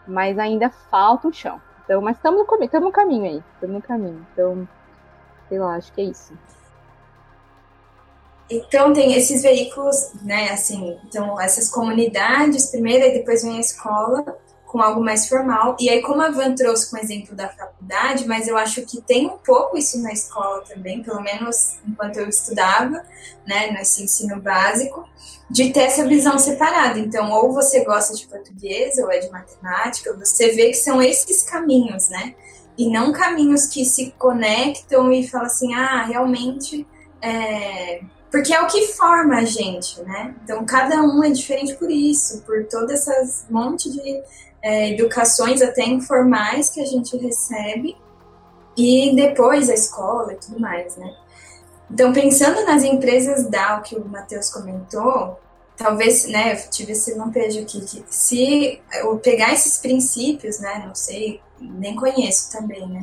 mas 0.06 0.38
ainda 0.38 0.68
falta 0.68 1.28
o 1.28 1.32
chão. 1.32 1.60
Então, 1.84 2.00
mas 2.00 2.16
estamos 2.16 2.46
no, 2.46 2.80
no 2.80 2.92
caminho 2.92 3.24
aí. 3.24 3.42
Estamos 3.54 3.76
no 3.76 3.82
caminho. 3.82 4.26
Então, 4.32 4.68
sei 5.48 5.58
lá, 5.58 5.76
acho 5.76 5.92
que 5.92 6.00
é 6.00 6.04
isso. 6.04 6.32
Então 8.50 8.92
tem 8.92 9.14
esses 9.14 9.42
veículos, 9.42 10.12
né, 10.22 10.50
assim, 10.50 10.98
então 11.04 11.40
essas 11.40 11.70
comunidades 11.70 12.68
primeiro 12.68 13.06
e 13.06 13.12
depois 13.12 13.44
vem 13.44 13.58
a 13.58 13.60
escola 13.60 14.24
com 14.70 14.80
algo 14.80 15.02
mais 15.02 15.28
formal. 15.28 15.76
E 15.80 15.90
aí, 15.90 16.00
como 16.00 16.22
a 16.22 16.30
Van 16.30 16.54
trouxe 16.54 16.88
com 16.88 16.96
o 16.96 17.00
exemplo 17.00 17.34
da 17.34 17.48
faculdade, 17.48 18.26
mas 18.28 18.46
eu 18.46 18.56
acho 18.56 18.82
que 18.82 19.00
tem 19.00 19.26
um 19.26 19.36
pouco 19.36 19.76
isso 19.76 20.00
na 20.00 20.12
escola 20.12 20.62
também, 20.62 21.02
pelo 21.02 21.20
menos 21.20 21.78
enquanto 21.86 22.18
eu 22.18 22.28
estudava, 22.28 23.04
né, 23.44 23.72
nesse 23.72 24.04
ensino 24.04 24.40
básico, 24.40 25.04
de 25.50 25.72
ter 25.72 25.80
essa 25.80 26.06
visão 26.06 26.38
separada. 26.38 27.00
Então, 27.00 27.32
ou 27.32 27.52
você 27.52 27.84
gosta 27.84 28.14
de 28.14 28.28
português 28.28 28.96
ou 28.98 29.10
é 29.10 29.18
de 29.18 29.28
matemática, 29.30 30.16
você 30.16 30.50
vê 30.50 30.68
que 30.68 30.74
são 30.74 31.02
esses 31.02 31.42
caminhos, 31.42 32.08
né? 32.08 32.36
E 32.78 32.88
não 32.88 33.12
caminhos 33.12 33.66
que 33.66 33.84
se 33.84 34.14
conectam 34.16 35.10
e 35.10 35.26
falam 35.26 35.46
assim, 35.46 35.74
ah, 35.74 36.04
realmente. 36.04 36.86
É... 37.20 38.00
Porque 38.30 38.54
é 38.54 38.62
o 38.62 38.68
que 38.68 38.86
forma 38.92 39.38
a 39.38 39.44
gente, 39.44 40.00
né? 40.02 40.32
Então, 40.44 40.64
cada 40.64 41.02
um 41.02 41.24
é 41.24 41.30
diferente 41.30 41.74
por 41.74 41.90
isso, 41.90 42.42
por 42.42 42.64
todas 42.66 43.08
essas 43.08 43.44
monte 43.50 43.90
de 43.90 44.22
é, 44.62 44.90
educações 44.90 45.62
até 45.62 45.84
informais 45.84 46.70
que 46.70 46.80
a 46.80 46.86
gente 46.86 47.16
recebe 47.16 47.96
e 48.76 49.14
depois 49.14 49.68
a 49.68 49.74
escola 49.74 50.32
e 50.32 50.36
tudo 50.36 50.60
mais, 50.60 50.96
né? 50.96 51.14
Então, 51.90 52.12
pensando 52.12 52.64
nas 52.64 52.84
empresas 52.84 53.48
DAO 53.48 53.82
que 53.82 53.96
o 53.96 54.08
Matheus 54.08 54.50
comentou, 54.50 55.38
talvez, 55.76 56.26
né, 56.26 56.52
eu 56.52 56.70
tive 56.70 56.92
esse 56.92 57.14
lampejo 57.14 57.60
aqui, 57.60 57.80
que 57.80 58.04
se 58.08 58.80
eu 58.94 59.18
pegar 59.18 59.52
esses 59.52 59.78
princípios, 59.78 60.60
né, 60.60 60.84
não 60.86 60.94
sei, 60.94 61.40
nem 61.58 61.96
conheço 61.96 62.52
também, 62.52 62.86
né, 62.86 63.02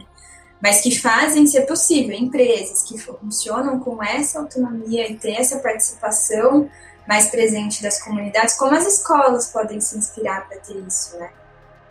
mas 0.61 0.81
que 0.81 0.97
fazem 0.97 1.45
ser 1.45 1.63
possível, 1.63 2.15
empresas 2.15 2.83
que 2.83 2.97
funcionam 2.97 3.79
com 3.79 4.01
essa 4.01 4.39
autonomia 4.39 5.09
e 5.09 5.17
ter 5.17 5.33
essa 5.33 5.59
participação 5.59 6.69
mais 7.07 7.27
presente 7.27 7.81
das 7.81 8.01
comunidades, 8.01 8.55
como 8.55 8.75
as 8.75 8.85
escolas 8.85 9.47
podem 9.47 9.81
se 9.81 9.97
inspirar 9.97 10.47
para 10.47 10.57
ter 10.57 10.75
isso, 10.75 11.17
né? 11.17 11.29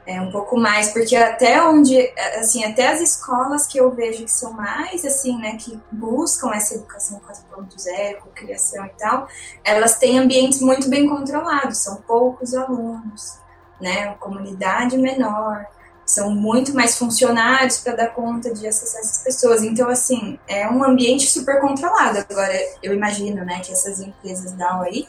É, 0.06 0.20
um 0.20 0.30
pouco 0.30 0.56
mais, 0.56 0.92
porque 0.92 1.16
até 1.16 1.60
onde, 1.62 1.98
assim, 2.38 2.64
até 2.64 2.88
as 2.88 3.00
escolas 3.00 3.66
que 3.66 3.78
eu 3.78 3.90
vejo 3.90 4.24
que 4.24 4.30
são 4.30 4.52
mais, 4.52 5.04
assim, 5.04 5.36
né, 5.38 5.56
que 5.56 5.80
buscam 5.90 6.52
essa 6.52 6.76
educação 6.76 7.20
4.0, 7.20 8.18
com 8.20 8.30
criação 8.30 8.86
e 8.86 8.90
tal, 8.90 9.26
elas 9.64 9.98
têm 9.98 10.18
ambientes 10.18 10.60
muito 10.60 10.88
bem 10.88 11.08
controlados, 11.08 11.78
são 11.78 11.96
poucos 11.96 12.54
alunos, 12.54 13.38
né, 13.80 14.14
comunidade 14.20 14.96
menor, 14.96 15.66
são 16.04 16.30
muito 16.30 16.72
mais 16.72 16.96
funcionários 16.96 17.78
para 17.78 17.96
dar 17.96 18.14
conta 18.14 18.54
de 18.54 18.64
acessar 18.64 19.00
essas 19.00 19.24
pessoas. 19.24 19.64
Então, 19.64 19.88
assim, 19.88 20.38
é 20.46 20.68
um 20.68 20.84
ambiente 20.84 21.28
super 21.28 21.60
controlado. 21.60 22.24
Agora, 22.30 22.54
eu 22.80 22.94
imagino, 22.94 23.44
né, 23.44 23.58
que 23.58 23.72
essas 23.72 23.98
empresas 23.98 24.52
da 24.52 24.82
aí, 24.82 25.08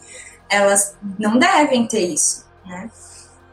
elas 0.50 0.96
não 1.20 1.38
devem 1.38 1.88
ter 1.88 2.02
isso, 2.02 2.48
né? 2.66 2.90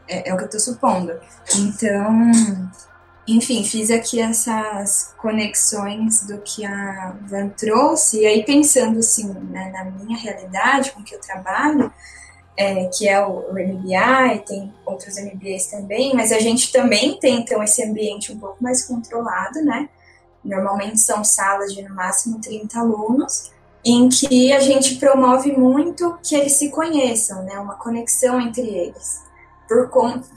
É, 0.07 0.29
é 0.29 0.33
o 0.33 0.37
que 0.37 0.43
eu 0.43 0.47
estou 0.47 0.59
supondo. 0.59 1.13
Então, 1.55 2.31
enfim, 3.27 3.63
fiz 3.63 3.89
aqui 3.89 4.19
essas 4.19 5.13
conexões 5.17 6.21
do 6.27 6.37
que 6.39 6.63
a 6.63 7.15
Van 7.21 7.49
trouxe, 7.49 8.21
e 8.21 8.25
aí 8.25 8.43
pensando 8.45 8.99
assim, 8.99 9.27
né, 9.27 9.71
na 9.71 9.85
minha 9.85 10.17
realidade, 10.17 10.91
com 10.91 11.03
que 11.03 11.15
eu 11.15 11.19
trabalho, 11.19 11.91
é, 12.55 12.85
que 12.85 13.07
é 13.07 13.19
o, 13.25 13.49
o 13.49 13.53
MBA, 13.53 14.35
e 14.35 14.39
tem 14.39 14.73
outros 14.85 15.17
MBAs 15.17 15.67
também, 15.67 16.13
mas 16.13 16.31
a 16.31 16.39
gente 16.39 16.71
também 16.71 17.19
tem, 17.19 17.39
então, 17.39 17.63
esse 17.63 17.83
ambiente 17.83 18.31
um 18.31 18.39
pouco 18.39 18.63
mais 18.63 18.85
controlado, 18.85 19.61
né? 19.61 19.89
Normalmente 20.43 21.01
são 21.01 21.23
salas 21.23 21.73
de 21.73 21.81
no 21.81 21.95
máximo 21.95 22.39
30 22.39 22.79
alunos, 22.79 23.51
em 23.83 24.07
que 24.07 24.53
a 24.53 24.59
gente 24.59 24.95
promove 24.95 25.51
muito 25.51 26.17
que 26.23 26.35
eles 26.35 26.53
se 26.53 26.69
conheçam, 26.69 27.43
né? 27.43 27.59
Uma 27.59 27.75
conexão 27.75 28.39
entre 28.39 28.67
eles 28.67 29.24
por 29.67 29.89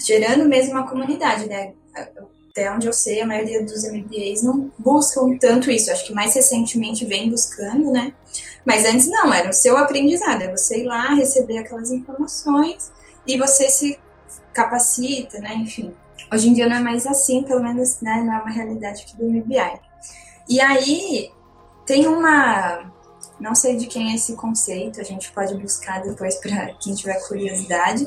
gerando 0.05 0.49
mesmo 0.49 0.73
uma 0.73 0.89
comunidade, 0.89 1.47
né? 1.47 1.73
Até 2.51 2.73
onde 2.73 2.87
eu 2.87 2.93
sei, 2.93 3.21
a 3.21 3.27
maioria 3.27 3.65
dos 3.65 3.85
MBAs 3.85 4.43
não 4.43 4.71
buscam 4.79 5.37
tanto 5.39 5.71
isso. 5.71 5.91
Acho 5.91 6.07
que 6.07 6.15
mais 6.15 6.35
recentemente 6.35 7.05
vem 7.05 7.31
buscando, 7.31 7.91
né? 7.91 8.13
Mas 8.65 8.85
antes 8.85 9.09
não, 9.09 9.33
era 9.33 9.49
o 9.49 9.53
seu 9.53 9.77
aprendizado, 9.77 10.43
é 10.43 10.51
você 10.51 10.83
ir 10.83 10.85
lá, 10.85 11.15
receber 11.15 11.59
aquelas 11.59 11.91
informações 11.91 12.93
e 13.27 13.39
você 13.39 13.69
se 13.69 13.99
capacita, 14.53 15.39
né? 15.39 15.55
Enfim. 15.55 15.95
Hoje 16.33 16.49
em 16.49 16.53
dia 16.53 16.69
não 16.69 16.77
é 16.77 16.81
mais 16.81 17.07
assim, 17.07 17.43
pelo 17.43 17.63
menos 17.63 18.01
né, 18.01 18.23
não 18.23 18.35
é 18.35 18.43
uma 18.43 18.51
realidade 18.51 19.03
aqui 19.03 19.17
do 19.17 19.25
MBI. 19.25 19.81
E 20.49 20.61
aí 20.61 21.31
tem 21.87 22.07
uma. 22.07 22.93
Não 23.41 23.55
sei 23.55 23.77
de 23.77 23.87
quem 23.87 24.11
é 24.11 24.15
esse 24.17 24.35
conceito, 24.35 25.01
a 25.01 25.05
gente 25.05 25.31
pode 25.33 25.55
buscar 25.55 26.03
depois 26.03 26.35
para 26.37 26.75
quem 26.75 26.95
tiver 26.95 27.21
curiosidade, 27.29 28.07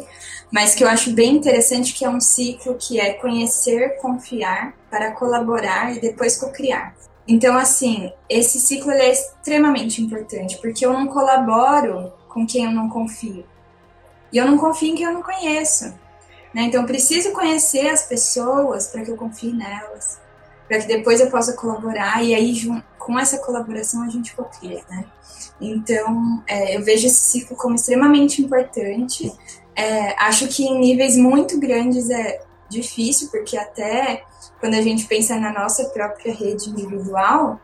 mas 0.52 0.76
que 0.76 0.84
eu 0.84 0.90
acho 0.90 1.14
bem 1.14 1.36
interessante 1.36 1.94
que 1.94 2.04
é 2.04 2.10
um 2.10 2.20
ciclo 2.20 2.76
que 2.76 3.00
é 3.00 3.14
conhecer, 3.14 3.98
confiar, 4.02 4.74
para 4.90 5.12
colaborar 5.12 5.96
e 5.96 6.02
depois 6.02 6.38
co-criar. 6.38 6.94
Então, 7.26 7.58
assim, 7.58 8.12
esse 8.28 8.60
ciclo 8.60 8.92
é 8.92 9.10
extremamente 9.10 10.02
importante, 10.02 10.58
porque 10.58 10.86
eu 10.86 10.92
não 10.92 11.08
colaboro 11.08 12.12
com 12.28 12.46
quem 12.46 12.66
eu 12.66 12.72
não 12.72 12.90
confio. 12.90 13.46
E 14.34 14.38
eu 14.38 14.46
não 14.46 14.58
confio 14.58 14.90
em 14.90 14.96
quem 14.96 15.06
eu 15.06 15.14
não 15.14 15.24
conheço. 15.24 15.86
Né? 16.54 16.64
Então, 16.64 16.82
eu 16.82 16.88
preciso 16.88 17.32
conhecer 17.32 17.88
as 17.88 18.04
pessoas 18.04 18.88
para 18.88 19.04
que 19.04 19.12
eu 19.12 19.16
confie 19.16 19.54
nelas, 19.54 20.20
para 20.68 20.80
que 20.80 20.88
depois 20.88 21.22
eu 21.22 21.30
possa 21.30 21.54
colaborar 21.54 22.22
e 22.22 22.36
aí, 22.36 22.54
com 23.06 23.18
essa 23.18 23.38
colaboração, 23.40 24.04
a 24.04 24.10
gente 24.10 24.36
copia. 24.36 24.82
Né? 24.90 25.06
Então, 25.60 26.44
é, 26.48 26.78
eu 26.78 26.84
vejo 26.84 27.08
esse 27.08 27.20
ciclo 27.20 27.58
como 27.58 27.76
extremamente 27.76 28.42
importante. 28.42 29.32
É, 29.76 30.16
acho 30.24 30.48
que 30.48 30.64
em 30.64 30.80
níveis 30.80 31.18
muito 31.18 31.60
grandes 31.60 32.10
é 32.10 32.42
difícil, 32.70 33.30
porque 33.30 33.58
até 33.58 34.24
quando 34.60 34.76
a 34.76 34.82
gente 34.82 35.06
pensa 35.06 35.38
na 35.38 35.52
nossa 35.52 35.86
própria 35.86 36.34
rede 36.34 36.70
individual, 36.70 37.60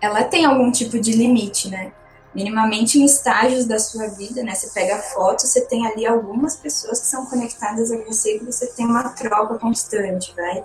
ela 0.00 0.24
tem 0.24 0.44
algum 0.44 0.70
tipo 0.70 0.98
de 0.98 1.12
limite, 1.12 1.68
né? 1.68 1.92
minimamente 2.36 2.98
em 2.98 3.04
estágios 3.06 3.64
da 3.64 3.78
sua 3.78 4.08
vida, 4.08 4.42
né? 4.42 4.54
Você 4.54 4.68
pega 4.68 4.98
foto, 4.98 5.40
você 5.46 5.62
tem 5.62 5.86
ali 5.86 6.04
algumas 6.04 6.54
pessoas 6.54 7.00
que 7.00 7.06
são 7.06 7.24
conectadas 7.24 7.90
a 7.90 7.96
você, 8.04 8.38
que 8.38 8.44
você 8.44 8.66
tem 8.66 8.84
uma 8.84 9.08
troca 9.08 9.58
constante, 9.58 10.34
vai. 10.36 10.62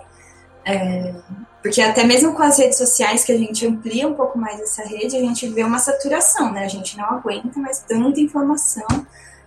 É, 0.64 1.14
porque 1.62 1.80
até 1.80 2.04
mesmo 2.04 2.34
com 2.34 2.42
as 2.42 2.58
redes 2.58 2.76
sociais, 2.76 3.24
que 3.24 3.32
a 3.32 3.38
gente 3.38 3.66
amplia 3.66 4.08
um 4.08 4.14
pouco 4.14 4.38
mais 4.38 4.60
essa 4.60 4.82
rede, 4.82 5.16
a 5.16 5.20
gente 5.20 5.48
vê 5.48 5.62
uma 5.62 5.78
saturação, 5.78 6.52
né? 6.52 6.64
A 6.64 6.68
gente 6.68 6.96
não 6.96 7.04
aguenta 7.04 7.58
mais 7.60 7.78
tanta 7.80 8.20
informação, 8.20 8.86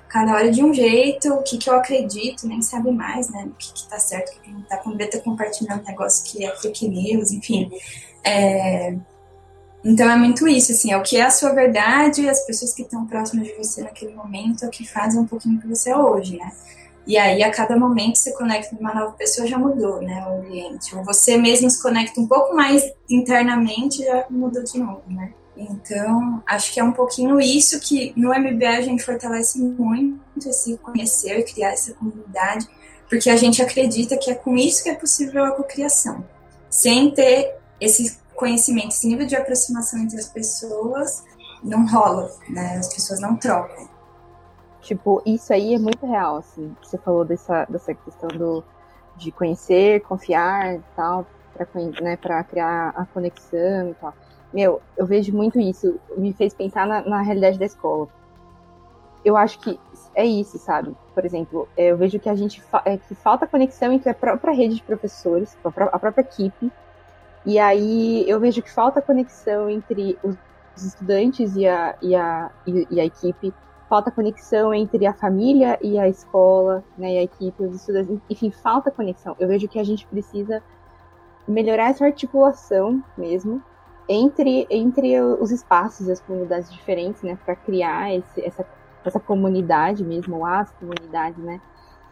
cada 0.08 0.34
hora 0.34 0.50
de 0.50 0.64
um 0.64 0.74
jeito, 0.74 1.34
o 1.34 1.44
que, 1.44 1.58
que 1.58 1.70
eu 1.70 1.76
acredito, 1.76 2.48
nem 2.48 2.62
sabe 2.62 2.90
mais, 2.92 3.30
né? 3.30 3.44
O 3.48 3.52
que, 3.58 3.74
que 3.74 3.90
tá 3.90 4.00
certo, 4.00 4.30
o 4.30 4.42
que, 4.42 4.50
não 4.50 4.62
tá. 4.62 4.78
Quando 4.78 4.98
tá 4.98 5.20
compartilhando 5.20 5.82
um 5.82 5.86
negócio 5.86 6.24
que 6.26 6.46
é 6.46 6.56
fake 6.56 6.88
news, 6.88 7.32
enfim. 7.32 7.70
É, 8.24 8.96
então 9.84 10.10
é 10.10 10.16
muito 10.16 10.48
isso, 10.48 10.72
assim, 10.72 10.92
é 10.92 10.98
o 10.98 11.04
que 11.04 11.18
é 11.18 11.24
a 11.24 11.30
sua 11.30 11.52
verdade, 11.52 12.28
as 12.30 12.46
pessoas 12.46 12.74
que 12.74 12.82
estão 12.82 13.06
próximas 13.06 13.46
de 13.46 13.54
você 13.54 13.84
naquele 13.84 14.16
momento, 14.16 14.64
é 14.64 14.68
o 14.68 14.72
que 14.72 14.88
fazem 14.88 15.20
um 15.20 15.28
pouquinho 15.28 15.60
que 15.60 15.68
você 15.68 15.90
é 15.90 15.98
hoje, 15.98 16.38
né? 16.38 16.52
E 17.08 17.18
aí, 17.18 17.44
a 17.44 17.52
cada 17.52 17.78
momento, 17.78 18.18
você 18.18 18.34
conecta 18.34 18.76
com 18.76 18.82
uma 18.82 18.94
nova 18.94 19.12
pessoa, 19.12 19.48
já 19.48 19.58
mudou, 19.58 20.02
né, 20.02 20.26
o 20.28 20.40
ambiente. 20.40 20.96
Ou 20.96 21.04
você 21.04 21.38
mesmo 21.38 21.70
se 21.70 21.82
conecta 21.82 22.20
um 22.20 22.28
pouco 22.28 22.56
mais 22.56 22.84
internamente, 23.10 24.04
já 24.04 24.26
mudou 24.30 24.64
de 24.64 24.80
novo, 24.80 25.04
né? 25.08 25.32
Então, 25.56 26.44
acho 26.46 26.74
que 26.74 26.80
é 26.80 26.84
um 26.84 26.92
pouquinho 26.92 27.40
isso 27.40 27.80
que 27.80 28.12
no 28.18 28.30
MBA 28.30 28.78
a 28.78 28.82
gente 28.82 29.04
fortalece 29.04 29.60
muito, 29.60 30.50
esse 30.50 30.78
conhecer, 30.78 31.44
criar 31.46 31.72
essa 31.72 31.94
comunidade, 31.94 32.68
porque 33.10 33.30
a 33.30 33.38
gente 33.38 33.62
acredita 33.62 34.18
que 34.18 34.32
é 34.32 34.36
com 34.36 34.58
isso 34.58 34.84
que 34.84 34.90
é 34.90 34.96
possível 34.96 35.46
a 35.46 35.52
cocriação. 35.52 36.26
Sem 36.70 37.12
ter 37.12 37.56
esse 37.80 38.18
conhecimento, 38.36 38.90
esse 38.90 39.08
nível 39.08 39.26
de 39.26 39.36
aproximação 39.36 40.00
entre 40.00 40.20
as 40.20 40.28
pessoas 40.28 41.24
não 41.64 41.88
rola, 41.88 42.32
né? 42.50 42.78
As 42.78 42.94
pessoas 42.94 43.20
não 43.22 43.38
trocam. 43.38 43.88
Tipo, 44.86 45.20
isso 45.26 45.52
aí 45.52 45.74
é 45.74 45.80
muito 45.80 46.06
real, 46.06 46.38
assim. 46.38 46.76
Você 46.80 46.96
falou 47.00 47.26
dessa, 47.26 47.66
dessa 47.66 47.92
questão 47.96 48.30
do, 48.30 48.64
de 49.18 49.32
conhecer, 49.32 50.02
confiar 50.02 50.76
e 50.76 50.82
tal, 50.96 51.26
para 51.56 51.68
né, 52.04 52.16
pra 52.16 52.44
criar 52.44 52.90
a 52.90 53.04
conexão 53.08 53.90
e 53.90 53.94
tal. 53.96 54.14
Meu, 54.54 54.80
eu 54.96 55.08
vejo 55.08 55.34
muito 55.34 55.60
isso. 55.60 56.00
Me 56.16 56.34
fez 56.34 56.54
pensar 56.54 56.86
na, 56.86 57.02
na 57.02 57.22
realidade 57.24 57.58
da 57.58 57.66
escola. 57.66 58.08
Eu 59.24 59.36
acho 59.36 59.58
que 59.58 59.80
é 60.14 60.24
isso, 60.24 60.60
sabe? 60.60 60.96
Por 61.16 61.26
exemplo, 61.26 61.68
eu 61.76 61.98
vejo 61.98 62.20
que 62.20 62.30
a 62.30 62.36
gente 62.36 62.62
fa 62.62 62.84
é, 62.86 62.96
que 62.96 63.16
falta 63.16 63.48
conexão 63.48 63.92
entre 63.92 64.12
a 64.12 64.14
própria 64.14 64.54
rede 64.54 64.76
de 64.76 64.84
professores, 64.84 65.58
a 65.64 65.98
própria 65.98 66.22
equipe, 66.22 66.72
e 67.44 67.58
aí 67.58 68.24
eu 68.30 68.40
vejo 68.40 68.62
que 68.62 68.72
falta 68.72 69.02
conexão 69.02 69.68
entre 69.68 70.16
os 70.22 70.38
estudantes 70.78 71.56
e 71.56 71.68
a, 71.68 71.96
e 72.04 72.16
a, 72.16 72.52
e, 72.68 73.00
a 73.00 73.06
equipe, 73.06 73.52
falta 73.90 74.12
conexão 74.12 74.74
entre 74.74 75.06
a 75.06 75.14
família 75.14 75.78
e 75.82 75.98
a 76.00 76.08
escola, 76.08 76.84
né, 76.98 77.14
e 77.14 77.18
a 77.20 77.24
equipe, 77.24 77.64
os 77.64 77.76
estudantes, 77.76 78.20
enfim, 78.30 78.52
falta 78.52 78.92
conexão. 78.92 79.36
Eu 79.40 79.48
vejo 79.48 79.68
que 79.68 79.80
a 79.80 79.84
gente 79.84 80.06
precisa 80.08 80.62
melhorar 81.48 81.90
essa 81.90 82.06
articulação 82.06 83.04
mesmo 83.18 83.62
entre, 84.10 84.68
entre 84.70 85.20
os 85.22 85.52
espaços 85.52 86.08
e 86.08 86.12
as 86.12 86.22
comunidades 86.22 86.72
diferentes, 86.72 87.22
né, 87.22 87.38
para 87.46 87.56
criar 87.56 88.14
esse, 88.14 88.42
essa, 88.44 88.66
essa 89.04 89.20
comunidade 89.20 90.04
mesmo, 90.04 90.46
as 90.46 90.72
comunidades, 90.72 91.44
né, 91.44 91.62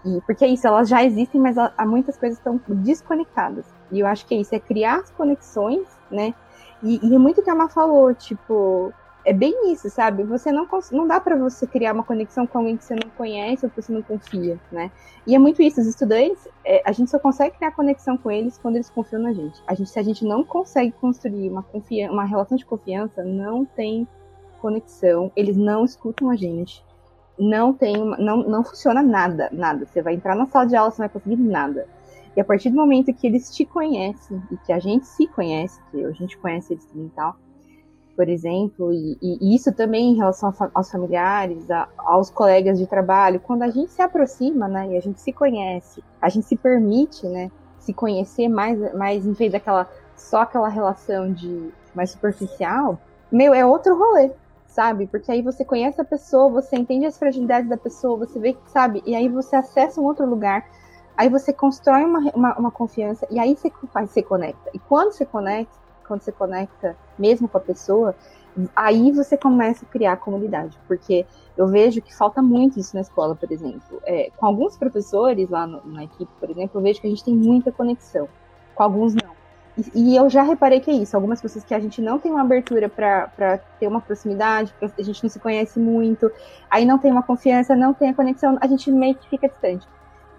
e, 0.06 0.20
porque 0.22 0.44
é 0.44 0.50
isso, 0.50 0.68
elas 0.68 0.90
já 0.90 1.04
existem, 1.04 1.40
mas 1.40 1.58
há 1.58 1.86
muitas 1.86 2.18
coisas 2.18 2.38
estão 2.38 2.60
desconectadas. 2.68 3.66
E 3.92 4.00
eu 4.00 4.08
acho 4.08 4.26
que 4.26 4.36
é 4.36 4.38
isso, 4.38 4.54
é 4.54 4.60
criar 4.60 4.98
as 4.98 5.10
conexões, 5.12 5.88
né? 6.12 6.34
E, 6.82 7.00
e 7.02 7.16
é 7.16 7.18
muito 7.18 7.42
que 7.42 7.50
a 7.50 7.56
Má 7.56 7.70
falou, 7.70 8.14
tipo, 8.14 8.94
é 9.26 9.34
bem 9.34 9.72
isso, 9.72 9.90
sabe? 9.90 10.24
Você 10.24 10.52
não 10.52 10.68
não 10.92 11.08
dá 11.08 11.20
para 11.20 11.36
você 11.36 11.66
criar 11.66 11.94
uma 11.94 12.04
conexão 12.04 12.46
com 12.46 12.58
alguém 12.58 12.78
que 12.78 12.84
você 12.84 12.96
não 12.96 13.10
conhece 13.12 13.66
ou 13.66 13.70
que 13.70 13.82
você 13.82 13.92
não 13.92 14.02
confia, 14.02 14.60
né? 14.72 14.92
E 15.26 15.36
é 15.36 15.40
muito 15.40 15.62
isso, 15.62 15.80
os 15.80 15.88
estudantes, 15.88 16.48
é, 16.66 16.82
a 16.86 16.92
gente 16.92 17.10
só 17.10 17.20
consegue 17.20 17.56
criar 17.58 17.72
conexão 17.72 18.18
com 18.18 18.30
eles 18.30 18.58
quando 18.58 18.76
eles 18.76 18.90
confiam 18.90 19.22
na 19.22 19.34
gente. 19.34 19.62
A 19.66 19.74
gente 19.74 19.90
se 19.90 20.00
a 20.00 20.04
gente 20.04 20.26
não 20.26 20.44
consegue 20.44 20.92
construir 20.94 21.50
uma 21.50 21.64
confiança, 21.64 22.14
uma 22.14 22.26
relação 22.26 22.58
de 22.58 22.66
confiança, 22.66 23.24
não 23.24 23.66
tem 23.66 24.08
conexão, 24.62 25.32
eles 25.36 25.58
não 25.58 25.86
escutam 25.86 26.30
a 26.30 26.36
gente 26.36 26.84
não 27.38 27.74
tem 27.74 27.96
não, 28.20 28.38
não 28.44 28.64
funciona 28.64 29.02
nada, 29.02 29.50
nada. 29.52 29.86
Você 29.86 30.02
vai 30.02 30.14
entrar 30.16 30.36
na 30.36 30.46
sala 30.48 30.66
de 30.66 30.76
aula, 30.76 30.92
você 30.92 31.02
não 31.02 31.08
vai 31.08 31.14
conseguir 31.14 31.42
nada. 31.42 31.88
E 32.36 32.42
a 32.42 32.44
partir 32.44 32.70
do 32.70 32.76
momento 32.76 33.14
que 33.14 33.28
eles 33.28 33.54
te 33.56 33.66
conhecem 33.66 34.42
e 34.52 34.58
que 34.58 34.74
a 34.74 34.80
gente 34.80 35.06
se 35.06 35.28
conhece, 35.28 35.80
que 35.92 36.04
a 36.04 36.12
gente 36.12 36.38
conhece 36.38 36.74
eles 36.74 36.86
também 36.86 37.08
e 37.08 37.12
tal, 37.12 37.36
por 38.16 38.30
exemplo, 38.30 38.94
e, 38.94 39.18
e, 39.22 39.56
isso 39.56 39.72
também 39.74 40.12
em 40.12 40.16
relação 40.16 40.54
aos 40.74 40.92
familiares, 40.92 41.70
a, 41.70 41.88
aos 41.98 42.30
colegas 42.30 42.78
de 42.78 42.86
trabalho, 42.86 43.40
quando 43.40 43.64
a 43.64 43.70
gente 43.70 43.92
se 43.92 44.02
aproxima, 44.02 44.68
né, 44.68 44.90
e 44.92 44.98
a 44.98 45.02
gente 45.02 45.20
se 45.20 45.34
conhece, 45.34 46.04
a 46.22 46.30
gente 46.30 46.46
se 46.46 46.56
permite, 46.56 47.28
né, 47.28 47.52
se 47.80 47.94
conhecer 47.94 48.48
mais, 48.48 48.94
mais 48.94 49.26
em 49.26 49.34
vez 49.34 49.52
daquela 49.52 49.90
só 50.16 50.42
aquela 50.42 50.70
relação 50.70 51.34
de 51.34 51.72
mais 51.94 52.12
superficial, 52.12 53.00
meu, 53.32 53.54
é 53.54 53.66
outro 53.66 53.98
rolê, 53.98 54.32
sabe? 54.68 55.08
Porque 55.08 55.32
aí 55.32 55.42
você 55.42 55.66
conhece 55.66 56.00
a 56.00 56.06
pessoa, 56.06 56.50
você 56.50 56.76
entende 56.76 57.06
as 57.06 57.18
fragilidades 57.18 57.70
da 57.70 57.78
pessoa, 57.78 58.18
você 58.18 58.40
vê 58.40 58.56
sabe? 58.68 59.02
E 59.06 59.16
aí 59.16 59.28
você 59.28 59.56
acessa 59.56 60.00
um 60.00 60.06
outro 60.06 60.26
lugar, 60.26 60.66
aí 61.18 61.30
você 61.30 61.52
constrói 61.52 62.04
uma, 62.04 62.20
uma, 62.34 62.58
uma 62.58 62.72
confiança, 62.72 63.28
e 63.30 63.40
aí 63.40 63.56
você, 63.56 63.72
você 64.08 64.22
conecta. 64.22 64.70
E 64.74 64.80
quando 64.80 65.12
você 65.12 65.26
conecta, 65.26 65.83
quando 66.08 66.22
você 66.22 66.32
conecta 66.32 66.96
mesmo 67.18 67.48
com 67.48 67.58
a 67.58 67.62
pessoa, 67.62 68.16
aí 68.76 69.12
você 69.12 69.38
começa 69.38 69.86
a 69.86 69.88
criar 69.88 70.18
comunidade, 70.18 70.78
porque 70.88 71.26
eu 71.58 71.68
vejo 71.68 72.02
que 72.02 72.16
falta 72.16 72.42
muito 72.42 72.80
isso 72.80 72.96
na 72.96 73.02
escola, 73.02 73.36
por 73.36 73.52
exemplo. 73.52 74.02
É, 74.06 74.32
com 74.38 74.46
alguns 74.46 74.78
professores 74.78 75.50
lá 75.50 75.66
no, 75.66 75.86
na 75.86 76.04
equipe, 76.04 76.32
por 76.40 76.50
exemplo, 76.50 76.80
eu 76.80 76.84
vejo 76.84 77.02
que 77.02 77.08
a 77.08 77.10
gente 77.10 77.24
tem 77.24 77.36
muita 77.36 77.72
conexão, 77.72 78.28
com 78.76 78.84
alguns 78.84 79.14
não. 79.14 79.34
E, 79.96 80.16
eu 80.16 80.30
já 80.30 80.44
reparei 80.44 80.80
que 80.80 80.92
é 80.92 80.94
isso. 80.94 81.16
Algumas 81.16 81.42
pessoas 81.42 81.66
que 81.66 81.74
a 81.74 81.80
gente 81.80 82.00
não 82.00 82.20
tem 82.20 82.32
uma 82.32 82.42
abertura 82.42 82.88
para 82.88 83.58
ter 83.80 83.88
uma 83.88 84.00
proximidade, 84.00 84.74
a 84.82 85.02
gente 85.02 85.24
não 85.24 85.30
se 85.30 85.40
conhece 85.40 85.80
muito, 85.80 86.32
aí 86.70 86.86
não 86.86 87.00
tem 87.00 87.12
uma 87.12 87.24
confiança, 87.24 87.76
não 87.76 87.94
tem 87.94 88.10
a 88.10 88.14
conexão, 88.14 88.58
a 88.62 88.68
gente 88.68 88.92
meio 88.92 89.16
que 89.16 89.28
fica 89.30 89.50
distante. 89.50 89.88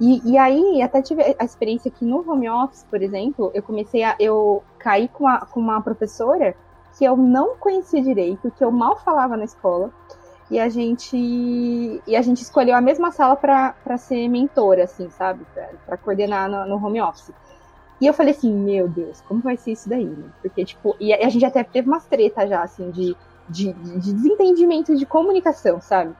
E, 0.00 0.32
e 0.32 0.38
aí, 0.38 0.82
até 0.82 1.00
tive 1.00 1.22
a 1.38 1.44
experiência 1.44 1.90
que 1.90 2.04
no 2.04 2.28
home 2.28 2.48
office, 2.48 2.84
por 2.90 3.00
exemplo, 3.00 3.50
eu 3.54 3.62
comecei 3.62 4.02
a. 4.02 4.16
Eu 4.18 4.62
caí 4.78 5.08
com, 5.08 5.26
a, 5.26 5.40
com 5.46 5.60
uma 5.60 5.80
professora 5.80 6.56
que 6.98 7.04
eu 7.04 7.16
não 7.16 7.56
conhecia 7.56 8.02
direito, 8.02 8.50
que 8.50 8.64
eu 8.64 8.70
mal 8.70 8.96
falava 8.98 9.36
na 9.36 9.44
escola. 9.44 9.90
E 10.50 10.58
a 10.58 10.68
gente 10.68 11.16
e 11.16 12.16
a 12.16 12.22
gente 12.22 12.42
escolheu 12.42 12.76
a 12.76 12.80
mesma 12.80 13.10
sala 13.10 13.34
para 13.34 13.96
ser 13.96 14.28
mentora, 14.28 14.84
assim, 14.84 15.08
sabe? 15.10 15.46
Para 15.86 15.96
coordenar 15.96 16.50
no, 16.50 16.66
no 16.66 16.84
home 16.84 17.00
office. 17.00 17.32
E 18.00 18.06
eu 18.06 18.12
falei 18.12 18.32
assim, 18.34 18.52
meu 18.52 18.88
Deus, 18.88 19.20
como 19.22 19.40
vai 19.40 19.56
ser 19.56 19.72
isso 19.72 19.88
daí, 19.88 20.04
né? 20.04 20.28
Porque, 20.42 20.64
tipo, 20.64 20.96
e 21.00 21.14
a 21.14 21.28
gente 21.28 21.44
até 21.44 21.62
teve 21.62 21.88
umas 21.88 22.04
tretas 22.04 22.48
já, 22.48 22.62
assim, 22.62 22.90
de, 22.90 23.16
de, 23.48 23.72
de 23.72 24.12
desentendimento 24.12 24.94
de 24.96 25.06
comunicação, 25.06 25.80
sabe? 25.80 26.14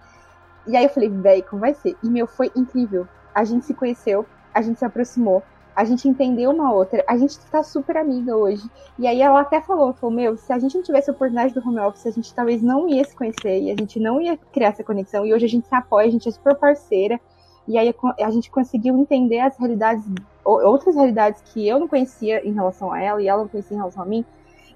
E 0.66 0.76
aí 0.76 0.84
eu 0.84 0.90
falei, 0.90 1.10
véi, 1.10 1.42
como 1.42 1.60
vai 1.60 1.74
ser? 1.74 1.96
E, 2.02 2.08
meu, 2.08 2.26
foi 2.26 2.50
incrível. 2.56 3.06
A 3.34 3.44
gente 3.44 3.64
se 3.64 3.74
conheceu, 3.74 4.24
a 4.52 4.62
gente 4.62 4.78
se 4.78 4.84
aproximou, 4.84 5.42
a 5.74 5.84
gente 5.84 6.08
entendeu 6.08 6.50
uma 6.50 6.72
outra, 6.72 7.04
a 7.08 7.16
gente 7.16 7.38
tá 7.50 7.62
super 7.62 7.96
amiga 7.96 8.36
hoje. 8.36 8.62
E 8.98 9.06
aí 9.06 9.20
ela 9.20 9.40
até 9.40 9.60
falou, 9.60 9.92
falou, 9.92 10.14
meu, 10.14 10.36
se 10.36 10.52
a 10.52 10.58
gente 10.58 10.76
não 10.76 10.82
tivesse 10.82 11.10
a 11.10 11.12
oportunidade 11.12 11.52
do 11.52 11.66
home 11.66 11.80
office, 11.80 12.06
a 12.06 12.10
gente 12.10 12.32
talvez 12.32 12.62
não 12.62 12.88
ia 12.88 13.04
se 13.04 13.16
conhecer 13.16 13.60
e 13.60 13.70
a 13.70 13.76
gente 13.76 13.98
não 13.98 14.20
ia 14.20 14.36
criar 14.52 14.68
essa 14.68 14.84
conexão. 14.84 15.26
E 15.26 15.34
hoje 15.34 15.46
a 15.46 15.48
gente 15.48 15.66
se 15.66 15.74
apoia, 15.74 16.06
a 16.06 16.10
gente 16.10 16.28
é 16.28 16.32
super 16.32 16.54
parceira. 16.54 17.20
E 17.66 17.78
aí 17.78 17.92
a 18.20 18.30
gente 18.30 18.50
conseguiu 18.50 18.96
entender 18.96 19.40
as 19.40 19.56
realidades, 19.56 20.04
outras 20.44 20.94
realidades 20.94 21.42
que 21.46 21.66
eu 21.66 21.80
não 21.80 21.88
conhecia 21.88 22.46
em 22.46 22.52
relação 22.52 22.92
a 22.92 23.00
ela 23.00 23.22
e 23.22 23.26
ela 23.26 23.42
não 23.42 23.48
conhecia 23.48 23.74
em 23.74 23.78
relação 23.78 24.02
a 24.02 24.06
mim. 24.06 24.24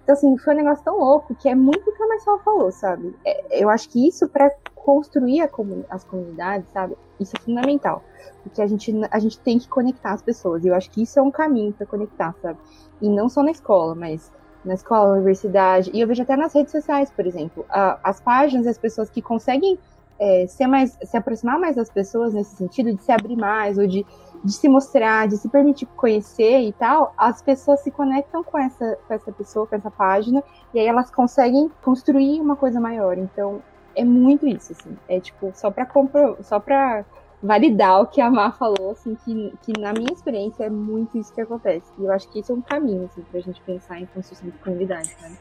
Então, 0.03 0.15
assim, 0.15 0.39
foi 0.39 0.55
um 0.55 0.57
negócio 0.57 0.83
tão 0.83 0.99
louco 0.99 1.35
que 1.35 1.51
é 1.51 1.55
muito 1.55 1.89
o 1.89 1.95
que 1.95 2.03
a 2.03 2.09
Marcela 2.09 2.39
falou, 2.39 2.73
sabe? 2.73 3.15
É, 3.27 3.63
eu 3.63 3.69
acho 3.69 3.91
que 3.91 4.09
isso, 4.09 4.27
para 4.27 4.51
construir 4.89 5.43
as 5.91 6.03
comunidades, 6.03 6.67
sabe? 6.73 6.97
Isso 7.21 7.37
é 7.37 7.41
fundamental. 7.41 8.03
Porque 8.43 8.63
a 8.63 8.67
gente, 8.67 8.91
a 9.11 9.19
gente 9.19 9.39
tem 9.41 9.59
que 9.59 9.69
conectar 9.69 10.13
as 10.13 10.23
pessoas. 10.23 10.65
E 10.65 10.69
eu 10.69 10.75
acho 10.75 10.91
que 10.91 11.03
isso 11.03 11.19
é 11.19 11.23
um 11.23 11.31
caminho 11.31 11.75
para 11.75 11.87
conectar, 11.87 12.35
sabe? 12.41 12.59
E 13.03 13.07
não 13.07 13.29
só 13.29 13.43
na 13.43 13.51
escola, 13.51 13.95
mas 13.95 14.33
na 14.65 14.73
escola, 14.73 15.09
na 15.11 15.15
universidade. 15.17 15.91
E 15.93 16.01
eu 16.01 16.09
vejo 16.09 16.23
até 16.23 16.39
nas 16.39 16.55
redes 16.55 16.73
sociais, 16.73 17.11
por 17.11 17.27
exemplo. 17.27 17.67
A, 17.69 17.99
as 18.03 18.19
páginas, 18.19 18.67
as 18.67 18.79
pessoas 18.79 19.11
que 19.11 19.21
conseguem 19.21 19.79
é, 20.19 20.47
ser 20.47 20.67
mais, 20.67 20.97
se 21.03 21.17
aproximar 21.19 21.61
mais 21.61 21.77
das 21.77 21.91
pessoas 21.91 22.33
nesse 22.33 22.57
sentido, 22.57 22.95
de 22.95 23.03
se 23.03 23.13
abrir 23.13 23.37
mais, 23.37 23.77
ou 23.77 23.87
de, 23.87 24.07
de 24.43 24.53
se 24.53 24.71
mostrar, 24.71 25.29
de 25.29 25.37
se 25.37 25.51
permitir 25.51 25.85
conhecer 25.85 26.61
e 26.61 26.73
tal, 26.73 27.13
as 27.19 27.43
pessoas 27.43 27.81
se 27.81 27.91
conectam 27.91 28.43
com 28.43 28.59
essa, 28.59 28.97
com 29.07 29.13
essa 29.13 29.31
pessoa, 29.33 29.67
com 29.67 29.77
essa 29.77 29.91
página, 29.91 30.43
e 30.73 30.81
aí 30.81 30.87
elas 30.87 31.11
conseguem 31.11 31.71
construir 31.83 32.41
uma 32.41 32.57
coisa 32.57 32.81
maior. 32.81 33.19
Então, 33.19 33.61
é 33.95 34.05
muito 34.05 34.47
isso, 34.47 34.73
assim. 34.73 34.97
É 35.09 35.21
tipo, 35.21 35.53
só 35.55 35.71
pra, 35.71 35.87
compro, 35.87 36.39
só 36.43 36.59
pra 36.61 37.05
validar 37.43 38.01
o 38.03 38.07
que 38.07 38.21
a 38.21 38.31
Má 38.31 38.51
falou, 38.53 38.93
assim, 38.93 39.17
que, 39.25 39.53
que 39.63 39.81
na 39.81 39.93
minha 39.93 40.13
experiência 40.13 40.65
é 40.65 40.71
muito 40.71 41.19
isso 41.19 41.33
que 41.33 41.41
acontece. 41.41 41.87
E 41.99 42.05
eu 42.05 42.13
acho 42.13 42.29
que 42.29 42.41
isso 42.41 42.53
é 42.53 42.55
um 42.55 42.61
caminho, 42.61 43.05
assim, 43.05 43.23
pra 43.31 43.41
gente 43.41 43.61
pensar 43.63 44.01
em 44.01 44.07
construção 44.07 44.49
de 44.49 44.59
comunidade, 44.59 45.15
sabe? 45.21 45.37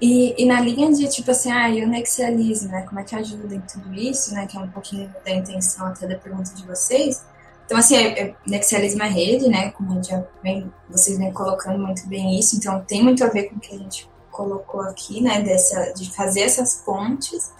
E, 0.00 0.42
e 0.42 0.46
na 0.46 0.60
linha 0.60 0.90
de, 0.92 1.06
tipo 1.10 1.30
assim, 1.30 1.52
ah, 1.52 1.68
e 1.68 1.84
o 1.84 1.88
nexialismo, 1.88 2.70
né? 2.70 2.82
Como 2.82 2.98
é 3.00 3.04
que 3.04 3.14
ajuda 3.14 3.54
em 3.54 3.60
tudo 3.60 3.94
isso, 3.94 4.34
né? 4.34 4.46
Que 4.46 4.56
é 4.56 4.60
um 4.60 4.68
pouquinho 4.68 5.12
da 5.24 5.30
intenção 5.30 5.86
até 5.88 6.06
da 6.06 6.16
pergunta 6.16 6.54
de 6.54 6.66
vocês. 6.66 7.22
Então, 7.66 7.78
assim, 7.78 7.96
é, 7.96 8.20
é, 8.20 8.34
nexialismo 8.46 9.02
é 9.02 9.08
rede, 9.08 9.48
né? 9.48 9.70
Como 9.72 9.92
a 9.92 9.94
gente 9.96 10.08
já 10.08 10.24
vem, 10.42 10.72
vocês 10.88 11.18
vêm 11.18 11.32
colocando 11.32 11.78
muito 11.78 12.08
bem 12.08 12.38
isso. 12.38 12.56
Então, 12.56 12.82
tem 12.84 13.02
muito 13.02 13.22
a 13.22 13.28
ver 13.28 13.44
com 13.44 13.56
o 13.56 13.60
que 13.60 13.74
a 13.74 13.78
gente 13.78 14.09
colocou 14.30 14.80
aqui, 14.82 15.20
né? 15.20 15.42
Dessa, 15.42 15.92
de 15.92 16.10
fazer 16.14 16.42
essas 16.42 16.76
pontes. 16.76 17.52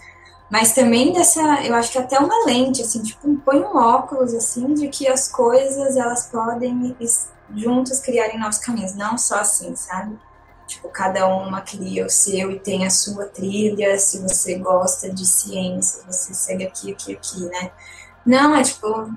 Mas 0.49 0.73
também 0.73 1.13
dessa, 1.13 1.41
eu 1.63 1.73
acho 1.75 1.91
que 1.91 1.97
até 1.97 2.19
uma 2.19 2.45
lente, 2.45 2.81
assim, 2.81 3.01
tipo, 3.01 3.35
põe 3.37 3.59
um 3.61 3.77
óculos, 3.77 4.33
assim, 4.33 4.73
de 4.73 4.89
que 4.89 5.07
as 5.07 5.29
coisas, 5.29 5.95
elas 5.95 6.27
podem 6.27 6.95
juntas 7.55 8.01
criarem 8.01 8.39
novos 8.39 8.57
caminhos. 8.57 8.93
Não 8.95 9.17
só 9.17 9.39
assim, 9.39 9.75
sabe? 9.75 10.19
Tipo, 10.67 10.89
cada 10.89 11.27
uma 11.27 11.61
cria 11.61 12.05
o 12.05 12.09
seu 12.09 12.51
e 12.51 12.59
tem 12.59 12.85
a 12.85 12.89
sua 12.89 13.25
trilha. 13.25 13.97
Se 13.97 14.19
você 14.19 14.55
gosta 14.55 15.09
de 15.09 15.25
ciência, 15.25 16.03
você 16.05 16.33
segue 16.33 16.65
aqui, 16.65 16.91
aqui, 16.91 17.13
aqui, 17.13 17.41
né? 17.45 17.71
Não, 18.25 18.55
é 18.55 18.63
tipo 18.63 19.09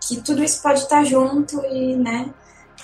que 0.00 0.20
tudo 0.20 0.42
isso 0.42 0.62
pode 0.62 0.80
estar 0.80 1.04
junto 1.04 1.64
e, 1.66 1.96
né? 1.96 2.32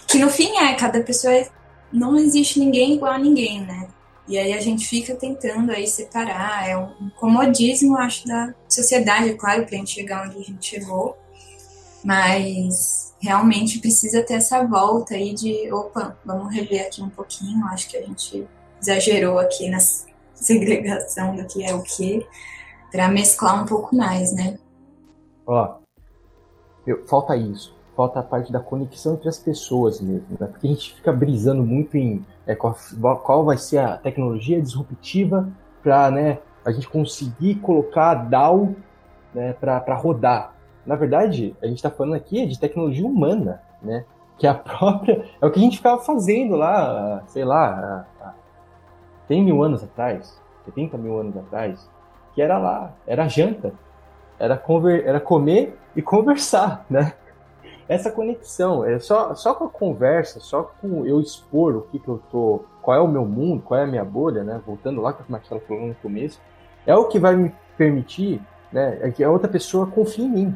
Que 0.06 0.18
no 0.18 0.28
fim 0.28 0.56
é, 0.56 0.74
cada 0.74 1.00
pessoa 1.02 1.32
é, 1.32 1.48
não 1.92 2.16
existe 2.16 2.58
ninguém 2.58 2.94
igual 2.94 3.12
a 3.12 3.18
ninguém, 3.18 3.60
né? 3.60 3.88
E 4.28 4.38
aí 4.38 4.52
a 4.52 4.60
gente 4.60 4.86
fica 4.86 5.14
tentando 5.14 5.72
aí 5.72 5.86
separar, 5.86 6.68
é 6.68 6.76
um 6.76 7.10
comodismo, 7.18 7.96
acho, 7.98 8.26
da 8.26 8.54
sociedade, 8.68 9.30
é 9.30 9.34
claro, 9.34 9.66
pra 9.66 9.76
gente 9.76 9.92
chegar 9.92 10.26
onde 10.26 10.38
a 10.38 10.42
gente 10.42 10.64
chegou, 10.64 11.16
mas 12.04 13.14
realmente 13.20 13.78
precisa 13.78 14.22
ter 14.22 14.34
essa 14.34 14.64
volta 14.64 15.14
aí 15.14 15.34
de, 15.34 15.72
opa, 15.72 16.16
vamos 16.24 16.54
rever 16.54 16.86
aqui 16.86 17.02
um 17.02 17.10
pouquinho, 17.10 17.64
acho 17.66 17.88
que 17.88 17.96
a 17.96 18.02
gente 18.02 18.46
exagerou 18.80 19.38
aqui 19.38 19.68
na 19.68 19.78
segregação 20.34 21.36
do 21.36 21.44
que 21.46 21.64
é 21.64 21.74
o 21.74 21.82
que, 21.82 22.26
para 22.90 23.08
mesclar 23.08 23.62
um 23.62 23.66
pouco 23.66 23.94
mais, 23.94 24.32
né? 24.32 24.58
Ó, 25.46 25.78
eu, 26.86 27.06
falta 27.06 27.36
isso, 27.36 27.74
falta 27.96 28.20
a 28.20 28.22
parte 28.22 28.50
da 28.50 28.60
conexão 28.60 29.14
entre 29.14 29.28
as 29.28 29.38
pessoas 29.38 30.00
mesmo, 30.00 30.36
né? 30.38 30.46
Porque 30.46 30.66
a 30.66 30.70
gente 30.70 30.94
fica 30.94 31.12
brisando 31.12 31.62
muito 31.62 31.96
em 31.96 32.24
é, 32.46 32.54
qual, 32.54 32.74
qual 33.22 33.44
vai 33.44 33.58
ser 33.58 33.78
a 33.78 33.96
tecnologia 33.96 34.60
disruptiva 34.60 35.48
para 35.82 36.10
né, 36.10 36.38
a 36.64 36.72
gente 36.72 36.88
conseguir 36.88 37.56
colocar 37.56 38.10
a 38.10 38.14
DAO 38.14 38.74
né, 39.34 39.52
para 39.52 39.94
rodar 39.94 40.52
na 40.84 40.96
verdade, 40.96 41.56
a 41.62 41.66
gente 41.66 41.76
está 41.76 41.90
falando 41.90 42.14
aqui 42.14 42.44
de 42.46 42.58
tecnologia 42.58 43.06
humana, 43.06 43.62
né? 43.80 44.04
Que 44.36 44.46
é 44.46 44.50
a 44.50 44.54
própria. 44.54 45.24
É 45.40 45.46
o 45.46 45.50
que 45.50 45.58
a 45.58 45.62
gente 45.62 45.76
ficava 45.76 46.02
fazendo 46.02 46.56
lá, 46.56 47.22
sei 47.28 47.44
lá, 47.44 48.06
há 48.20 48.34
100 49.28 49.44
mil 49.44 49.62
anos 49.62 49.82
atrás, 49.82 50.40
70 50.64 50.98
mil 50.98 51.18
anos 51.18 51.36
atrás, 51.36 51.88
que 52.34 52.42
era 52.42 52.58
lá, 52.58 52.92
era 53.06 53.28
janta, 53.28 53.72
era, 54.38 54.56
conver, 54.56 55.06
era 55.06 55.20
comer 55.20 55.78
e 55.94 56.02
conversar, 56.02 56.84
né? 56.90 57.12
Essa 57.88 58.10
conexão, 58.10 58.84
é 58.84 58.98
só, 58.98 59.34
só 59.34 59.54
com 59.54 59.64
a 59.64 59.68
conversa, 59.68 60.40
só 60.40 60.62
com 60.80 61.04
eu 61.06 61.20
expor 61.20 61.76
o 61.76 61.82
que, 61.82 61.98
que 61.98 62.08
eu 62.08 62.20
tô, 62.30 62.64
qual 62.80 62.96
é 62.96 63.00
o 63.00 63.08
meu 63.08 63.24
mundo, 63.24 63.62
qual 63.62 63.80
é 63.80 63.84
a 63.84 63.86
minha 63.86 64.04
bolha, 64.04 64.44
né? 64.44 64.60
Voltando 64.64 65.00
lá 65.00 65.12
que 65.12 65.22
a 65.22 65.26
Marcela 65.28 65.60
falou 65.60 65.86
no 65.86 65.94
começo, 65.96 66.40
é 66.86 66.94
o 66.94 67.06
que 67.06 67.18
vai 67.18 67.36
me 67.36 67.52
permitir 67.76 68.40
né, 68.72 68.98
é 69.02 69.10
que 69.10 69.22
a 69.22 69.30
outra 69.30 69.48
pessoa 69.48 69.86
confie 69.86 70.22
em 70.22 70.30
mim. 70.30 70.54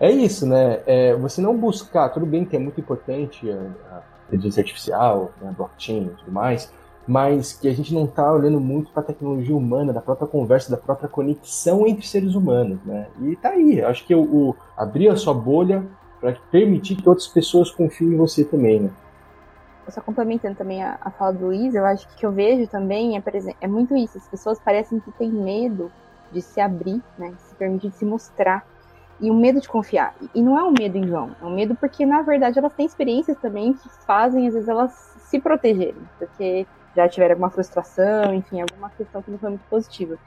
É 0.00 0.10
isso, 0.10 0.46
né? 0.46 0.80
É, 0.86 1.14
você 1.14 1.40
não 1.40 1.56
buscar, 1.56 2.08
tudo 2.08 2.24
bem 2.24 2.44
que 2.44 2.56
é 2.56 2.58
muito 2.58 2.80
importante 2.80 3.50
a, 3.50 3.96
a 3.96 4.02
inteligência 4.28 4.60
artificial, 4.60 5.32
né, 5.40 5.52
blockchain 5.56 6.06
e 6.06 6.10
tudo 6.10 6.32
mais, 6.32 6.72
mas 7.06 7.52
que 7.52 7.68
a 7.68 7.74
gente 7.74 7.92
não 7.92 8.04
está 8.04 8.32
olhando 8.32 8.60
muito 8.60 8.92
para 8.92 9.02
a 9.02 9.06
tecnologia 9.06 9.56
humana, 9.56 9.92
da 9.92 10.00
própria 10.00 10.28
conversa, 10.28 10.70
da 10.70 10.76
própria 10.76 11.08
conexão 11.08 11.86
entre 11.86 12.06
seres 12.06 12.34
humanos, 12.34 12.78
né? 12.84 13.08
E 13.22 13.34
tá 13.36 13.50
aí, 13.50 13.82
acho 13.82 14.06
que 14.06 14.14
o, 14.14 14.22
o 14.22 14.56
abrir 14.76 15.08
a 15.08 15.16
sua 15.16 15.34
bolha 15.34 15.84
para 16.20 16.36
permitir 16.50 16.96
que 16.96 17.08
outras 17.08 17.28
pessoas 17.28 17.70
confiem 17.70 18.12
em 18.12 18.16
você 18.16 18.44
também, 18.44 18.80
né? 18.80 18.90
Só 19.88 20.02
complementando 20.02 20.54
também 20.54 20.82
a, 20.82 20.98
a 21.00 21.10
fala 21.10 21.32
do 21.32 21.46
Luiz, 21.46 21.74
eu 21.74 21.84
acho 21.84 22.06
que 22.08 22.14
o 22.14 22.16
que 22.18 22.26
eu 22.26 22.32
vejo 22.32 22.66
também 22.68 23.16
é, 23.16 23.22
é 23.60 23.66
muito 23.66 23.96
isso, 23.96 24.18
as 24.18 24.28
pessoas 24.28 24.58
parecem 24.58 25.00
que 25.00 25.10
têm 25.12 25.30
medo 25.30 25.90
de 26.30 26.42
se 26.42 26.60
abrir, 26.60 27.02
né? 27.16 27.32
Se 27.38 27.54
permitir 27.54 27.90
se 27.92 28.04
mostrar 28.04 28.66
e 29.20 29.30
o 29.30 29.34
medo 29.34 29.60
de 29.60 29.68
confiar. 29.68 30.14
E 30.34 30.42
não 30.42 30.58
é 30.58 30.62
um 30.62 30.72
medo 30.72 30.96
em 30.96 31.06
vão, 31.06 31.34
é 31.40 31.44
um 31.44 31.54
medo 31.54 31.74
porque, 31.74 32.04
na 32.04 32.22
verdade, 32.22 32.58
elas 32.58 32.72
têm 32.74 32.86
experiências 32.86 33.36
também 33.38 33.72
que 33.72 33.88
fazem, 34.06 34.46
às 34.46 34.54
vezes, 34.54 34.68
elas 34.68 34.92
se 35.18 35.40
protegerem, 35.40 36.02
porque 36.18 36.66
já 36.94 37.08
tiveram 37.08 37.32
alguma 37.32 37.50
frustração, 37.50 38.34
enfim, 38.34 38.60
alguma 38.60 38.90
questão 38.90 39.22
que 39.22 39.30
não 39.30 39.38
foi 39.38 39.50
muito 39.50 39.64
positiva. 39.68 40.18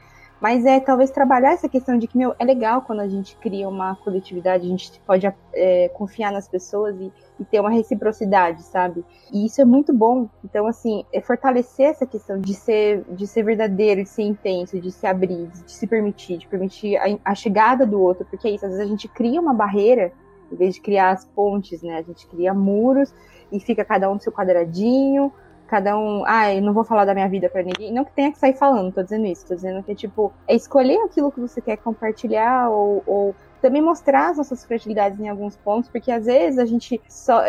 Mas 0.41 0.65
é 0.65 0.79
talvez 0.79 1.11
trabalhar 1.11 1.51
essa 1.51 1.69
questão 1.69 1.99
de 1.99 2.07
que, 2.07 2.17
meu, 2.17 2.33
é 2.39 2.43
legal 2.43 2.81
quando 2.81 3.01
a 3.01 3.07
gente 3.07 3.37
cria 3.37 3.69
uma 3.69 3.95
coletividade, 3.97 4.65
a 4.65 4.69
gente 4.69 4.99
pode 5.05 5.31
é, 5.53 5.87
confiar 5.89 6.31
nas 6.31 6.47
pessoas 6.47 6.99
e, 6.99 7.13
e, 7.39 7.45
ter 7.45 7.59
uma 7.59 7.69
reciprocidade, 7.69 8.63
sabe? 8.63 9.05
E 9.31 9.45
isso 9.45 9.61
é 9.61 9.65
muito 9.65 9.93
bom. 9.93 10.27
Então, 10.43 10.65
assim, 10.65 11.05
é 11.13 11.21
fortalecer 11.21 11.91
essa 11.91 12.07
questão 12.07 12.39
de 12.39 12.55
ser, 12.55 13.03
de 13.11 13.27
ser 13.27 13.43
verdadeiro, 13.43 14.01
de 14.01 14.09
ser 14.09 14.23
intenso, 14.23 14.81
de 14.81 14.91
se 14.91 15.05
abrir, 15.05 15.47
de 15.47 15.71
se 15.71 15.85
permitir, 15.85 16.39
de 16.39 16.47
permitir 16.47 16.97
a, 16.97 17.05
a 17.23 17.35
chegada 17.35 17.85
do 17.85 18.01
outro, 18.01 18.25
porque 18.25 18.47
é 18.47 18.51
isso, 18.51 18.65
às 18.65 18.71
vezes 18.71 18.83
a 18.83 18.89
gente 18.89 19.07
cria 19.07 19.39
uma 19.39 19.53
barreira, 19.53 20.11
em 20.51 20.55
vez 20.55 20.73
de 20.73 20.81
criar 20.81 21.11
as 21.11 21.23
pontes, 21.23 21.83
né? 21.83 21.97
A 21.97 22.01
gente 22.01 22.25
cria 22.25 22.51
muros 22.51 23.13
e 23.51 23.59
fica 23.59 23.85
cada 23.85 24.09
um 24.09 24.15
no 24.15 24.19
seu 24.19 24.31
quadradinho, 24.31 25.31
cada 25.71 25.97
um, 25.97 26.25
ah, 26.27 26.53
eu 26.53 26.61
não 26.61 26.73
vou 26.73 26.83
falar 26.83 27.05
da 27.05 27.13
minha 27.13 27.29
vida 27.29 27.49
para 27.49 27.63
ninguém. 27.63 27.93
Não 27.93 28.03
que 28.03 28.11
tenha 28.11 28.29
que 28.29 28.37
sair 28.37 28.53
falando, 28.53 28.93
tô 28.93 29.01
dizendo 29.01 29.25
isso. 29.25 29.47
Tô 29.47 29.55
dizendo 29.55 29.81
que, 29.81 29.95
tipo, 29.95 30.33
é 30.45 30.53
escolher 30.53 30.99
aquilo 31.05 31.31
que 31.31 31.39
você 31.39 31.61
quer 31.61 31.77
compartilhar 31.77 32.69
ou, 32.69 33.01
ou 33.07 33.35
também 33.61 33.81
mostrar 33.81 34.31
as 34.31 34.37
nossas 34.37 34.65
fragilidades 34.65 35.17
em 35.17 35.29
alguns 35.29 35.55
pontos, 35.55 35.89
porque 35.89 36.11
às 36.11 36.25
vezes 36.25 36.59
a 36.59 36.65
gente 36.65 36.99
só 37.07 37.41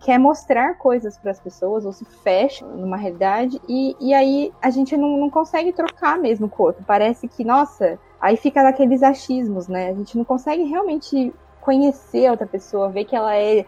quer 0.00 0.18
mostrar 0.18 0.74
coisas 0.74 1.16
para 1.16 1.30
as 1.30 1.40
pessoas 1.40 1.86
ou 1.86 1.92
se 1.94 2.04
fecha 2.04 2.66
numa 2.66 2.98
realidade 2.98 3.58
e, 3.66 3.96
e 3.98 4.12
aí 4.12 4.52
a 4.60 4.68
gente 4.68 4.94
não, 4.94 5.16
não 5.16 5.30
consegue 5.30 5.72
trocar 5.72 6.18
mesmo 6.18 6.50
com 6.50 6.62
o 6.62 6.66
outro. 6.66 6.84
Parece 6.86 7.26
que, 7.28 7.44
nossa, 7.44 7.98
aí 8.20 8.36
fica 8.36 8.62
naqueles 8.62 9.02
achismos, 9.02 9.68
né? 9.68 9.88
A 9.88 9.94
gente 9.94 10.18
não 10.18 10.24
consegue 10.24 10.64
realmente 10.64 11.32
conhecer 11.62 12.26
a 12.26 12.32
outra 12.32 12.46
pessoa, 12.46 12.90
ver 12.90 13.06
que 13.06 13.16
ela 13.16 13.34
é 13.34 13.64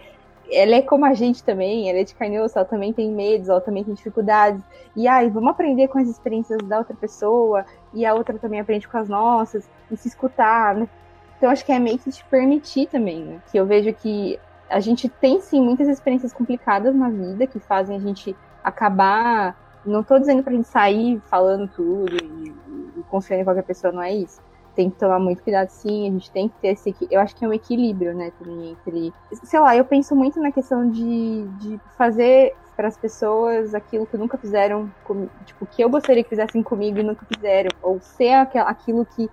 ela 0.53 0.77
é 0.77 0.83
como 0.83 1.05
a 1.05 1.15
gente 1.15 1.43
também, 1.43 1.89
ela 1.89 1.99
é 1.99 2.05
de 2.05 2.15
carne 2.15 2.37
e 2.37 2.41
osso, 2.41 2.59
ela 2.59 2.67
também 2.67 2.93
tem 2.93 3.11
medos, 3.11 3.49
ela 3.49 3.61
também 3.61 3.83
tem 3.83 3.95
dificuldades. 3.95 4.63
E 4.95 5.09
aí, 5.09 5.29
vamos 5.31 5.51
aprender 5.51 5.89
com 5.89 5.99
as 5.99 6.09
experiências 6.09 6.59
da 6.63 6.79
outra 6.79 6.95
pessoa, 6.95 7.65
e 7.93 8.05
a 8.05 8.15
outra 8.15 8.39
também 8.39 8.61
aprende 8.61 8.87
com 8.87 8.99
as 8.99 9.09
nossas, 9.09 9.69
e 9.91 9.97
se 9.97 10.09
escutar, 10.09 10.75
né? 10.75 10.89
Então, 11.37 11.51
acho 11.51 11.65
que 11.65 11.73
é 11.73 11.79
meio 11.79 11.99
que 11.99 12.11
te 12.11 12.25
permitir 12.27 12.87
também, 12.87 13.25
né? 13.25 13.43
Que 13.51 13.59
eu 13.59 13.67
vejo 13.67 13.93
que 13.95 14.39
a 14.69 14.79
gente 14.79 15.09
tem, 15.09 15.41
sim, 15.41 15.61
muitas 15.61 15.89
experiências 15.89 16.33
complicadas 16.33 16.95
na 16.95 17.09
vida 17.09 17.47
que 17.47 17.59
fazem 17.59 17.97
a 17.97 18.01
gente 18.01 18.37
acabar. 18.63 19.57
Não 19.85 20.05
tô 20.05 20.19
dizendo 20.19 20.43
pra 20.43 20.53
gente 20.53 20.69
sair 20.69 21.21
falando 21.29 21.69
tudo 21.69 22.17
e, 22.23 22.55
e 22.97 23.03
confiando 23.11 23.43
em 23.43 23.45
qualquer 23.45 23.65
pessoa, 23.65 23.93
não 23.93 24.03
é 24.03 24.15
isso 24.15 24.41
tem 24.73 24.91
que 24.91 24.99
tomar 24.99 25.19
muito 25.19 25.43
cuidado 25.43 25.69
sim, 25.69 26.09
a 26.09 26.11
gente 26.13 26.31
tem 26.31 26.49
que 26.49 26.55
ter 26.61 26.69
esse. 26.69 26.95
Eu 27.11 27.21
acho 27.21 27.35
que 27.37 27.45
é 27.45 27.49
um 27.49 27.53
equilíbrio, 27.53 28.15
né, 28.15 28.33
também 28.39 28.71
entre. 28.71 29.13
Sei 29.45 29.61
lá, 29.61 29.77
eu 29.77 29.85
penso 29.85 30.15
muito 30.17 30.41
na 30.41 30.51
questão 30.53 30.89
de, 30.91 31.45
de 31.59 31.81
fazer 31.97 32.55
para 32.77 32.89
as 32.89 32.97
pessoas 32.97 33.75
aquilo 33.75 34.07
que 34.07 34.17
nunca 34.17 34.39
fizeram, 34.39 34.91
tipo, 35.45 35.67
que 35.67 35.83
eu 35.85 35.91
gostaria 35.91 36.25
que 36.25 36.31
fizessem 36.31 36.63
comigo 36.63 36.99
e 36.99 37.03
nunca 37.03 37.27
fizeram, 37.27 37.71
ou 37.83 38.01
ser 38.01 38.33
aquilo 38.33 39.05
que 39.05 39.31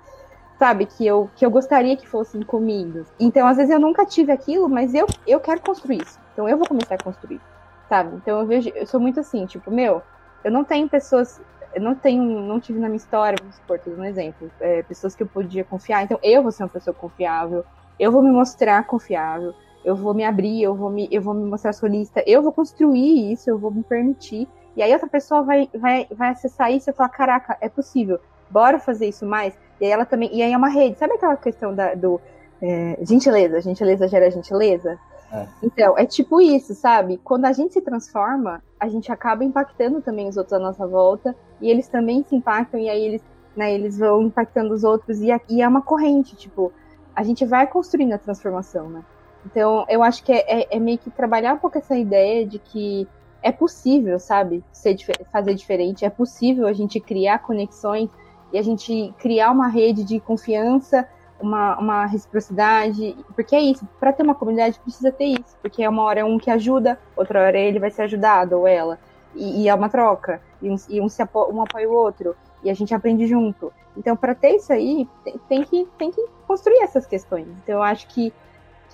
sabe, 0.58 0.86
que 0.86 1.08
eu, 1.08 1.30
que 1.36 1.46
eu 1.46 1.50
gostaria 1.50 1.96
que 1.96 2.06
fossem 2.06 2.42
comigo. 2.42 3.06
Então, 3.18 3.48
às 3.48 3.56
vezes 3.56 3.72
eu 3.72 3.80
nunca 3.80 4.06
tive 4.06 4.32
aquilo, 4.32 4.68
mas 4.68 4.94
eu, 4.94 5.08
eu 5.26 5.40
quero 5.40 5.62
construir 5.62 6.02
isso. 6.02 6.20
Então 6.34 6.48
eu 6.50 6.58
vou 6.58 6.68
começar 6.68 6.96
a 6.96 7.04
construir, 7.04 7.40
sabe? 7.88 8.16
Então 8.18 8.40
eu 8.42 8.46
vejo, 8.46 8.70
eu 8.76 8.86
sou 8.86 9.00
muito 9.00 9.20
assim, 9.22 9.46
tipo, 9.46 9.72
meu, 9.72 10.02
eu 10.44 10.52
não 10.52 10.64
tenho 10.64 10.88
pessoas, 10.90 11.42
eu 11.74 11.82
não 11.82 11.96
tenho, 11.96 12.24
não 12.24 12.60
tive 12.60 12.80
na 12.80 12.88
minha 12.88 12.98
história, 12.98 13.38
vamos 13.40 13.56
supor, 13.56 13.80
um 13.88 14.04
exemplo, 14.04 14.50
é, 14.60 14.84
pessoas 14.84 15.16
que 15.16 15.24
eu 15.24 15.28
podia 15.28 15.64
confiar. 15.64 16.04
Então 16.04 16.20
eu 16.24 16.42
vou 16.42 16.52
ser 16.52 16.64
uma 16.64 16.70
pessoa 16.70 16.94
confiável, 16.94 17.64
eu 18.00 18.12
vou 18.12 18.22
me 18.22 18.32
mostrar 18.32 18.86
confiável, 18.86 19.54
eu 19.84 19.96
vou 19.96 20.14
me 20.14 20.24
abrir, 20.24 20.62
eu 20.62 20.76
vou 20.76 20.90
me, 20.90 21.08
eu 21.12 21.22
vou 21.22 21.34
me 21.34 21.46
mostrar 21.46 21.74
solista, 21.74 22.24
eu 22.26 22.42
vou 22.42 22.52
construir 22.52 23.32
isso, 23.32 23.50
eu 23.50 23.58
vou 23.58 23.72
me 23.72 23.84
permitir. 23.84 24.48
E 24.76 24.82
aí 24.82 24.92
outra 24.94 25.08
pessoa 25.08 25.42
vai, 25.44 25.70
vai, 25.74 26.08
vai 26.12 26.30
acessar 26.30 26.72
isso 26.72 26.90
e 26.90 26.94
falar, 26.94 27.10
caraca, 27.10 27.58
é 27.60 27.70
possível, 27.70 28.20
bora 28.50 28.80
fazer 28.80 29.08
isso 29.08 29.26
mais. 29.26 29.54
E 29.80 29.86
aí 29.86 29.92
ela 29.92 30.06
também. 30.06 30.30
E 30.34 30.42
aí 30.42 30.52
é 30.52 30.58
uma 30.58 30.70
rede. 30.70 30.98
Sabe 30.98 31.14
aquela 31.14 31.38
questão 31.38 31.74
da, 31.74 31.94
do 31.94 32.20
é, 32.62 32.98
gentileza? 33.02 33.62
Gentileza 33.62 34.08
gera 34.08 34.30
gentileza? 34.30 35.00
É. 35.32 35.48
Então, 35.64 35.98
é 35.98 36.06
tipo 36.06 36.42
isso, 36.42 36.74
sabe? 36.74 37.18
Quando 37.24 37.46
a 37.46 37.52
gente 37.52 37.74
se 37.74 37.82
transforma, 37.82 38.62
a 38.80 38.88
gente 38.88 39.12
acaba 39.12 39.44
impactando 39.44 40.02
também 40.02 40.28
os 40.28 40.38
outros 40.38 40.54
à 40.54 40.60
nossa 40.60 40.88
volta, 40.88 41.36
e 41.62 41.70
eles 41.70 41.88
também 41.88 42.24
se 42.24 42.36
impactam, 42.36 42.80
e 42.80 42.90
aí 42.90 43.04
eles, 43.04 43.22
né, 43.56 43.74
eles 43.74 43.98
vão 43.98 44.22
impactando 44.22 44.74
os 44.74 44.84
outros, 44.84 45.20
e, 45.20 45.30
e 45.50 45.62
é 45.62 45.68
uma 45.68 45.82
corrente, 45.82 46.36
tipo, 46.36 46.72
a 47.16 47.24
gente 47.24 47.46
vai 47.46 47.68
construindo 47.68 48.14
a 48.14 48.18
transformação, 48.18 48.90
né? 48.90 49.04
Então, 49.46 49.86
eu 49.90 50.04
acho 50.04 50.24
que 50.24 50.32
é, 50.32 50.62
é, 50.62 50.78
é 50.78 50.80
meio 50.80 50.98
que 50.98 51.10
trabalhar 51.10 51.54
um 51.54 51.58
pouco 51.58 51.78
essa 51.78 51.98
ideia 51.98 52.46
de 52.46 52.60
que 52.60 53.08
é 53.42 53.52
possível, 53.52 54.20
sabe, 54.20 54.64
ser, 54.72 54.98
fazer 55.32 55.54
diferente, 55.54 56.06
é 56.06 56.10
possível 56.10 56.68
a 56.68 56.74
gente 56.74 57.00
criar 57.00 57.40
conexões 57.40 58.10
e 58.52 58.58
a 58.58 58.62
gente 58.62 59.14
criar 59.18 59.52
uma 59.52 59.68
rede 59.68 60.04
de 60.04 60.20
confiança, 60.20 61.08
uma, 61.40 61.78
uma 61.80 62.06
reciprocidade, 62.06 63.16
porque 63.36 63.56
é 63.56 63.62
isso, 63.62 63.88
para 64.00 64.14
ter 64.14 64.24
uma 64.24 64.36
comunidade 64.36 64.80
precisa 64.80 65.12
ter 65.12 65.26
isso, 65.26 65.58
porque 65.62 65.88
uma 65.88 66.04
hora 66.04 66.20
é 66.20 66.24
um 66.24 66.38
que 66.38 66.52
ajuda, 66.52 67.00
outra 67.16 67.42
hora 67.42 67.58
ele 67.58 67.80
vai 67.80 67.92
ser 67.92 68.04
ajudado, 68.04 68.58
ou 68.58 68.68
ela, 68.68 69.00
e, 69.36 69.64
e 69.64 69.70
é 69.70 69.74
uma 69.74 69.90
troca, 69.90 70.42
e 70.62 70.70
um, 70.70 70.76
e 70.90 71.02
um, 71.02 71.08
apo, 71.20 71.52
um 71.52 71.62
apoia 71.62 71.90
o 71.90 71.94
outro, 71.94 72.36
e 72.64 72.70
a 72.70 72.74
gente 72.74 72.94
aprende 72.94 73.26
junto. 73.26 73.72
Então, 73.96 74.16
para 74.16 74.36
ter 74.36 74.56
isso 74.56 74.72
aí, 74.72 75.08
tem, 75.24 75.38
tem, 75.50 75.64
que, 75.64 75.88
tem 75.98 76.12
que 76.12 76.26
construir 76.48 76.82
essas 76.84 77.06
questões. 77.06 77.48
Então, 77.64 77.76
eu 77.76 77.84
acho 77.84 78.08
que, 78.08 78.34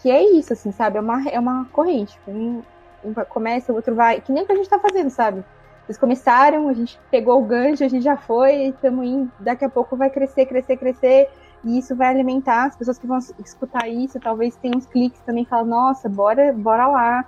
que 0.01 0.09
é 0.09 0.23
isso, 0.23 0.53
assim, 0.53 0.71
sabe? 0.71 0.97
É 0.97 1.01
uma, 1.01 1.29
é 1.29 1.39
uma 1.39 1.65
corrente. 1.71 2.19
Um, 2.27 2.61
um 3.03 3.13
começa, 3.29 3.71
o 3.71 3.75
outro 3.75 3.93
vai, 3.93 4.21
que 4.21 4.31
nem 4.31 4.43
o 4.43 4.45
que 4.45 4.51
a 4.51 4.55
gente 4.55 4.69
tá 4.69 4.79
fazendo, 4.79 5.09
sabe? 5.09 5.43
Eles 5.87 5.97
começaram, 5.97 6.67
a 6.67 6.73
gente 6.73 6.99
pegou 7.11 7.39
o 7.39 7.45
gancho, 7.45 7.83
a 7.83 7.87
gente 7.87 8.03
já 8.03 8.17
foi, 8.17 8.69
estamos 8.69 9.05
indo, 9.05 9.31
daqui 9.39 9.63
a 9.63 9.69
pouco 9.69 9.95
vai 9.95 10.09
crescer, 10.09 10.47
crescer, 10.47 10.77
crescer, 10.77 11.29
e 11.65 11.79
isso 11.79 11.95
vai 11.95 12.09
alimentar 12.09 12.65
as 12.65 12.75
pessoas 12.75 12.99
que 12.99 13.07
vão 13.07 13.17
escutar 13.43 13.87
isso, 13.89 14.19
talvez 14.19 14.55
tenham 14.55 14.77
uns 14.77 14.85
cliques 14.85 15.19
também 15.21 15.45
falam, 15.45 15.65
nossa, 15.65 16.07
bora, 16.07 16.53
bora 16.53 16.87
lá. 16.87 17.25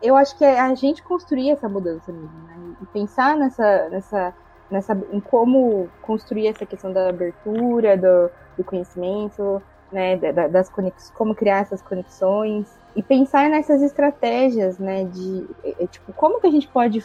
Eu 0.00 0.16
acho 0.16 0.38
que 0.38 0.44
é 0.44 0.60
a 0.60 0.72
gente 0.74 1.02
construir 1.02 1.50
essa 1.50 1.68
mudança 1.68 2.12
mesmo, 2.12 2.42
né? 2.46 2.76
E 2.80 2.86
pensar 2.86 3.36
nessa, 3.36 3.88
nessa, 3.88 4.34
nessa, 4.70 4.92
em 5.10 5.18
como 5.18 5.88
construir 6.00 6.46
essa 6.46 6.64
questão 6.64 6.92
da 6.92 7.08
abertura, 7.08 7.96
do, 7.96 8.30
do 8.56 8.62
conhecimento, 8.62 9.60
né, 9.90 10.16
das 10.16 10.68
conexões, 10.68 11.10
como 11.10 11.34
criar 11.34 11.58
essas 11.58 11.82
conexões 11.82 12.78
e 12.94 13.02
pensar 13.02 13.48
nessas 13.48 13.82
estratégias, 13.82 14.78
né, 14.78 15.04
de 15.04 15.46
é, 15.64 15.84
é, 15.84 15.86
tipo 15.86 16.12
como 16.12 16.40
que 16.40 16.46
a 16.46 16.50
gente 16.50 16.68
pode 16.68 17.00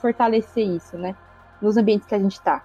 fortalecer 0.00 0.66
isso, 0.66 0.98
né, 0.98 1.14
nos 1.62 1.76
ambientes 1.76 2.06
que 2.06 2.14
a 2.14 2.18
gente 2.18 2.34
está. 2.34 2.62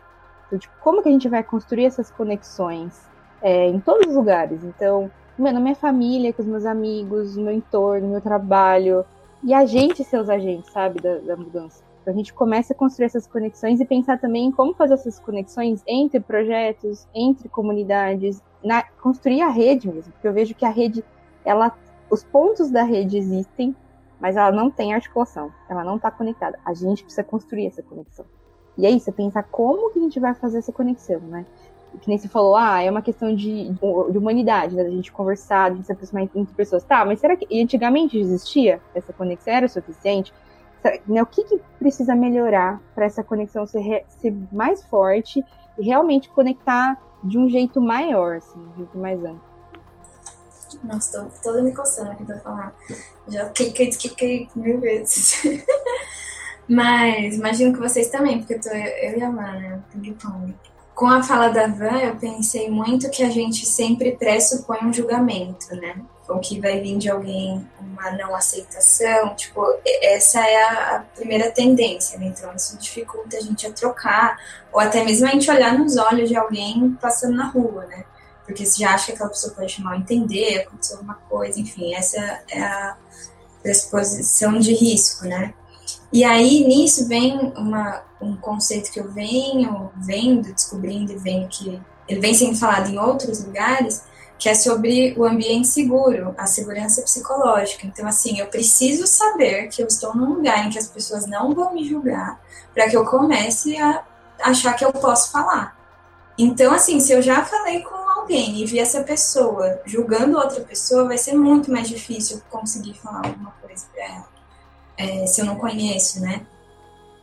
Então, 0.47 0.59
tipo, 0.59 0.73
como 0.81 1.01
que 1.01 1.09
a 1.09 1.11
gente 1.11 1.29
vai 1.29 1.43
construir 1.43 1.85
essas 1.85 2.09
conexões 2.09 3.09
é, 3.41 3.67
em 3.67 3.79
todos 3.79 4.07
os 4.07 4.15
lugares? 4.15 4.63
Então, 4.63 5.09
na 5.37 5.59
minha 5.59 5.75
família, 5.75 6.33
com 6.33 6.41
os 6.41 6.47
meus 6.47 6.65
amigos, 6.65 7.35
no 7.35 7.43
meu 7.43 7.53
entorno, 7.53 8.07
no 8.07 8.11
meu 8.13 8.21
trabalho 8.21 9.05
e 9.41 9.53
a 9.53 9.65
gente 9.65 10.03
ser 10.03 10.19
os 10.19 10.29
agentes, 10.29 10.71
sabe, 10.71 11.01
da, 11.01 11.17
da 11.17 11.37
mudança. 11.37 11.83
Então, 12.01 12.13
a 12.13 12.17
gente 12.17 12.33
começa 12.33 12.73
a 12.73 12.75
construir 12.75 13.05
essas 13.05 13.25
conexões 13.25 13.79
e 13.79 13.85
pensar 13.85 14.19
também 14.19 14.47
em 14.47 14.51
como 14.51 14.73
fazer 14.73 14.95
essas 14.95 15.19
conexões 15.19 15.81
entre 15.87 16.19
projetos, 16.19 17.07
entre 17.13 17.47
comunidades, 17.47 18.41
na, 18.63 18.83
construir 18.83 19.41
a 19.41 19.49
rede 19.49 19.87
mesmo, 19.87 20.11
porque 20.11 20.27
eu 20.27 20.33
vejo 20.33 20.53
que 20.53 20.65
a 20.65 20.69
rede, 20.69 21.03
ela, 21.45 21.73
os 22.09 22.23
pontos 22.23 22.69
da 22.69 22.83
rede 22.83 23.17
existem, 23.17 23.75
mas 24.19 24.35
ela 24.35 24.51
não 24.51 24.69
tem 24.69 24.93
articulação, 24.93 25.51
ela 25.69 25.83
não 25.83 25.95
está 25.95 26.11
conectada. 26.11 26.59
A 26.65 26.73
gente 26.73 27.03
precisa 27.03 27.23
construir 27.23 27.67
essa 27.67 27.81
conexão. 27.81 28.25
E 28.77 28.85
é 28.85 28.89
isso, 28.89 29.09
é 29.09 29.13
pensar 29.13 29.43
como 29.43 29.91
que 29.91 29.99
a 29.99 30.01
gente 30.01 30.19
vai 30.19 30.33
fazer 30.33 30.57
essa 30.57 30.71
conexão, 30.71 31.19
né? 31.21 31.45
Que 32.01 32.07
nem 32.07 32.17
você 32.17 32.27
falou, 32.27 32.55
ah, 32.55 32.81
é 32.81 32.89
uma 32.89 33.01
questão 33.01 33.35
de, 33.35 33.69
de 33.69 34.17
humanidade, 34.17 34.75
né? 34.75 34.83
Da 34.83 34.89
gente 34.89 35.11
conversar, 35.11 35.73
de 35.73 35.83
se 35.83 35.91
aproximar 35.91 36.23
entre 36.23 36.53
pessoas. 36.55 36.83
Tá, 36.83 37.03
mas 37.03 37.19
será 37.19 37.35
que 37.35 37.61
antigamente 37.61 38.17
existia 38.17 38.79
essa 38.93 39.11
conexão? 39.11 39.53
Era 39.53 39.67
suficiente? 39.67 40.33
Né, 41.05 41.21
o 41.21 41.25
que, 41.25 41.43
que 41.43 41.59
precisa 41.77 42.15
melhorar 42.15 42.79
para 42.95 43.05
essa 43.05 43.23
conexão 43.23 43.65
ser, 43.65 44.05
ser 44.07 44.33
mais 44.51 44.81
forte 44.85 45.43
e 45.77 45.83
realmente 45.83 46.29
conectar 46.29 46.97
de 47.23 47.37
um 47.37 47.49
jeito 47.49 47.81
maior, 47.81 48.37
assim, 48.37 48.59
um 48.59 48.77
jeito 48.77 48.97
mais 48.97 49.19
amplo. 49.23 49.49
Nossa, 50.83 51.23
tô 51.23 51.29
toda 51.43 51.61
me 51.61 51.73
coçando 51.73 52.11
aqui 52.11 52.23
pra 52.23 52.39
falar. 52.39 52.73
Já 53.27 53.49
cliquei, 53.49 53.87
descliquei 53.87 54.47
mil 54.55 54.79
vezes. 54.79 55.41
Mas 56.67 57.35
imagino 57.35 57.73
que 57.73 57.79
vocês 57.79 58.09
também, 58.09 58.39
porque 58.39 58.53
eu 58.53 58.61
tô 58.61 58.69
eu 58.69 59.17
e 59.17 59.23
a 59.23 59.31
Mana, 59.31 59.83
ping-pong. 59.91 60.55
Com 60.99 61.07
a 61.07 61.23
fala 61.23 61.47
da 61.47 61.65
Van, 61.65 61.97
eu 61.99 62.17
pensei 62.17 62.69
muito 62.69 63.09
que 63.09 63.23
a 63.23 63.29
gente 63.29 63.65
sempre 63.65 64.17
pressupõe 64.17 64.79
um 64.83 64.91
julgamento, 64.91 65.73
né? 65.77 65.95
ou 66.27 66.39
que 66.39 66.59
vai 66.59 66.81
vir 66.81 66.97
de 66.97 67.09
alguém 67.09 67.65
uma 67.79 68.11
não 68.11 68.35
aceitação, 68.35 69.33
tipo, 69.33 69.65
essa 70.03 70.45
é 70.45 70.61
a, 70.61 70.95
a, 70.97 70.99
primeira 70.99 71.49
tendência, 71.51 72.19
né? 72.19 72.27
Então 72.27 72.53
isso 72.53 72.77
dificulta 72.77 73.37
a 73.37 73.39
gente 73.39 73.65
a 73.65 73.71
trocar, 73.71 74.37
ou 74.73 74.79
até 74.81 75.01
mesmo 75.05 75.25
a 75.25 75.31
gente 75.31 75.49
olhar 75.49 75.79
nos 75.79 75.95
olhos 75.95 76.27
de 76.27 76.35
alguém 76.35 76.97
passando 77.01 77.37
na 77.37 77.47
rua, 77.47 77.85
né? 77.85 78.03
Porque 78.45 78.65
você 78.65 78.83
já 78.83 78.93
acha 78.93 79.05
que 79.05 79.13
aquela 79.13 79.29
pessoa 79.29 79.53
pode 79.55 79.81
mal 79.81 79.95
entender, 79.95 80.63
aconteceu 80.67 80.97
alguma 80.97 81.15
coisa, 81.29 81.61
enfim, 81.61 81.95
essa 81.95 82.19
é 82.51 82.61
a 82.61 82.97
pressuposição 83.63 84.59
de 84.59 84.73
risco, 84.73 85.25
né? 85.25 85.53
E 86.11 86.23
aí 86.23 86.65
nisso 86.67 87.07
vem 87.07 87.53
uma, 87.55 88.03
um 88.19 88.35
conceito 88.35 88.91
que 88.91 88.99
eu 88.99 89.09
venho 89.11 89.91
vendo, 89.95 90.53
descobrindo 90.53 91.11
e 91.11 91.17
vendo 91.17 91.47
que 91.47 91.79
ele 92.07 92.19
vem 92.19 92.33
sendo 92.33 92.57
falado 92.57 92.89
em 92.89 92.97
outros 92.97 93.43
lugares, 93.43 94.03
que 94.39 94.49
é 94.49 94.55
sobre 94.55 95.13
o 95.17 95.25
ambiente 95.25 95.67
seguro, 95.67 96.33
a 96.37 96.47
segurança 96.47 97.01
psicológica. 97.01 97.85
Então, 97.85 98.07
assim, 98.07 98.39
eu 98.39 98.47
preciso 98.47 99.05
saber 99.05 99.67
que 99.67 99.83
eu 99.83 99.87
estou 99.87 100.15
num 100.15 100.33
lugar 100.35 100.65
em 100.65 100.69
que 100.69 100.79
as 100.79 100.87
pessoas 100.87 101.27
não 101.27 101.53
vão 101.53 101.73
me 101.73 101.87
julgar, 101.87 102.41
para 102.73 102.89
que 102.89 102.95
eu 102.95 103.05
comece 103.05 103.77
a 103.77 104.03
achar 104.41 104.73
que 104.73 104.85
eu 104.85 104.93
posso 104.93 105.31
falar. 105.31 105.77
Então, 106.37 106.73
assim, 106.73 107.01
se 107.01 107.11
eu 107.11 107.21
já 107.21 107.43
falei 107.43 107.81
com 107.81 107.95
alguém 107.95 108.61
e 108.61 108.65
vi 108.65 108.79
essa 108.79 109.03
pessoa 109.03 109.81
julgando 109.85 110.37
outra 110.37 110.61
pessoa, 110.61 111.05
vai 111.05 111.17
ser 111.17 111.35
muito 111.35 111.69
mais 111.69 111.89
difícil 111.89 112.41
conseguir 112.49 112.93
falar 112.93 113.27
alguma 113.27 113.51
coisa 113.61 113.85
para 113.93 114.05
ela, 114.05 114.27
é, 114.99 115.25
se 115.25 115.39
eu 115.39 115.45
não 115.45 115.55
conheço, 115.55 116.19
né? 116.19 116.45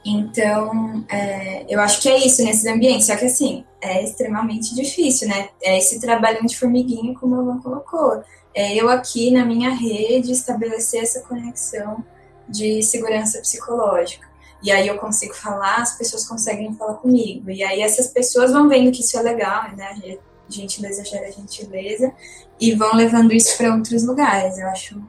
Então, 0.03 1.05
é, 1.11 1.67
eu 1.69 1.79
acho 1.81 2.01
que 2.01 2.09
é 2.09 2.27
isso 2.27 2.43
nesses 2.43 2.65
ambientes. 2.65 3.07
Só 3.07 3.17
que, 3.17 3.27
assim, 3.27 3.65
é 3.83 4.03
extremamente 4.03 4.75
difícil, 4.75 5.29
né? 5.29 5.51
É 5.63 5.77
esse 5.77 6.01
trabalho 6.01 6.45
de 6.47 6.57
formiguinha, 6.57 7.15
como 7.19 7.35
a 7.35 7.41
Luan 7.41 7.59
colocou. 7.59 8.23
É 8.55 8.75
eu 8.75 8.89
aqui 8.89 9.31
na 9.31 9.45
minha 9.45 9.71
rede 9.71 10.33
estabelecer 10.33 11.03
essa 11.03 11.21
conexão 11.21 12.03
de 12.49 12.83
segurança 12.83 13.41
psicológica. 13.41 14.27
E 14.63 14.71
aí 14.71 14.89
eu 14.89 14.97
consigo 14.97 15.35
falar, 15.35 15.83
as 15.83 15.99
pessoas 15.99 16.27
conseguem 16.27 16.73
falar 16.75 16.95
comigo. 16.95 17.51
E 17.51 17.63
aí 17.63 17.83
essas 17.83 18.07
pessoas 18.07 18.53
vão 18.53 18.69
vendo 18.69 18.91
que 18.91 19.03
isso 19.03 19.19
é 19.19 19.23
legal, 19.23 19.65
né? 19.77 20.19
Gentileza 20.49 21.05
gera 21.05 21.31
gentileza. 21.31 22.11
E 22.59 22.75
vão 22.75 22.95
levando 22.95 23.33
isso 23.33 23.55
para 23.59 23.75
outros 23.75 24.05
lugares. 24.05 24.57
Eu 24.57 24.69
acho 24.69 25.03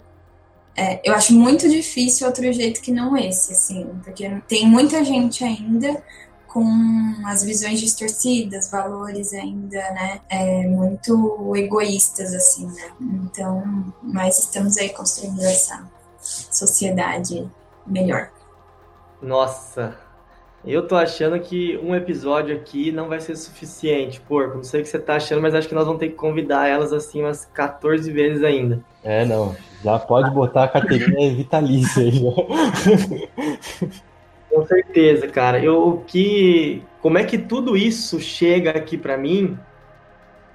é, 0.78 1.02
eu 1.04 1.16
acho 1.16 1.34
muito 1.34 1.68
difícil 1.68 2.28
outro 2.28 2.54
jeito 2.54 2.82
que 2.82 2.92
não 2.92 3.18
esse, 3.18 3.52
assim, 3.52 3.90
porque 4.04 4.30
tem 4.48 4.68
muita 4.68 5.04
gente 5.04 5.44
ainda 5.44 6.04
com 6.48 6.64
as 7.26 7.44
visões 7.44 7.80
distorcidas, 7.80 8.70
valores 8.70 9.34
ainda, 9.34 9.78
né, 9.92 10.22
é, 10.30 10.68
muito 10.68 11.52
egoístas, 11.56 12.32
assim, 12.34 12.68
né, 12.68 12.92
então, 13.00 13.92
mas 14.04 14.38
estamos 14.38 14.78
aí 14.78 14.90
construindo 14.90 15.42
essa 15.42 15.90
sociedade 16.20 17.50
melhor. 17.86 18.30
Nossa, 19.20 19.98
eu 20.64 20.88
tô 20.88 20.96
achando 20.96 21.40
que 21.40 21.78
um 21.78 21.96
episódio 21.96 22.56
aqui 22.56 22.92
não 22.92 23.08
vai 23.08 23.20
ser 23.20 23.36
suficiente, 23.36 24.22
porco. 24.22 24.58
Não 24.58 24.64
sei 24.64 24.82
o 24.82 24.84
que 24.84 24.90
você 24.90 25.00
tá 25.00 25.16
achando, 25.16 25.42
mas 25.42 25.56
acho 25.56 25.68
que 25.68 25.74
nós 25.74 25.86
vamos 25.86 26.00
ter 26.00 26.10
que 26.10 26.16
convidar 26.16 26.68
elas 26.68 26.94
assim 26.94 27.22
umas 27.22 27.46
14 27.46 28.12
vezes 28.12 28.44
ainda. 28.44 28.84
É, 29.04 29.26
não. 29.26 29.56
Já 29.84 30.00
pode 30.00 30.32
botar 30.32 30.64
a 30.64 30.68
carteirinha 30.68 31.36
vitalícia 31.36 32.04
aí, 32.04 32.12
já. 32.12 32.32
Com 34.50 34.66
certeza, 34.66 35.28
cara. 35.28 35.64
Eu 35.64 36.04
que 36.08 36.84
como 37.02 37.18
é 37.18 37.24
que 37.24 37.38
tudo 37.38 37.78
isso 37.78 38.20
chega 38.20 38.72
aqui 38.72 38.98
para 38.98 39.18
mim 39.18 39.58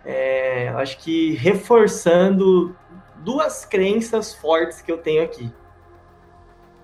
é, 0.05 0.69
acho 0.77 0.99
que 0.99 1.35
reforçando 1.35 2.75
duas 3.19 3.65
crenças 3.65 4.35
fortes 4.35 4.83
que 4.83 4.91
eu 4.91 4.99
tenho 4.99 5.23
aqui. 5.23 5.53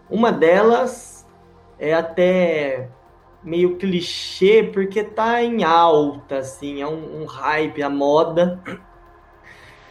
Uma 0.09 0.33
delas 0.33 1.27
é 1.79 1.93
até 1.93 2.89
meio 3.43 3.77
clichê, 3.77 4.63
porque 4.73 5.03
tá 5.03 5.43
em 5.43 5.65
alta, 5.65 6.39
assim, 6.39 6.81
é 6.81 6.87
um, 6.87 7.23
um 7.23 7.25
hype, 7.25 7.83
a 7.83 7.91
moda. 7.91 8.61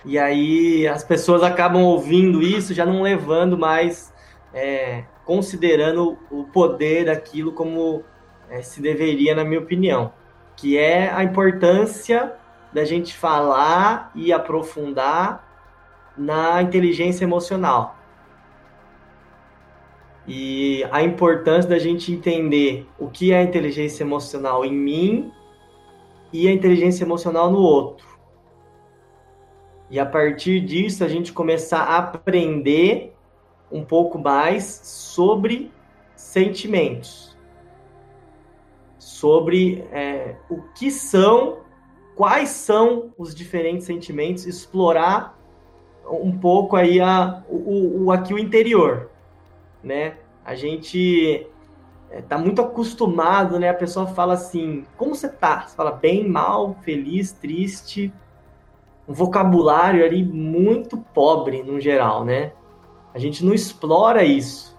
E 0.08 0.18
aí 0.18 0.88
as 0.88 1.04
pessoas 1.04 1.44
acabam 1.44 1.84
ouvindo 1.84 2.42
isso, 2.42 2.74
já 2.74 2.86
não 2.86 3.02
levando 3.02 3.58
mais, 3.58 4.14
é, 4.54 5.04
considerando 5.26 6.18
o 6.32 6.46
poder 6.46 7.08
daquilo 7.08 7.52
como 7.52 8.06
é, 8.50 8.62
se 8.62 8.82
deveria, 8.82 9.36
na 9.36 9.44
minha 9.44 9.60
opinião. 9.60 10.14
Que 10.56 10.78
é 10.78 11.12
a 11.12 11.26
importância 11.26 12.34
da 12.72 12.86
gente 12.86 13.14
falar 13.14 14.10
e 14.16 14.32
aprofundar 14.32 15.46
na 16.18 16.62
inteligência 16.62 17.26
emocional. 17.26 17.98
E 20.26 20.86
a 20.90 21.04
importância 21.04 21.70
da 21.70 21.80
gente 21.80 22.14
entender 22.14 22.88
o 22.98 23.10
que 23.10 23.34
é 23.34 23.40
a 23.40 23.44
inteligência 23.44 24.06
emocional 24.06 24.64
em 24.64 24.74
mim 24.74 25.34
e 26.32 26.48
a 26.48 26.52
inteligência 26.54 27.04
emocional 27.04 27.52
no 27.52 27.60
outro. 27.60 28.17
E 29.90 30.00
a 30.00 30.06
partir 30.06 30.60
disso 30.62 31.04
a 31.04 31.08
gente 31.08 31.32
começar 31.32 31.80
a 31.80 31.98
aprender 31.98 33.14
um 33.72 33.84
pouco 33.84 34.18
mais 34.18 34.64
sobre 34.84 35.72
sentimentos, 36.16 37.38
sobre 38.98 39.86
é, 39.92 40.36
o 40.50 40.62
que 40.74 40.90
são, 40.92 41.60
quais 42.16 42.50
são 42.50 43.14
os 43.18 43.34
diferentes 43.34 43.86
sentimentos, 43.86 44.46
explorar 44.46 45.38
um 46.10 46.38
pouco 46.38 46.76
aí 46.76 47.00
a, 47.00 47.44
o, 47.50 48.06
o 48.06 48.12
aqui 48.12 48.34
o 48.34 48.40
interior 48.40 49.10
né? 49.84 50.18
A 50.44 50.56
gente 50.56 51.48
é, 52.10 52.38
muito 52.38 52.62
acostumado, 52.62 53.60
né? 53.60 53.70
A 53.70 53.74
pessoa 53.74 54.08
fala 54.08 54.34
assim, 54.34 54.86
como 54.98 55.16
você 55.16 55.30
tá? 55.30 55.66
Você 55.68 55.76
fala 55.76 55.92
bem, 55.92 56.28
mal, 56.28 56.76
feliz, 56.82 57.32
triste. 57.32 58.14
Um 59.08 59.14
vocabulário 59.14 60.04
ali 60.04 60.24
muito 60.24 60.98
pobre 60.98 61.64
no 61.64 61.80
geral, 61.80 62.26
né? 62.26 62.52
A 63.14 63.20
gente 63.20 63.44
não 63.44 63.54
explora 63.54 64.24
isso. 64.24 64.78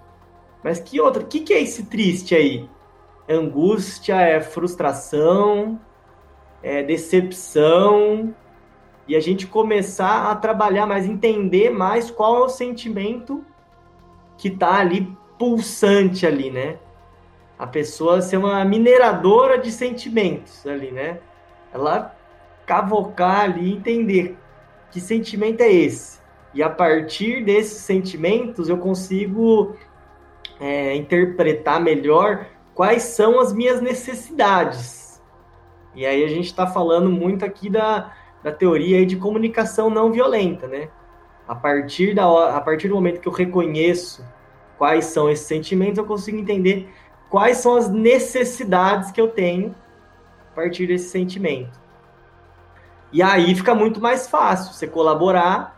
Mas 0.63 0.81
que 0.81 1.01
outro? 1.01 1.23
O 1.23 1.27
que, 1.27 1.41
que 1.41 1.55
é 1.55 1.61
esse 1.61 1.87
triste 1.87 2.35
aí? 2.35 2.69
É 3.27 3.35
angústia, 3.35 4.21
é 4.21 4.41
frustração, 4.41 5.81
é 6.63 6.83
decepção. 6.83 8.35
E 9.07 9.17
a 9.17 9.21
gente 9.21 9.47
começar 9.47 10.31
a 10.31 10.37
trabalhar 10.37 10.87
mais, 10.87 11.07
entender 11.07 11.71
mais 11.71 12.11
qual 12.11 12.37
é 12.37 12.41
o 12.41 12.49
sentimento 12.49 13.45
que 14.37 14.51
tá 14.51 14.75
ali 14.75 15.17
pulsante 15.39 16.27
ali, 16.27 16.51
né? 16.51 16.79
A 17.59 17.67
pessoa 17.67 18.21
ser 18.21 18.37
uma 18.37 18.65
mineradora 18.65 19.59
de 19.59 19.73
sentimentos 19.73 20.67
ali, 20.67 20.91
né? 20.91 21.21
Ela 21.73 22.15
cavocar 22.69 23.45
ali, 23.45 23.73
entender 23.73 24.37
que 24.91 25.01
sentimento 25.01 25.63
é 25.63 25.73
esse. 25.73 26.21
E 26.53 26.63
a 26.63 26.69
partir 26.69 27.43
desses 27.43 27.79
sentimentos 27.79 28.69
eu 28.69 28.77
consigo 28.77 29.75
é, 30.61 30.95
interpretar 30.95 31.81
melhor 31.81 32.47
quais 32.75 33.05
são 33.05 33.41
as 33.41 33.55
minhas 33.55 33.81
necessidades. 33.81 35.23
E 35.95 36.05
aí 36.05 36.23
a 36.23 36.29
gente 36.29 36.45
está 36.45 36.67
falando 36.67 37.11
muito 37.11 37.43
aqui 37.43 37.71
da, 37.71 38.13
da 38.43 38.53
teoria 38.53 39.05
de 39.07 39.17
comunicação 39.17 39.89
não 39.89 40.13
violenta, 40.13 40.67
né? 40.67 40.91
A 41.47 41.55
partir, 41.55 42.15
da, 42.15 42.55
a 42.55 42.61
partir 42.61 42.89
do 42.89 42.95
momento 42.95 43.21
que 43.21 43.29
eu 43.29 43.33
reconheço 43.33 44.23
quais 44.77 45.07
são 45.07 45.31
esses 45.31 45.47
sentimentos, 45.47 45.97
eu 45.97 46.05
consigo 46.05 46.37
entender 46.37 46.89
quais 47.31 47.57
são 47.57 47.77
as 47.77 47.89
necessidades 47.89 49.11
que 49.11 49.21
eu 49.21 49.29
tenho 49.29 49.75
a 50.53 50.55
partir 50.55 50.87
desse 50.87 51.09
sentimento. 51.09 51.88
E 53.13 53.23
aí 53.23 53.55
fica 53.55 53.75
muito 53.75 54.01
mais 54.01 54.29
fácil 54.29 54.73
você 54.73 54.87
colaborar, 54.87 55.77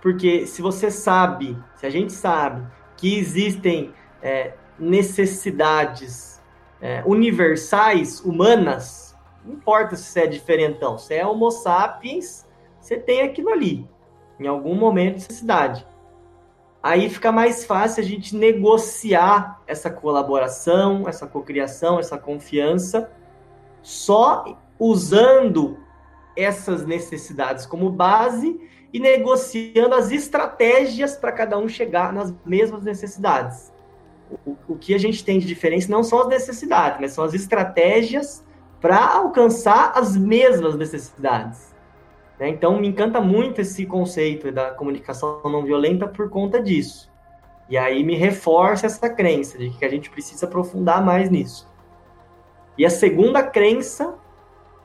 porque 0.00 0.46
se 0.46 0.60
você 0.60 0.90
sabe, 0.90 1.56
se 1.76 1.86
a 1.86 1.90
gente 1.90 2.12
sabe 2.12 2.66
que 2.96 3.18
existem 3.18 3.92
é, 4.22 4.54
necessidades 4.78 6.42
é, 6.80 7.02
universais, 7.06 8.20
humanas, 8.20 9.16
não 9.44 9.54
importa 9.54 9.94
se 9.96 10.04
você 10.04 10.20
é 10.20 10.26
diferentão, 10.26 10.98
se 10.98 11.14
é 11.14 11.26
homo 11.26 11.50
sapiens, 11.50 12.46
você 12.80 12.96
tem 12.96 13.22
aquilo 13.22 13.50
ali 13.50 13.88
em 14.38 14.46
algum 14.46 14.74
momento 14.74 15.14
de 15.14 15.20
necessidade. 15.20 15.86
Aí 16.82 17.08
fica 17.08 17.32
mais 17.32 17.64
fácil 17.64 18.02
a 18.02 18.06
gente 18.06 18.36
negociar 18.36 19.60
essa 19.66 19.90
colaboração, 19.90 21.08
essa 21.08 21.26
cocriação, 21.26 21.98
essa 21.98 22.16
confiança, 22.16 23.10
só 23.82 24.44
usando 24.78 25.78
essas 26.36 26.84
necessidades 26.86 27.66
como 27.66 27.90
base 27.90 28.60
e 28.92 29.00
negociando 29.00 29.94
as 29.94 30.10
estratégias 30.12 31.16
para 31.16 31.32
cada 31.32 31.58
um 31.58 31.68
chegar 31.68 32.12
nas 32.12 32.34
mesmas 32.44 32.84
necessidades. 32.84 33.72
O, 34.44 34.56
o 34.68 34.76
que 34.76 34.94
a 34.94 34.98
gente 34.98 35.24
tem 35.24 35.38
de 35.38 35.46
diferença 35.46 35.90
não 35.90 36.02
são 36.02 36.20
as 36.20 36.28
necessidades, 36.28 37.00
mas 37.00 37.12
são 37.12 37.24
as 37.24 37.34
estratégias 37.34 38.44
para 38.80 39.14
alcançar 39.14 39.92
as 39.94 40.16
mesmas 40.16 40.76
necessidades. 40.76 41.74
Né? 42.38 42.48
Então, 42.48 42.78
me 42.78 42.88
encanta 42.88 43.20
muito 43.20 43.60
esse 43.60 43.86
conceito 43.86 44.52
da 44.52 44.70
comunicação 44.70 45.40
não 45.44 45.64
violenta 45.64 46.06
por 46.06 46.28
conta 46.28 46.60
disso. 46.62 47.10
E 47.68 47.76
aí 47.76 48.04
me 48.04 48.14
reforça 48.14 48.86
essa 48.86 49.10
crença 49.10 49.58
de 49.58 49.70
que 49.70 49.84
a 49.84 49.88
gente 49.88 50.10
precisa 50.10 50.46
aprofundar 50.46 51.04
mais 51.04 51.28
nisso. 51.30 51.68
E 52.78 52.84
a 52.84 52.90
segunda 52.90 53.42
crença 53.42 54.14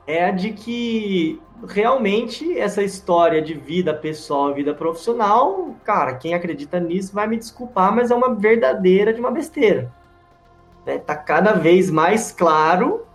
é 0.06 0.24
a 0.24 0.30
de 0.30 0.52
que 0.52 1.40
realmente 1.68 2.58
essa 2.58 2.82
história 2.82 3.40
de 3.40 3.54
vida 3.54 3.94
pessoal 3.94 4.52
vida 4.52 4.74
profissional, 4.74 5.76
cara, 5.84 6.14
quem 6.14 6.34
acredita 6.34 6.80
nisso 6.80 7.14
vai 7.14 7.26
me 7.26 7.36
desculpar, 7.36 7.94
mas 7.94 8.10
é 8.10 8.14
uma 8.14 8.34
verdadeira 8.34 9.12
de 9.12 9.20
uma 9.20 9.30
besteira. 9.30 9.92
Né? 10.84 10.98
Tá 10.98 11.14
cada 11.14 11.52
vez 11.52 11.90
mais 11.90 12.32
claro 12.32 13.06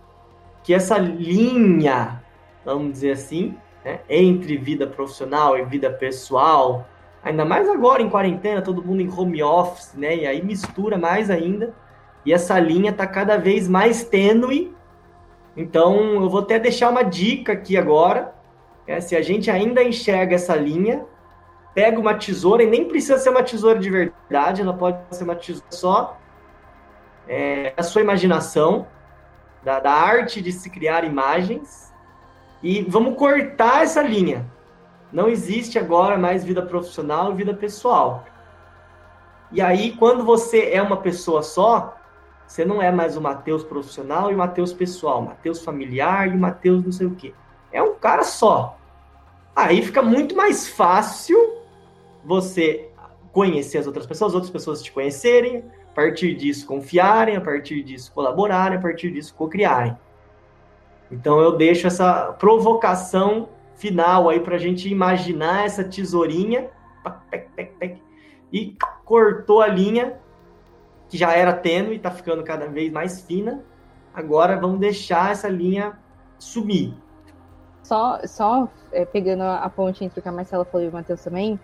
que 0.62 0.72
essa 0.72 0.98
linha, 0.98 2.22
vamos 2.64 2.92
dizer 2.92 3.12
assim, 3.12 3.54
né, 3.84 4.00
entre 4.08 4.56
vida 4.56 4.86
profissional 4.86 5.58
e 5.58 5.64
vida 5.64 5.90
pessoal, 5.90 6.86
ainda 7.22 7.44
mais 7.44 7.68
agora 7.68 8.02
em 8.02 8.10
quarentena, 8.10 8.62
todo 8.62 8.82
mundo 8.82 9.00
em 9.00 9.10
home 9.10 9.42
office, 9.42 9.94
né? 9.94 10.16
E 10.16 10.26
aí 10.26 10.42
mistura 10.42 10.96
mais 10.96 11.30
ainda. 11.30 11.74
E 12.24 12.32
essa 12.32 12.58
linha 12.58 12.90
está 12.90 13.06
cada 13.06 13.36
vez 13.36 13.68
mais 13.68 14.04
tênue. 14.04 14.74
Então, 15.58 16.22
eu 16.22 16.30
vou 16.30 16.40
até 16.40 16.56
deixar 16.56 16.88
uma 16.88 17.02
dica 17.02 17.52
aqui 17.52 17.76
agora. 17.76 18.32
É, 18.86 19.00
se 19.00 19.16
a 19.16 19.20
gente 19.20 19.50
ainda 19.50 19.82
enxerga 19.82 20.36
essa 20.36 20.54
linha, 20.54 21.04
pega 21.74 21.98
uma 21.98 22.14
tesoura, 22.14 22.62
e 22.62 22.66
nem 22.66 22.84
precisa 22.84 23.18
ser 23.18 23.30
uma 23.30 23.42
tesoura 23.42 23.76
de 23.76 23.90
verdade, 23.90 24.62
ela 24.62 24.72
pode 24.72 24.98
ser 25.10 25.24
uma 25.24 25.34
tesoura 25.34 25.66
só 25.68 26.16
é, 27.26 27.74
sua 27.82 28.02
imaginação, 28.02 28.86
da, 29.64 29.80
da 29.80 29.90
arte 29.92 30.40
de 30.40 30.52
se 30.52 30.70
criar 30.70 31.02
imagens 31.02 31.92
e 32.62 32.82
vamos 32.82 33.16
cortar 33.16 33.82
essa 33.82 34.00
linha. 34.00 34.46
Não 35.12 35.28
existe 35.28 35.76
agora 35.76 36.16
mais 36.16 36.44
vida 36.44 36.62
profissional 36.62 37.32
e 37.32 37.34
vida 37.34 37.52
pessoal. 37.52 38.24
E 39.50 39.60
aí, 39.60 39.96
quando 39.96 40.24
você 40.24 40.70
é 40.70 40.80
uma 40.80 40.98
pessoa 40.98 41.42
só, 41.42 41.97
você 42.48 42.64
não 42.64 42.80
é 42.80 42.90
mais 42.90 43.14
o 43.14 43.20
Mateus 43.20 43.62
profissional 43.62 44.32
e 44.32 44.34
o 44.34 44.38
Mateus 44.38 44.72
pessoal, 44.72 45.20
Mateus 45.20 45.62
familiar 45.62 46.28
e 46.28 46.36
Mateus 46.36 46.82
não 46.82 46.90
sei 46.90 47.06
o 47.06 47.14
quê. 47.14 47.34
É 47.70 47.82
um 47.82 47.94
cara 47.94 48.24
só. 48.24 48.78
Aí 49.54 49.82
fica 49.82 50.00
muito 50.00 50.34
mais 50.34 50.66
fácil 50.66 51.58
você 52.24 52.88
conhecer 53.32 53.76
as 53.76 53.86
outras 53.86 54.06
pessoas, 54.06 54.30
as 54.30 54.34
outras 54.34 54.50
pessoas 54.50 54.82
te 54.82 54.90
conhecerem, 54.90 55.62
a 55.90 55.94
partir 55.94 56.34
disso 56.34 56.66
confiarem, 56.66 57.36
a 57.36 57.40
partir 57.40 57.82
disso 57.82 58.10
colaborarem, 58.12 58.78
a 58.78 58.80
partir 58.80 59.10
disso 59.10 59.34
co-criarem. 59.34 59.94
Então 61.10 61.38
eu 61.40 61.52
deixo 61.54 61.86
essa 61.86 62.32
provocação 62.32 63.50
final 63.74 64.30
aí 64.30 64.40
para 64.40 64.56
a 64.56 64.58
gente 64.58 64.88
imaginar 64.88 65.66
essa 65.66 65.84
tesourinha 65.84 66.70
e 68.50 68.74
cortou 69.04 69.60
a 69.60 69.66
linha 69.66 70.18
que 71.08 71.16
já 71.16 71.32
era 71.32 71.52
tênue 71.52 71.94
e 71.94 71.96
está 71.96 72.10
ficando 72.10 72.42
cada 72.42 72.66
vez 72.66 72.92
mais 72.92 73.20
fina. 73.20 73.62
Agora 74.12 74.58
vamos 74.58 74.80
deixar 74.80 75.32
essa 75.32 75.48
linha 75.48 75.98
sumir. 76.38 76.94
Só, 77.82 78.20
só 78.24 78.68
é, 78.92 79.04
pegando 79.04 79.42
a 79.42 79.68
ponte 79.70 80.04
entre 80.04 80.20
o 80.20 80.22
que 80.22 80.28
a 80.28 80.32
Marcela 80.32 80.64
falou 80.64 80.86
e 80.86 80.90
o 80.90 80.92
Matheus 80.92 81.22
também, 81.22 81.58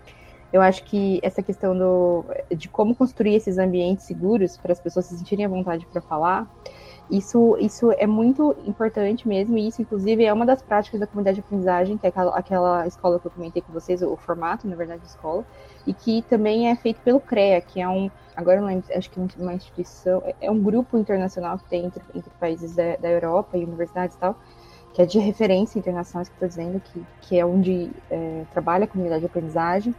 eu 0.51 0.61
acho 0.61 0.83
que 0.85 1.19
essa 1.21 1.43
questão 1.43 1.77
do, 1.77 2.25
de 2.55 2.69
como 2.69 2.95
construir 2.95 3.35
esses 3.35 3.57
ambientes 3.57 4.05
seguros 4.05 4.57
para 4.57 4.71
as 4.71 4.79
pessoas 4.79 5.05
se 5.05 5.17
sentirem 5.17 5.45
à 5.45 5.49
vontade 5.49 5.85
para 5.85 6.01
falar 6.01 6.47
Isso, 7.11 7.57
isso 7.59 7.91
é 7.91 8.07
muito 8.07 8.55
importante 8.65 9.27
mesmo, 9.27 9.57
e 9.57 9.67
isso, 9.67 9.81
inclusive, 9.81 10.23
é 10.23 10.33
uma 10.33 10.45
das 10.45 10.61
práticas 10.61 10.99
da 10.99 11.05
comunidade 11.05 11.35
de 11.35 11.41
aprendizagem, 11.41 11.97
que 11.97 12.05
é 12.05 12.09
aquela, 12.09 12.35
aquela 12.35 12.87
escola 12.87 13.19
que 13.19 13.27
eu 13.27 13.31
comentei 13.31 13.61
com 13.61 13.73
vocês, 13.73 14.01
o 14.01 14.15
formato, 14.15 14.67
na 14.67 14.75
verdade, 14.75 15.01
de 15.01 15.07
escola, 15.09 15.45
e 15.85 15.93
que 15.93 16.21
também 16.23 16.69
é 16.69 16.75
feito 16.75 16.99
pelo 17.01 17.19
CREA, 17.19 17.61
que 17.61 17.79
é 17.79 17.87
um, 17.87 18.09
agora 18.35 18.59
não 18.59 18.67
lembro, 18.67 18.85
acho 18.95 19.09
que 19.09 19.19
é 19.19 19.27
uma 19.37 19.53
instituição, 19.53 20.23
é 20.41 20.49
um 20.49 20.61
grupo 20.61 20.97
internacional 20.97 21.57
que 21.57 21.65
tem 21.65 21.85
entre, 21.85 22.03
entre 22.13 22.29
países 22.39 22.75
da, 22.75 22.95
da 22.97 23.09
Europa 23.09 23.57
e 23.57 23.63
universidades 23.63 24.15
e 24.15 24.19
tal, 24.19 24.35
que 24.93 25.01
é 25.01 25.05
de 25.05 25.19
referência 25.19 25.77
internacional, 25.77 26.25
que 26.25 26.31
estou 26.31 26.47
dizendo, 26.47 26.79
que, 26.79 27.05
que 27.21 27.39
é 27.39 27.45
onde 27.45 27.91
é, 28.09 28.43
trabalha 28.51 28.85
a 28.85 28.87
comunidade 28.87 29.21
de 29.21 29.25
aprendizagem. 29.25 29.93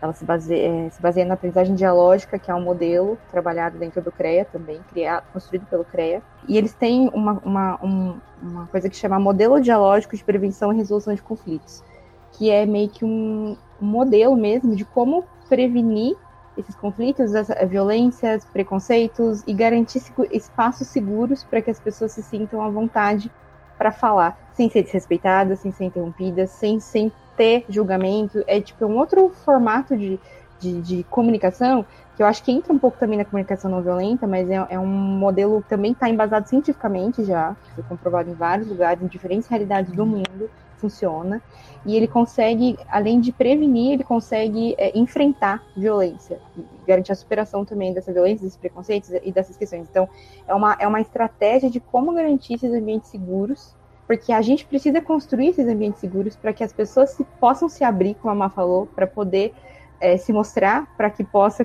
Ela 0.00 0.14
se 0.14 0.24
baseia, 0.24 0.86
é, 0.86 0.88
se 0.88 1.02
baseia 1.02 1.26
na 1.26 1.34
aprendizagem 1.34 1.74
dialógica, 1.74 2.38
que 2.38 2.50
é 2.50 2.54
um 2.54 2.62
modelo 2.62 3.18
trabalhado 3.30 3.78
dentro 3.78 4.00
do 4.00 4.10
CREA 4.10 4.46
também, 4.46 4.80
criado, 4.90 5.24
construído 5.30 5.66
pelo 5.66 5.84
CREA. 5.84 6.22
E 6.48 6.56
eles 6.56 6.72
têm 6.72 7.10
uma, 7.12 7.32
uma, 7.44 7.84
um, 7.84 8.18
uma 8.42 8.66
coisa 8.68 8.88
que 8.88 8.96
chama 8.96 9.20
Modelo 9.20 9.60
Dialógico 9.60 10.16
de 10.16 10.24
Prevenção 10.24 10.72
e 10.72 10.76
Resolução 10.76 11.14
de 11.14 11.20
Conflitos, 11.20 11.84
que 12.32 12.50
é 12.50 12.64
meio 12.66 12.88
que 12.88 13.04
um, 13.04 13.56
modelo 13.80 14.36
mesmo 14.36 14.76
de 14.76 14.84
como 14.84 15.24
prevenir 15.48 16.16
esses 16.56 16.74
conflitos, 16.74 17.34
as 17.34 17.48
violências, 17.68 18.44
preconceitos 18.44 19.42
e 19.46 19.54
garantir 19.54 20.02
espaços 20.30 20.88
seguros 20.88 21.42
para 21.44 21.62
que 21.62 21.70
as 21.70 21.80
pessoas 21.80 22.12
se 22.12 22.22
sintam 22.22 22.62
à 22.62 22.68
vontade 22.68 23.30
para 23.78 23.90
falar, 23.90 24.38
sem 24.52 24.68
ser 24.68 24.82
desrespeitada, 24.82 25.56
sem 25.56 25.72
ser 25.72 25.84
interrompida, 25.84 26.46
sem, 26.46 26.78
sem 26.80 27.10
ter 27.36 27.64
julgamento. 27.68 28.44
É 28.46 28.60
tipo 28.60 28.84
um 28.84 28.98
outro 28.98 29.30
formato 29.44 29.96
de, 29.96 30.20
de, 30.60 30.82
de, 30.82 31.04
comunicação 31.04 31.86
que 32.14 32.22
eu 32.22 32.26
acho 32.26 32.42
que 32.44 32.52
entra 32.52 32.70
um 32.70 32.78
pouco 32.78 32.98
também 32.98 33.16
na 33.16 33.24
comunicação 33.24 33.70
não 33.70 33.80
violenta, 33.80 34.26
mas 34.26 34.50
é, 34.50 34.66
é 34.68 34.78
um 34.78 34.86
modelo 34.86 35.62
que 35.62 35.68
também 35.70 35.92
está 35.92 36.10
embasado 36.10 36.46
cientificamente 36.46 37.24
já, 37.24 37.56
foi 37.74 37.82
comprovado 37.84 38.28
em 38.28 38.34
vários 38.34 38.68
lugares, 38.68 39.02
em 39.02 39.06
diferentes 39.06 39.48
realidades 39.48 39.90
do 39.94 40.04
mundo, 40.04 40.50
funciona. 40.80 41.42
E 41.84 41.96
ele 41.96 42.06
consegue, 42.06 42.78
além 42.88 43.20
de 43.20 43.32
prevenir, 43.32 43.92
ele 43.92 44.04
consegue 44.04 44.74
é, 44.76 44.98
enfrentar 44.98 45.64
violência, 45.76 46.38
garantir 46.86 47.12
a 47.12 47.14
superação 47.14 47.64
também 47.64 47.92
dessa 47.92 48.12
violência, 48.12 48.44
desses 48.44 48.58
preconceitos 48.58 49.10
e 49.10 49.32
dessas 49.32 49.56
questões. 49.56 49.86
Então, 49.88 50.08
é 50.46 50.54
uma, 50.54 50.76
é 50.78 50.86
uma 50.86 51.00
estratégia 51.00 51.70
de 51.70 51.80
como 51.80 52.12
garantir 52.12 52.54
esses 52.54 52.72
ambientes 52.72 53.10
seguros 53.10 53.74
porque 54.10 54.32
a 54.32 54.42
gente 54.42 54.66
precisa 54.66 55.00
construir 55.00 55.50
esses 55.50 55.68
ambientes 55.68 56.00
seguros 56.00 56.34
para 56.34 56.52
que 56.52 56.64
as 56.64 56.72
pessoas 56.72 57.10
se, 57.10 57.22
possam 57.38 57.68
se 57.68 57.84
abrir, 57.84 58.16
como 58.16 58.32
a 58.32 58.34
Má 58.34 58.50
falou, 58.50 58.88
para 58.88 59.06
poder 59.06 59.54
é, 60.00 60.16
se 60.16 60.32
mostrar, 60.32 60.92
para 60.96 61.08
que 61.10 61.22
possa 61.22 61.64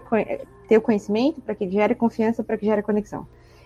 ter 0.68 0.78
o 0.78 0.82
conhecimento, 0.82 1.42
para 1.42 1.56
que 1.56 1.68
gere 1.68 1.96
confiança, 1.96 2.44
para 2.44 2.56
que 2.56 2.68
gere 2.68 2.84
conexão. 2.84 3.26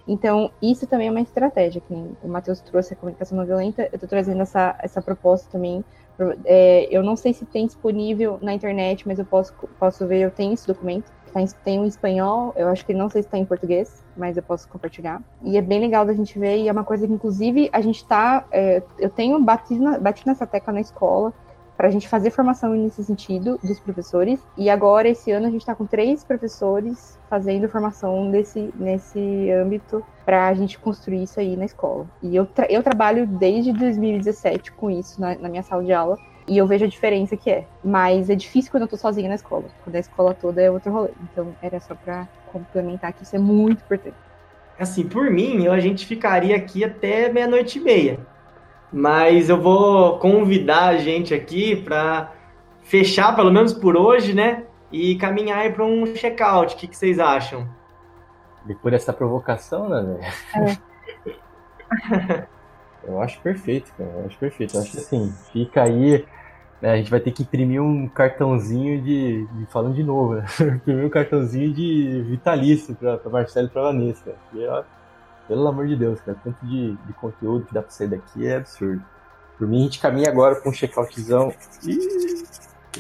Então, 0.10 0.52
isso 0.60 0.88
também 0.88 1.08
é 1.08 1.12
uma 1.12 1.22
estratégia, 1.22 1.80
que 1.80 1.94
o 1.94 2.28
Matheus 2.28 2.60
trouxe 2.62 2.94
a 2.94 2.98
comunicação 2.98 3.38
não 3.38 3.46
violenta, 3.46 3.84
eu 3.84 3.90
estou 3.94 4.10
trazendo 4.10 4.42
essa, 4.42 4.76
essa 4.80 5.02
proposta 5.02 5.48
também. 5.52 5.86
É, 6.46 6.88
eu 6.90 7.04
não 7.04 7.16
sei 7.16 7.32
se 7.32 7.46
tem 7.46 7.68
disponível 7.68 8.40
na 8.42 8.54
internet, 8.54 9.08
mas 9.08 9.20
eu 9.20 9.26
posso, 9.26 9.54
posso 9.80 10.08
ver, 10.08 10.20
eu 10.22 10.32
tenho 10.32 10.54
esse 10.54 10.68
documento 10.68 11.12
Tá 11.32 11.40
tem 11.64 11.80
um 11.80 11.86
espanhol, 11.86 12.54
eu 12.56 12.68
acho 12.70 12.86
que 12.86 12.94
não 12.94 13.10
sei 13.10 13.22
se 13.22 13.28
está 13.28 13.38
em 13.38 13.46
português, 13.46 14.04
mas 14.18 14.36
eu 14.36 14.44
posso 14.44 14.68
compartilhar. 14.68 15.22
E 15.44 15.58
é 15.58 15.62
bem 15.62 15.80
legal 15.80 16.06
da 16.06 16.14
gente 16.14 16.38
ver, 16.40 16.58
e 16.58 16.68
é 16.68 16.72
uma 16.72 16.84
coisa 16.84 17.06
que, 17.06 17.14
inclusive, 17.14 17.70
a 17.72 17.82
gente 17.82 18.06
tá. 18.06 18.46
É, 18.52 18.82
eu 18.98 19.10
tenho 19.10 19.40
batido, 19.40 19.84
na, 19.84 20.00
batido 20.00 20.30
nessa 20.30 20.48
tecla 20.48 20.74
na 20.74 20.82
escola 20.82 21.34
para 21.80 21.88
a 21.88 21.92
gente 21.92 22.10
fazer 22.10 22.30
formação 22.32 22.74
nesse 22.74 23.02
sentido 23.06 23.58
dos 23.64 23.80
professores. 23.80 24.46
E 24.58 24.70
agora, 24.70 25.08
esse 25.08 25.32
ano, 25.32 25.48
a 25.48 25.50
gente 25.50 25.62
está 25.62 25.74
com 25.74 25.86
três 25.86 26.26
professores 26.26 27.18
fazendo 27.30 27.70
formação 27.70 28.30
desse, 28.30 28.70
nesse 28.76 29.50
âmbito 29.50 30.04
para 30.26 30.50
a 30.50 30.54
gente 30.54 30.78
construir 30.78 31.24
isso 31.24 31.40
aí 31.40 31.56
na 31.56 31.64
escola. 31.64 32.06
E 32.22 32.36
eu, 32.36 32.46
tra 32.46 32.68
eu 32.70 32.84
trabalho 32.84 33.26
desde 33.26 33.72
2017 33.72 34.74
com 34.74 34.92
isso 34.92 35.22
na, 35.22 35.36
na 35.36 35.48
minha 35.48 35.64
sala 35.64 35.82
de 35.82 35.94
aula. 35.94 36.18
E 36.50 36.58
eu 36.58 36.68
vejo 36.68 36.84
a 36.84 36.88
diferença 36.90 37.38
que 37.38 37.50
é. 37.50 37.66
Mas 37.82 38.30
é 38.30 38.36
difícil 38.36 38.72
quando 38.72 38.84
eu 38.84 38.90
tô 38.90 38.98
sozinha 38.98 39.30
na 39.30 39.36
escola. 39.36 39.64
Quando 39.82 39.96
a 39.96 40.00
escola 40.00 40.34
toda 40.34 40.62
é 40.62 40.70
outro 40.70 40.92
rolê. 40.92 41.12
Então 41.32 41.56
era 41.62 41.80
só 41.80 41.96
para 41.96 42.28
complementar 42.52 43.14
que 43.14 43.24
isso 43.24 43.38
é 43.38 43.40
muito 43.40 43.84
importante. 43.86 44.18
Assim, 44.78 45.08
por 45.08 45.32
mim, 45.32 45.70
a 45.70 45.80
gente 45.80 46.06
ficaria 46.06 46.58
aqui 46.58 46.84
até 46.84 47.32
meia-noite 47.32 47.80
e 47.80 47.82
meia. 47.82 48.20
Mas 48.92 49.50
eu 49.50 49.62
vou 49.62 50.18
convidar 50.20 50.88
a 50.88 50.98
gente 50.98 51.34
aqui 51.34 51.76
para 51.76 52.32
fechar, 52.82 53.36
pelo 53.36 53.52
menos 53.52 53.74
por 53.74 53.96
hoje, 53.96 54.34
né? 54.34 54.64
E 54.92 55.16
caminhar 55.16 55.72
para 55.74 55.86
um 55.86 56.14
check-out. 56.14 56.74
O 56.74 56.78
que, 56.78 56.88
que, 56.88 56.98
vocês 56.98 57.20
acham? 57.20 57.68
Depois 58.66 58.92
dessa 58.92 59.14
provocação, 59.14 59.88
né, 59.90 60.20
É. 60.56 62.48
eu 63.04 63.22
acho 63.22 63.40
perfeito, 63.42 63.92
cara. 63.98 64.10
Eu 64.10 64.26
acho 64.26 64.38
perfeito. 64.38 64.76
Eu 64.76 64.82
acho 64.82 64.92
que 64.92 64.98
assim, 64.98 65.34
fica 65.52 65.84
aí 65.84 66.26
né, 66.82 66.92
a 66.92 66.98
gente 66.98 67.12
vai 67.12 67.20
ter 67.20 67.32
que 67.32 67.44
imprimir 67.44 67.82
um 67.82 68.08
cartãozinho 68.08 69.02
de. 69.02 69.46
de 69.46 69.66
falando 69.68 69.96
de 69.96 70.04
novo, 70.04 70.36
né? 70.36 70.46
imprimir 70.78 71.06
um 71.06 71.10
cartãozinho 71.10 71.74
de 71.74 72.22
vitalício 72.28 72.96
para 72.96 73.20
Marcelo 73.30 73.68
e 73.68 73.70
para 73.70 73.82
Vanessa. 73.82 74.36
Porque, 74.50 74.66
ó, 74.66 74.84
pelo 75.50 75.68
amor 75.68 75.88
de 75.88 75.96
Deus, 75.96 76.22
cara, 76.22 76.40
tanto 76.44 76.64
de, 76.66 76.96
de 76.96 77.14
conteúdo 77.14 77.66
que 77.66 77.74
dá 77.74 77.82
para 77.82 77.92
sair 77.92 78.08
daqui 78.08 78.48
é 78.48 78.58
absurdo. 78.58 79.04
Por 79.58 79.68
mim, 79.68 79.82
a 79.82 79.84
gente 79.84 80.00
caminha 80.00 80.30
agora 80.30 80.62
com 80.62 80.70
um 80.70 80.74
checkoutzão 80.74 81.52
e. 81.84 81.98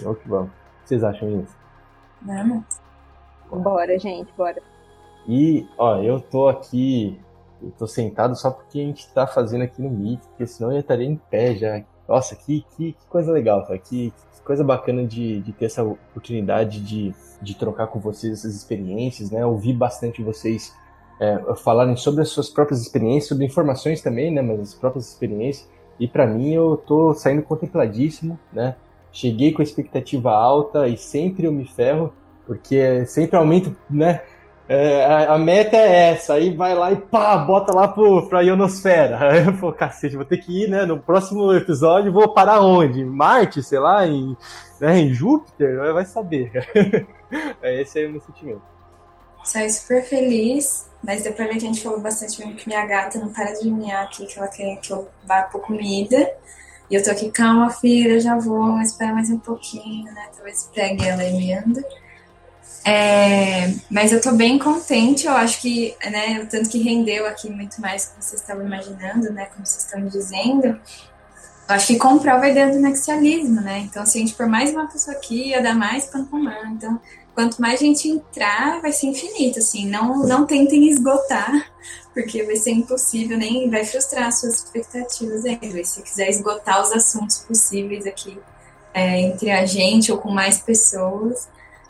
É 0.04 0.10
o 0.10 0.16
que 0.16 0.28
vamos. 0.28 0.50
O 0.50 0.84
que 0.84 0.90
vocês 0.90 1.04
acham 1.04 1.42
isso? 1.42 1.56
Vamos. 2.22 2.66
Bora, 3.50 3.98
gente, 3.98 4.34
bora. 4.36 4.62
E, 5.28 5.66
ó, 5.78 5.98
eu 5.98 6.20
tô 6.20 6.50
aqui. 6.50 7.22
Eu 7.62 7.72
tô 7.72 7.88
sentado 7.88 8.36
só 8.36 8.52
porque 8.52 8.80
a 8.80 8.84
gente 8.84 9.14
tá 9.14 9.28
fazendo 9.28 9.64
aqui 9.64 9.82
no 9.82 9.90
Meet, 9.90 10.22
porque 10.22 10.48
senão 10.48 10.72
eu 10.72 10.76
já 10.76 10.80
estaria 10.80 11.08
em 11.08 11.16
pé 11.16 11.56
já 11.56 11.84
nossa, 12.10 12.36
que, 12.36 12.66
que, 12.76 12.94
que 12.94 13.06
coisa 13.08 13.32
legal, 13.32 13.62
cara. 13.68 13.78
Que, 13.78 14.12
que, 14.12 14.42
coisa 14.44 14.64
bacana 14.64 15.06
de, 15.06 15.42
de 15.42 15.54
ter 15.54 15.66
essa 15.66 15.84
oportunidade 15.84 16.82
de, 16.82 17.14
de 17.40 17.54
trocar 17.54 17.86
com 17.86 18.00
vocês 18.00 18.34
essas 18.34 18.56
experiências, 18.56 19.30
né? 19.30 19.46
Ouvir 19.46 19.74
bastante 19.74 20.24
vocês 20.24 20.74
é, 21.20 21.38
falarem 21.56 21.96
sobre 21.98 22.22
as 22.22 22.30
suas 22.30 22.50
próprias 22.50 22.82
experiências, 22.82 23.28
sobre 23.28 23.46
informações 23.46 24.02
também, 24.02 24.32
né? 24.32 24.42
Mas 24.42 24.60
as 24.60 24.74
próprias 24.74 25.08
experiências. 25.10 25.70
E 26.00 26.08
para 26.08 26.26
mim, 26.26 26.54
eu 26.54 26.78
tô 26.78 27.14
saindo 27.14 27.44
contempladíssimo, 27.44 28.40
né? 28.54 28.76
Cheguei 29.12 29.52
com 29.52 29.62
expectativa 29.62 30.32
alta 30.32 30.88
e 30.88 30.98
sempre 30.98 31.46
eu 31.46 31.52
me 31.52 31.66
ferro, 31.66 32.14
porque 32.46 33.06
sempre 33.06 33.38
aumento, 33.38 33.76
né? 33.90 34.22
É, 34.72 35.04
a, 35.04 35.34
a, 35.34 35.38
meta 35.40 35.76
é 35.76 36.12
essa, 36.12 36.36
aí 36.36 36.56
vai 36.56 36.76
lá 36.76 36.92
e 36.92 36.96
pá, 36.96 37.36
bota 37.38 37.74
lá 37.74 37.88
pro, 37.88 38.30
pra 38.30 38.42
ionosfera. 38.42 39.18
Aí 39.32 39.44
eu 39.48 39.54
falo, 39.56 39.74
cacete, 39.74 40.16
vou 40.16 40.24
ter 40.24 40.38
que 40.38 40.64
ir, 40.64 40.70
né? 40.70 40.86
No 40.86 41.00
próximo 41.00 41.52
episódio 41.54 42.14
vou 42.14 42.30
parar 42.30 42.62
onde? 42.62 43.04
Marte, 43.04 43.64
sei 43.64 43.80
lá, 43.80 44.06
em, 44.06 44.38
né, 44.80 45.00
em 45.00 45.12
Júpiter? 45.12 45.92
Vai 45.92 46.06
saber. 46.06 46.52
é, 47.64 47.82
esse 47.82 48.00
é 48.00 48.08
o 48.08 48.12
meu 48.12 48.22
sentimento. 48.22 48.62
Saí 49.44 49.70
super 49.70 50.04
feliz, 50.04 50.86
mas 51.04 51.24
depois 51.24 51.50
a 51.50 51.60
gente 51.60 51.82
falou 51.82 52.00
bastante 52.00 52.40
mesmo 52.40 52.56
que 52.56 52.68
minha 52.68 52.86
gata 52.86 53.18
não 53.20 53.30
para 53.30 53.54
de 53.54 53.70
miar 53.72 54.04
aqui, 54.04 54.26
que 54.26 54.38
ela 54.38 54.48
quer 54.48 54.76
que 54.78 54.92
eu 54.92 55.08
vá 55.26 55.44
por 55.44 55.62
comida. 55.62 56.32
E 56.90 56.96
eu 56.96 57.04
tô 57.04 57.12
aqui, 57.12 57.32
calma, 57.32 57.70
filha, 57.70 58.20
já 58.20 58.36
vou, 58.38 58.80
espera 58.82 59.14
mais 59.14 59.30
um 59.30 59.38
pouquinho, 59.38 60.12
né? 60.12 60.28
Talvez 60.36 60.70
pegue 60.74 61.08
ela 61.08 61.24
emenda. 61.24 61.84
É, 62.86 63.74
mas 63.90 64.12
eu 64.12 64.22
tô 64.22 64.32
bem 64.32 64.58
contente, 64.58 65.28
eu 65.28 65.34
acho 65.34 65.62
que, 65.62 65.96
né, 66.10 66.42
o 66.42 66.48
tanto 66.48 66.70
que 66.70 66.82
rendeu 66.82 67.28
aqui 67.28 67.50
muito 67.50 67.80
mais 67.82 68.06
do 68.06 68.16
que 68.16 68.26
vocês 68.26 68.42
estavam 68.42 68.66
imaginando, 68.66 69.32
né, 69.32 69.46
como 69.54 69.66
vocês 69.66 69.84
estão 69.84 70.06
dizendo. 70.08 70.66
Eu 70.68 71.76
acho 71.76 71.88
que 71.88 71.98
comprova 71.98 72.46
a 72.46 72.50
ideia 72.50 72.72
do 72.72 72.80
nexialismo, 72.80 73.62
né? 73.62 73.80
Então, 73.80 74.04
se 74.04 74.18
a 74.18 74.22
gente 74.22 74.34
for 74.34 74.48
mais 74.48 74.72
uma 74.72 74.88
pessoa 74.88 75.16
aqui, 75.16 75.50
ia 75.50 75.62
dar 75.62 75.76
mais 75.76 76.06
pano 76.06 76.26
com 76.26 76.40
mano. 76.40 76.72
Então, 76.74 77.00
quanto 77.40 77.62
mais 77.62 77.80
gente 77.80 78.10
entrar, 78.10 78.82
vai 78.82 78.92
ser 78.92 79.08
infinito, 79.08 79.60
assim. 79.60 79.88
Não, 79.88 80.28
não 80.28 80.46
tentem 80.46 80.90
esgotar, 80.90 81.72
porque 82.14 82.44
vai 82.44 82.58
ser 82.58 82.72
impossível, 82.72 83.38
nem 83.38 83.70
vai 83.70 83.86
frustrar 83.86 84.28
as 84.28 84.42
suas 84.42 84.56
expectativas 84.56 85.46
ainda. 85.46 85.82
Se 85.86 86.02
quiser 86.02 86.30
esgotar 86.30 86.82
os 86.82 86.92
assuntos 86.92 87.38
possíveis 87.38 88.06
aqui 88.06 88.38
é, 88.94 89.22
entre 89.22 89.52
a 89.52 89.66
gente 89.66 90.12
ou 90.12 90.18
com 90.18 90.30
mais 90.30 90.60
pessoas, 90.60 91.48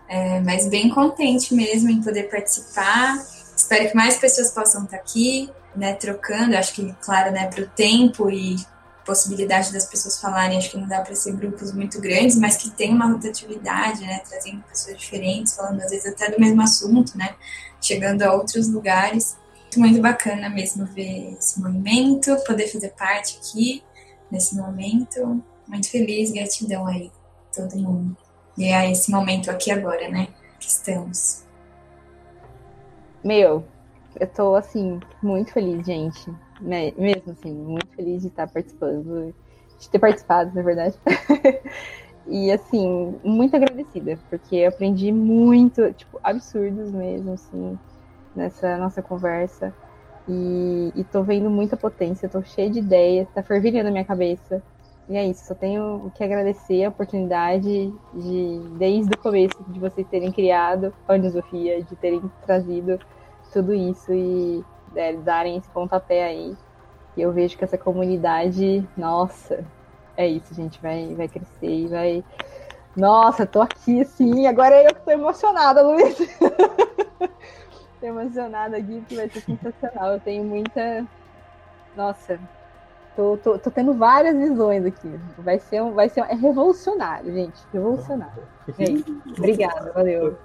é, 0.08 0.40
mas 0.42 0.68
bem 0.68 0.88
contente 0.88 1.56
mesmo 1.56 1.90
em 1.90 2.00
poder 2.00 2.30
participar. 2.30 3.18
Espero 3.58 3.90
que 3.90 3.96
mais 3.96 4.18
pessoas 4.18 4.52
possam 4.52 4.84
estar 4.84 4.98
aqui, 4.98 5.50
né, 5.76 5.96
trocando. 5.96 6.56
Acho 6.56 6.76
que, 6.76 6.96
claro, 7.02 7.32
né, 7.32 7.48
para 7.48 7.64
o 7.64 7.68
tempo 7.70 8.30
e 8.30 8.56
possibilidade 9.10 9.74
das 9.74 9.86
pessoas 9.86 10.22
falarem, 10.22 10.56
acho 10.56 10.70
que 10.70 10.78
não 10.78 10.88
dá 10.88 11.02
para 11.02 11.16
ser 11.16 11.34
grupos 11.36 11.74
muito 11.74 12.00
grandes, 12.00 12.38
mas 12.38 12.58
que 12.58 12.70
tem 12.70 12.94
uma 12.94 13.12
rotatividade, 13.12 14.02
né, 14.02 14.22
trazendo 14.30 14.62
pessoas 14.62 15.00
diferentes, 15.00 15.56
falando 15.56 15.82
às 15.82 15.90
vezes 15.90 16.06
até 16.06 16.30
do 16.30 16.40
mesmo 16.40 16.62
assunto, 16.62 17.18
né, 17.18 17.36
chegando 17.82 18.22
a 18.22 18.32
outros 18.34 18.68
lugares. 18.68 19.36
Muito 19.76 20.00
bacana 20.00 20.48
mesmo 20.48 20.86
ver 20.86 21.34
esse 21.40 21.60
movimento, 21.60 22.36
poder 22.46 22.68
fazer 22.68 22.90
parte 22.90 23.40
aqui 23.40 23.84
nesse 24.32 24.56
momento. 24.56 25.44
Muito 25.68 25.90
feliz, 25.90 26.32
gratidão 26.32 26.86
aí, 26.86 27.12
todo 27.56 27.78
mundo. 27.78 28.16
E 28.58 28.66
é 28.66 28.92
esse 28.92 29.10
momento 29.10 29.50
aqui 29.50 29.72
agora, 29.72 30.08
né? 30.10 30.28
Que 30.60 30.68
estamos. 30.68 31.44
Meu, 33.24 33.66
eu 34.20 34.28
tô, 34.28 34.56
assim, 34.56 35.00
muito 35.22 35.52
feliz, 35.52 35.86
gente. 35.86 36.32
Mesmo, 36.62 37.32
assim, 37.32 37.54
muito 37.54 37.88
feliz 37.96 38.22
de 38.22 38.28
estar 38.28 38.48
participando, 38.48 39.34
de 39.80 39.90
ter 39.90 40.00
participado, 40.00 40.54
na 40.54 40.62
verdade. 40.62 40.98
e, 42.28 42.52
assim, 42.52 43.20
muito 43.24 43.56
agradecida, 43.56 44.18
porque 44.30 44.56
eu 44.56 44.70
aprendi 44.70 45.12
muito, 45.12 45.94
tipo, 45.94 46.20
absurdos 46.24 46.92
mesmo, 46.92 47.34
assim, 47.34 47.80
nessa 48.36 48.78
nossa 48.78 49.02
conversa. 49.02 49.74
E, 50.28 50.92
e 50.96 51.04
tô 51.06 51.24
vendo 51.24 51.50
muita 51.50 51.76
potência, 51.76 52.30
tô 52.30 52.44
cheia 52.44 52.70
de 52.70 52.80
ideias, 52.80 53.28
tá 53.34 53.42
fervilhando 53.42 53.86
na 53.86 53.92
minha 53.92 54.06
cabeça. 54.06 54.62
E 55.08 55.18
é 55.18 55.26
isso, 55.26 55.44
só 55.46 55.56
tenho 55.56 56.12
que 56.16 56.24
agradecer 56.24 56.84
a 56.84 56.90
oportunidade 56.90 57.92
de, 58.14 58.60
desde 58.78 59.12
o 59.12 59.18
começo, 59.18 59.58
de 59.68 59.80
vocês 59.80 60.08
terem 60.08 60.32
criado 60.32 60.94
a 61.08 61.14
Unisofia, 61.14 61.84
de 61.84 61.96
terem 61.96 62.22
trazido 62.46 63.00
tudo 63.52 63.74
isso 63.74 64.14
e 64.14 64.64
é, 64.96 65.14
darem 65.14 65.58
esse 65.58 65.70
pontapé 65.70 66.24
aí. 66.24 66.56
E 67.16 67.22
eu 67.22 67.32
vejo 67.32 67.58
que 67.58 67.64
essa 67.64 67.78
comunidade, 67.78 68.88
nossa, 68.96 69.66
é 70.16 70.28
isso, 70.28 70.54
gente, 70.54 70.82
vai, 70.82 71.14
vai 71.16 71.28
crescer 71.28 71.68
e 71.68 71.88
vai. 71.88 72.24
Nossa, 72.96 73.46
tô 73.46 73.62
aqui 73.62 74.02
assim, 74.02 74.48
agora 74.48 74.82
eu 74.84 74.94
que 74.94 75.02
tô 75.02 75.12
emocionada, 75.12 75.82
Luiz. 75.82 76.18
tô 78.00 78.06
emocionada 78.06 78.78
aqui, 78.78 79.04
que 79.08 79.16
vai 79.16 79.30
ser 79.30 79.42
sensacional. 79.42 80.14
Eu 80.14 80.20
tenho 80.20 80.44
muita. 80.44 81.06
Nossa, 81.96 82.40
Tô, 83.20 83.36
tô, 83.36 83.60
tô, 83.60 83.70
tendo 83.70 83.94
várias 83.96 84.34
visões 84.34 84.86
aqui. 84.86 85.20
Vai 85.40 85.60
ser 85.60 85.82
um, 85.82 85.92
vai 85.92 86.08
ser 86.08 86.22
um, 86.22 86.26
é 86.26 86.36
revolucionário, 86.36 87.34
gente. 87.34 87.60
Revolucionário. 87.74 88.44
É. 88.70 89.30
Obrigada, 89.38 89.92
valeu. 89.92 90.38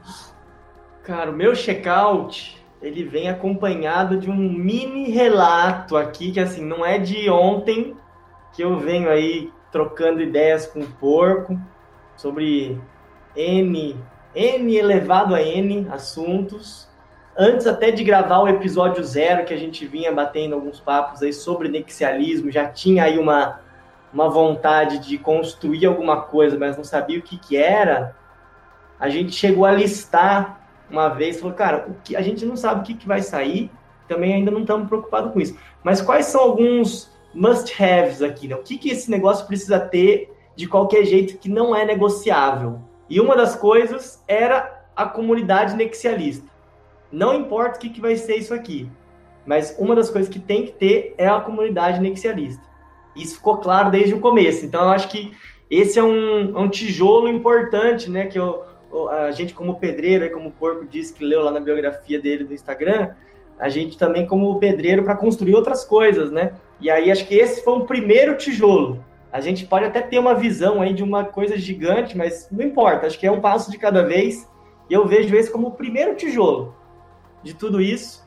Cara, 1.05 1.31
o 1.31 1.35
meu 1.35 1.55
check-out 1.55 2.64
ele 2.83 3.05
vem 3.05 3.29
acompanhado 3.29 4.19
de 4.19 4.31
um 4.31 4.37
mini 4.37 5.11
relato 5.11 5.97
aqui 5.97 6.33
que 6.33 6.41
assim 6.41 6.65
não 6.65 6.85
é 6.85 6.99
de 6.99 7.31
ontem 7.31 7.97
que 8.53 8.63
eu 8.63 8.79
venho 8.79 9.09
aí 9.11 9.51
trocando 9.73 10.23
ideias 10.23 10.67
com 10.67 10.81
o 10.81 10.87
porco 10.87 11.59
sobre 12.17 12.81
N 13.35 13.97
N 14.35 14.77
elevado 14.77 15.35
a 15.35 15.43
N 15.43 15.87
assuntos. 15.91 16.89
Antes 17.37 17.67
até 17.67 17.91
de 17.91 18.05
gravar 18.05 18.41
o 18.41 18.49
episódio 18.49 19.03
zero, 19.03 19.45
que 19.45 19.53
a 19.53 19.57
gente 19.57 19.85
vinha 19.87 20.13
batendo 20.13 20.55
alguns 20.55 20.79
papos 20.79 21.23
aí 21.23 21.33
sobre 21.33 21.69
nexialismo, 21.69 22.51
já 22.51 22.67
tinha 22.69 23.05
aí 23.05 23.19
uma, 23.19 23.61
uma 24.13 24.29
vontade 24.29 24.99
de 24.99 25.19
construir 25.19 25.87
alguma 25.87 26.21
coisa, 26.23 26.57
mas 26.57 26.77
não 26.77 26.85
sabia 26.85 27.19
o 27.19 27.23
que, 27.23 27.37
que 27.37 27.57
era, 27.57 28.15
a 29.01 29.09
gente 29.09 29.33
chegou 29.33 29.65
a 29.65 29.73
listar 29.73 30.61
uma 30.91 31.09
vez, 31.09 31.41
falou, 31.41 31.55
cara, 31.55 31.87
o 31.89 31.95
que, 32.03 32.17
a 32.17 32.23
gente 32.23 32.45
não 32.45 32.57
sabe 32.57 32.81
o 32.81 32.85
que, 32.85 32.95
que 32.95 33.07
vai 33.07 33.23
sair, 33.23 33.71
também 34.09 34.35
ainda 34.35 34.51
não 34.51 34.61
estamos 34.61 34.89
preocupados 34.89 35.33
com 35.33 35.41
isso. 35.41 35.57
Mas 35.83 36.01
quais 36.01 36.27
são 36.27 36.41
alguns 36.41 37.11
must-haves 37.35 38.23
aqui? 38.23 38.49
Né? 38.49 38.55
O 38.55 38.63
que, 38.63 38.77
que 38.77 38.91
esse 38.91 39.11
negócio 39.11 39.47
precisa 39.47 39.81
ter 39.81 40.33
de 40.55 40.69
qualquer 40.69 41.05
jeito 41.05 41.39
que 41.39 41.49
não 41.49 41.75
é 41.75 41.85
negociável? 41.85 42.81
E 43.09 43.21
uma 43.21 43.37
das 43.37 43.57
coisas 43.57 44.23
era 44.29 44.85
a 44.95 45.07
comunidade 45.07 45.77
nexialista. 45.77 46.49
Não 47.11 47.35
importa 47.35 47.77
o 47.77 47.81
que, 47.81 47.91
que 47.91 48.01
vai 48.01 48.17
ser 48.17 48.37
isso 48.37 48.53
aqui, 48.53 48.89
mas 49.47 49.77
uma 49.79 49.95
das 49.95 50.11
coisas 50.11 50.31
que 50.31 50.39
tem 50.39 50.65
que 50.65 50.73
ter 50.73 51.15
é 51.19 51.29
a 51.29 51.41
comunidade 51.41 52.01
nexialista. 52.01 52.63
Isso 53.15 53.37
ficou 53.37 53.59
claro 53.59 53.91
desde 53.91 54.15
o 54.15 54.21
começo. 54.21 54.65
Então, 54.65 54.83
eu 54.83 54.89
acho 54.89 55.09
que 55.09 55.33
esse 55.71 55.99
é 55.99 56.03
um, 56.03 56.57
é 56.57 56.61
um 56.61 56.69
tijolo 56.69 57.29
importante, 57.29 58.11
né? 58.11 58.27
Que 58.27 58.39
eu, 58.39 58.65
a 59.11 59.31
gente, 59.31 59.55
como 59.55 59.79
pedreiro, 59.79 60.31
como 60.33 60.49
o 60.49 60.53
Porco 60.53 60.87
disse 60.87 61.13
que 61.13 61.25
leu 61.25 61.43
lá 61.43 61.51
na 61.51 61.61
biografia 61.61 62.21
dele 62.21 62.45
do 62.45 62.55
Instagram, 62.55 63.11
a 63.59 63.69
gente 63.69 63.97
também, 63.99 64.27
como 64.27 64.59
pedreiro, 64.59 65.05
para 65.05 65.17
construir 65.17 65.55
outras 65.55 65.85
coisas, 65.85 66.31
né? 66.31 66.53
E 66.81 66.91
aí, 66.91 67.11
acho 67.11 67.27
que 67.27 67.35
esse 67.35 67.63
foi 67.63 67.75
o 67.75 67.85
primeiro 67.87 68.37
tijolo. 68.37 69.05
A 69.33 69.41
gente 69.41 69.67
pode 69.67 69.85
até 69.85 70.01
ter 70.01 70.19
uma 70.19 70.35
visão 70.35 70.81
aí 70.81 70.93
de 70.93 71.03
uma 71.03 71.25
coisa 71.25 71.57
gigante, 71.59 72.17
mas 72.17 72.49
não 72.51 72.65
importa, 72.65 73.07
acho 73.07 73.19
que 73.19 73.27
é 73.27 73.33
um 73.33 73.41
passo 73.41 73.71
de 73.71 73.79
cada 73.79 74.03
vez. 74.03 74.49
E 74.89 74.95
eu 74.95 75.07
vejo 75.07 75.35
esse 75.35 75.51
como 75.51 75.69
o 75.69 75.73
primeiro 75.73 76.15
tijolo 76.15 76.75
de 77.43 77.55
tudo 77.55 77.81
isso 77.81 78.24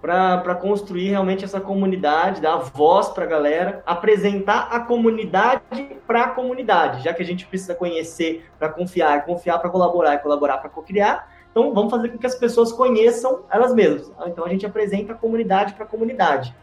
para 0.00 0.54
construir 0.54 1.10
realmente 1.10 1.44
essa 1.44 1.60
comunidade, 1.60 2.40
dar 2.40 2.56
voz 2.56 3.08
para 3.08 3.24
a 3.24 3.28
galera, 3.28 3.82
apresentar 3.84 4.68
a 4.70 4.80
comunidade 4.80 5.60
para 6.06 6.22
a 6.22 6.28
comunidade, 6.28 7.04
já 7.04 7.12
que 7.12 7.22
a 7.22 7.26
gente 7.26 7.46
precisa 7.46 7.74
conhecer 7.74 8.46
para 8.58 8.70
confiar, 8.70 9.24
confiar 9.26 9.58
para 9.58 9.68
colaborar 9.68 10.14
e 10.14 10.18
colaborar 10.18 10.58
para 10.58 10.70
co-criar. 10.70 11.28
Então, 11.50 11.74
vamos 11.74 11.90
fazer 11.90 12.08
com 12.08 12.18
que 12.18 12.26
as 12.26 12.34
pessoas 12.34 12.72
conheçam 12.72 13.44
elas 13.50 13.74
mesmas. 13.74 14.10
Então, 14.26 14.44
a 14.44 14.48
gente 14.48 14.64
apresenta 14.64 15.12
a 15.12 15.16
comunidade 15.16 15.74
para 15.74 15.84
a 15.84 15.88
comunidade. 15.88 16.54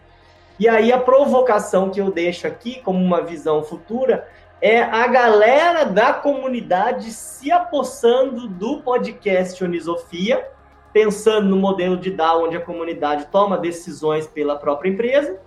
E 0.59 0.67
aí, 0.67 0.91
a 0.91 0.97
provocação 0.97 1.91
que 1.91 2.01
eu 2.01 2.09
deixo 2.09 2.47
aqui, 2.47 2.81
como 2.81 3.03
uma 3.03 3.21
visão 3.21 3.61
futura, 3.61 4.27
é 4.59 4.81
a 4.81 5.05
galera 5.05 5.83
da 5.83 6.13
comunidade 6.13 7.11
se 7.11 7.51
apossando 7.51 8.47
do 8.47 8.81
podcast 8.81 9.63
Onisofia 9.63 10.56
pensando 10.97 11.47
no 11.47 11.57
modelo 11.57 11.95
de 11.95 12.09
DAO, 12.09 12.45
onde 12.45 12.57
a 12.57 12.59
comunidade 12.59 13.27
toma 13.27 13.55
decisões 13.55 14.25
pela 14.25 14.55
própria 14.55 14.89
empresa, 14.89 15.39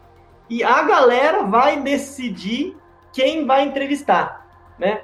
e 0.48 0.62
a 0.62 0.80
galera 0.84 1.42
vai 1.42 1.82
decidir 1.82 2.76
quem 3.12 3.44
vai 3.44 3.64
entrevistar, 3.64 4.46
né? 4.78 5.02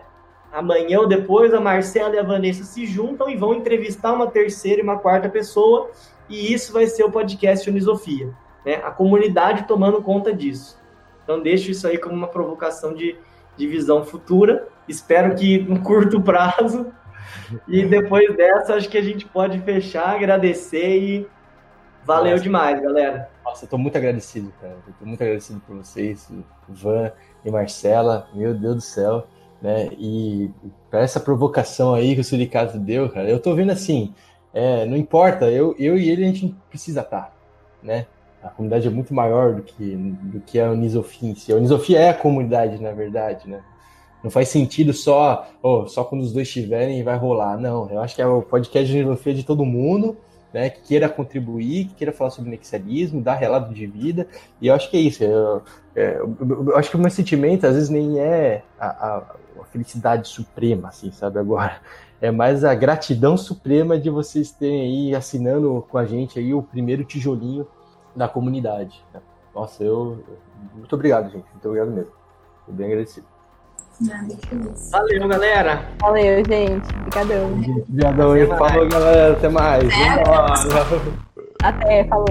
Amanhã 0.52 1.00
ou 1.00 1.08
depois, 1.08 1.52
a 1.52 1.60
Marcela 1.60 2.14
e 2.14 2.18
a 2.20 2.22
Vanessa 2.22 2.62
se 2.62 2.86
juntam 2.86 3.28
e 3.28 3.36
vão 3.36 3.54
entrevistar 3.54 4.12
uma 4.12 4.28
terceira 4.28 4.80
e 4.80 4.84
uma 4.84 5.00
quarta 5.00 5.28
pessoa, 5.28 5.90
e 6.28 6.54
isso 6.54 6.72
vai 6.72 6.86
ser 6.86 7.02
o 7.02 7.10
podcast 7.10 7.68
Unisofia, 7.68 8.32
né? 8.64 8.76
A 8.84 8.92
comunidade 8.92 9.66
tomando 9.66 10.00
conta 10.00 10.32
disso. 10.32 10.80
Então, 11.24 11.42
deixo 11.42 11.72
isso 11.72 11.88
aí 11.88 11.98
como 11.98 12.14
uma 12.14 12.28
provocação 12.28 12.94
de, 12.94 13.16
de 13.56 13.66
visão 13.66 14.04
futura. 14.04 14.68
Espero 14.86 15.34
que 15.34 15.58
no 15.58 15.82
curto 15.82 16.20
prazo 16.20 16.86
e 17.68 17.84
depois 17.84 18.36
dessa, 18.36 18.74
acho 18.74 18.88
que 18.88 18.98
a 18.98 19.02
gente 19.02 19.26
pode 19.26 19.58
fechar, 19.60 20.14
agradecer 20.14 20.98
e 20.98 21.26
valeu 22.04 22.32
Nossa. 22.32 22.42
demais, 22.42 22.80
galera. 22.80 23.28
Nossa, 23.44 23.64
eu 23.64 23.68
tô 23.68 23.78
muito 23.78 23.96
agradecido, 23.96 24.52
cara. 24.60 24.76
Eu 24.86 24.94
tô 24.98 25.04
muito 25.04 25.20
agradecido 25.20 25.60
por 25.66 25.76
vocês, 25.76 26.30
Van 26.68 27.12
e 27.44 27.50
Marcela. 27.50 28.28
Meu 28.34 28.54
Deus 28.54 28.74
do 28.76 28.80
céu, 28.80 29.26
né? 29.60 29.88
E 29.98 30.50
para 30.90 31.00
essa 31.00 31.20
provocação 31.20 31.94
aí 31.94 32.14
que 32.14 32.20
o 32.20 32.24
Suricato 32.24 32.78
deu, 32.78 33.08
cara, 33.10 33.28
eu 33.28 33.40
tô 33.40 33.54
vendo 33.54 33.72
assim, 33.72 34.14
é, 34.52 34.86
não 34.86 34.96
importa, 34.96 35.50
eu, 35.50 35.74
eu 35.78 35.98
e 35.98 36.08
ele 36.08 36.24
a 36.24 36.26
gente 36.28 36.54
precisa 36.68 37.00
estar, 37.00 37.22
tá, 37.22 37.32
né? 37.82 38.06
A 38.42 38.48
comunidade 38.48 38.86
é 38.86 38.90
muito 38.90 39.12
maior 39.12 39.54
do 39.54 39.62
que, 39.62 39.96
do 39.96 40.40
que 40.40 40.60
a 40.60 40.72
em 40.72 41.34
si. 41.34 41.52
A 41.52 41.56
Unisofia 41.56 41.98
é 41.98 42.08
a 42.10 42.14
comunidade, 42.14 42.80
na 42.80 42.92
verdade, 42.92 43.48
né? 43.50 43.62
Não 44.26 44.30
faz 44.32 44.48
sentido 44.48 44.92
só, 44.92 45.46
oh, 45.62 45.86
só 45.86 46.02
quando 46.02 46.22
os 46.22 46.32
dois 46.32 46.48
estiverem 46.48 47.00
vai 47.04 47.16
rolar. 47.16 47.56
Não, 47.56 47.88
eu 47.88 48.00
acho 48.00 48.16
que 48.16 48.20
é 48.20 48.26
o 48.26 48.42
podcast 48.42 48.90
de 48.90 48.98
filosofia 48.98 49.32
de 49.32 49.44
todo 49.44 49.64
mundo, 49.64 50.16
né, 50.52 50.68
que 50.68 50.80
queira 50.80 51.08
contribuir, 51.08 51.86
que 51.86 51.94
queira 51.94 52.12
falar 52.12 52.30
sobre 52.30 52.50
nexialismo, 52.50 53.22
dar 53.22 53.34
relato 53.34 53.72
de 53.72 53.86
vida. 53.86 54.26
E 54.60 54.66
eu 54.66 54.74
acho 54.74 54.90
que 54.90 54.96
é 54.96 55.00
isso. 55.00 55.22
Eu, 55.22 55.62
é, 55.94 56.16
eu, 56.16 56.36
eu 56.70 56.76
acho 56.76 56.90
que 56.90 56.96
o 56.96 56.98
meu 56.98 57.08
sentimento 57.08 57.68
às 57.68 57.74
vezes 57.74 57.88
nem 57.88 58.18
é 58.18 58.64
a, 58.80 58.86
a, 58.88 59.18
a, 59.60 59.64
felicidade 59.70 60.26
suprema, 60.26 60.88
assim, 60.88 61.12
sabe? 61.12 61.38
Agora 61.38 61.80
é 62.20 62.32
mais 62.32 62.64
a 62.64 62.74
gratidão 62.74 63.36
suprema 63.36 63.96
de 63.96 64.10
vocês 64.10 64.50
terem 64.50 64.80
aí 64.80 65.14
assinando 65.14 65.86
com 65.88 65.98
a 65.98 66.04
gente 66.04 66.36
aí 66.36 66.52
o 66.52 66.64
primeiro 66.64 67.04
tijolinho 67.04 67.64
da 68.16 68.26
comunidade. 68.26 69.04
Né? 69.14 69.20
Nossa, 69.54 69.84
eu 69.84 70.18
muito 70.74 70.92
obrigado, 70.96 71.30
gente. 71.30 71.48
Muito 71.52 71.68
obrigado 71.68 71.92
mesmo. 71.92 72.12
Estou 72.62 72.74
bem 72.74 72.86
agradecido. 72.86 73.35
Valeu, 74.92 75.28
galera. 75.28 75.88
Valeu, 76.00 76.44
gente. 76.44 76.86
Obrigadão. 76.96 77.52
Obrigadão. 77.52 78.58
Falou, 78.58 78.88
galera. 78.88 79.32
Até 79.32 79.48
mais. 79.48 79.84
Até, 81.62 82.04
falou. 82.04 82.26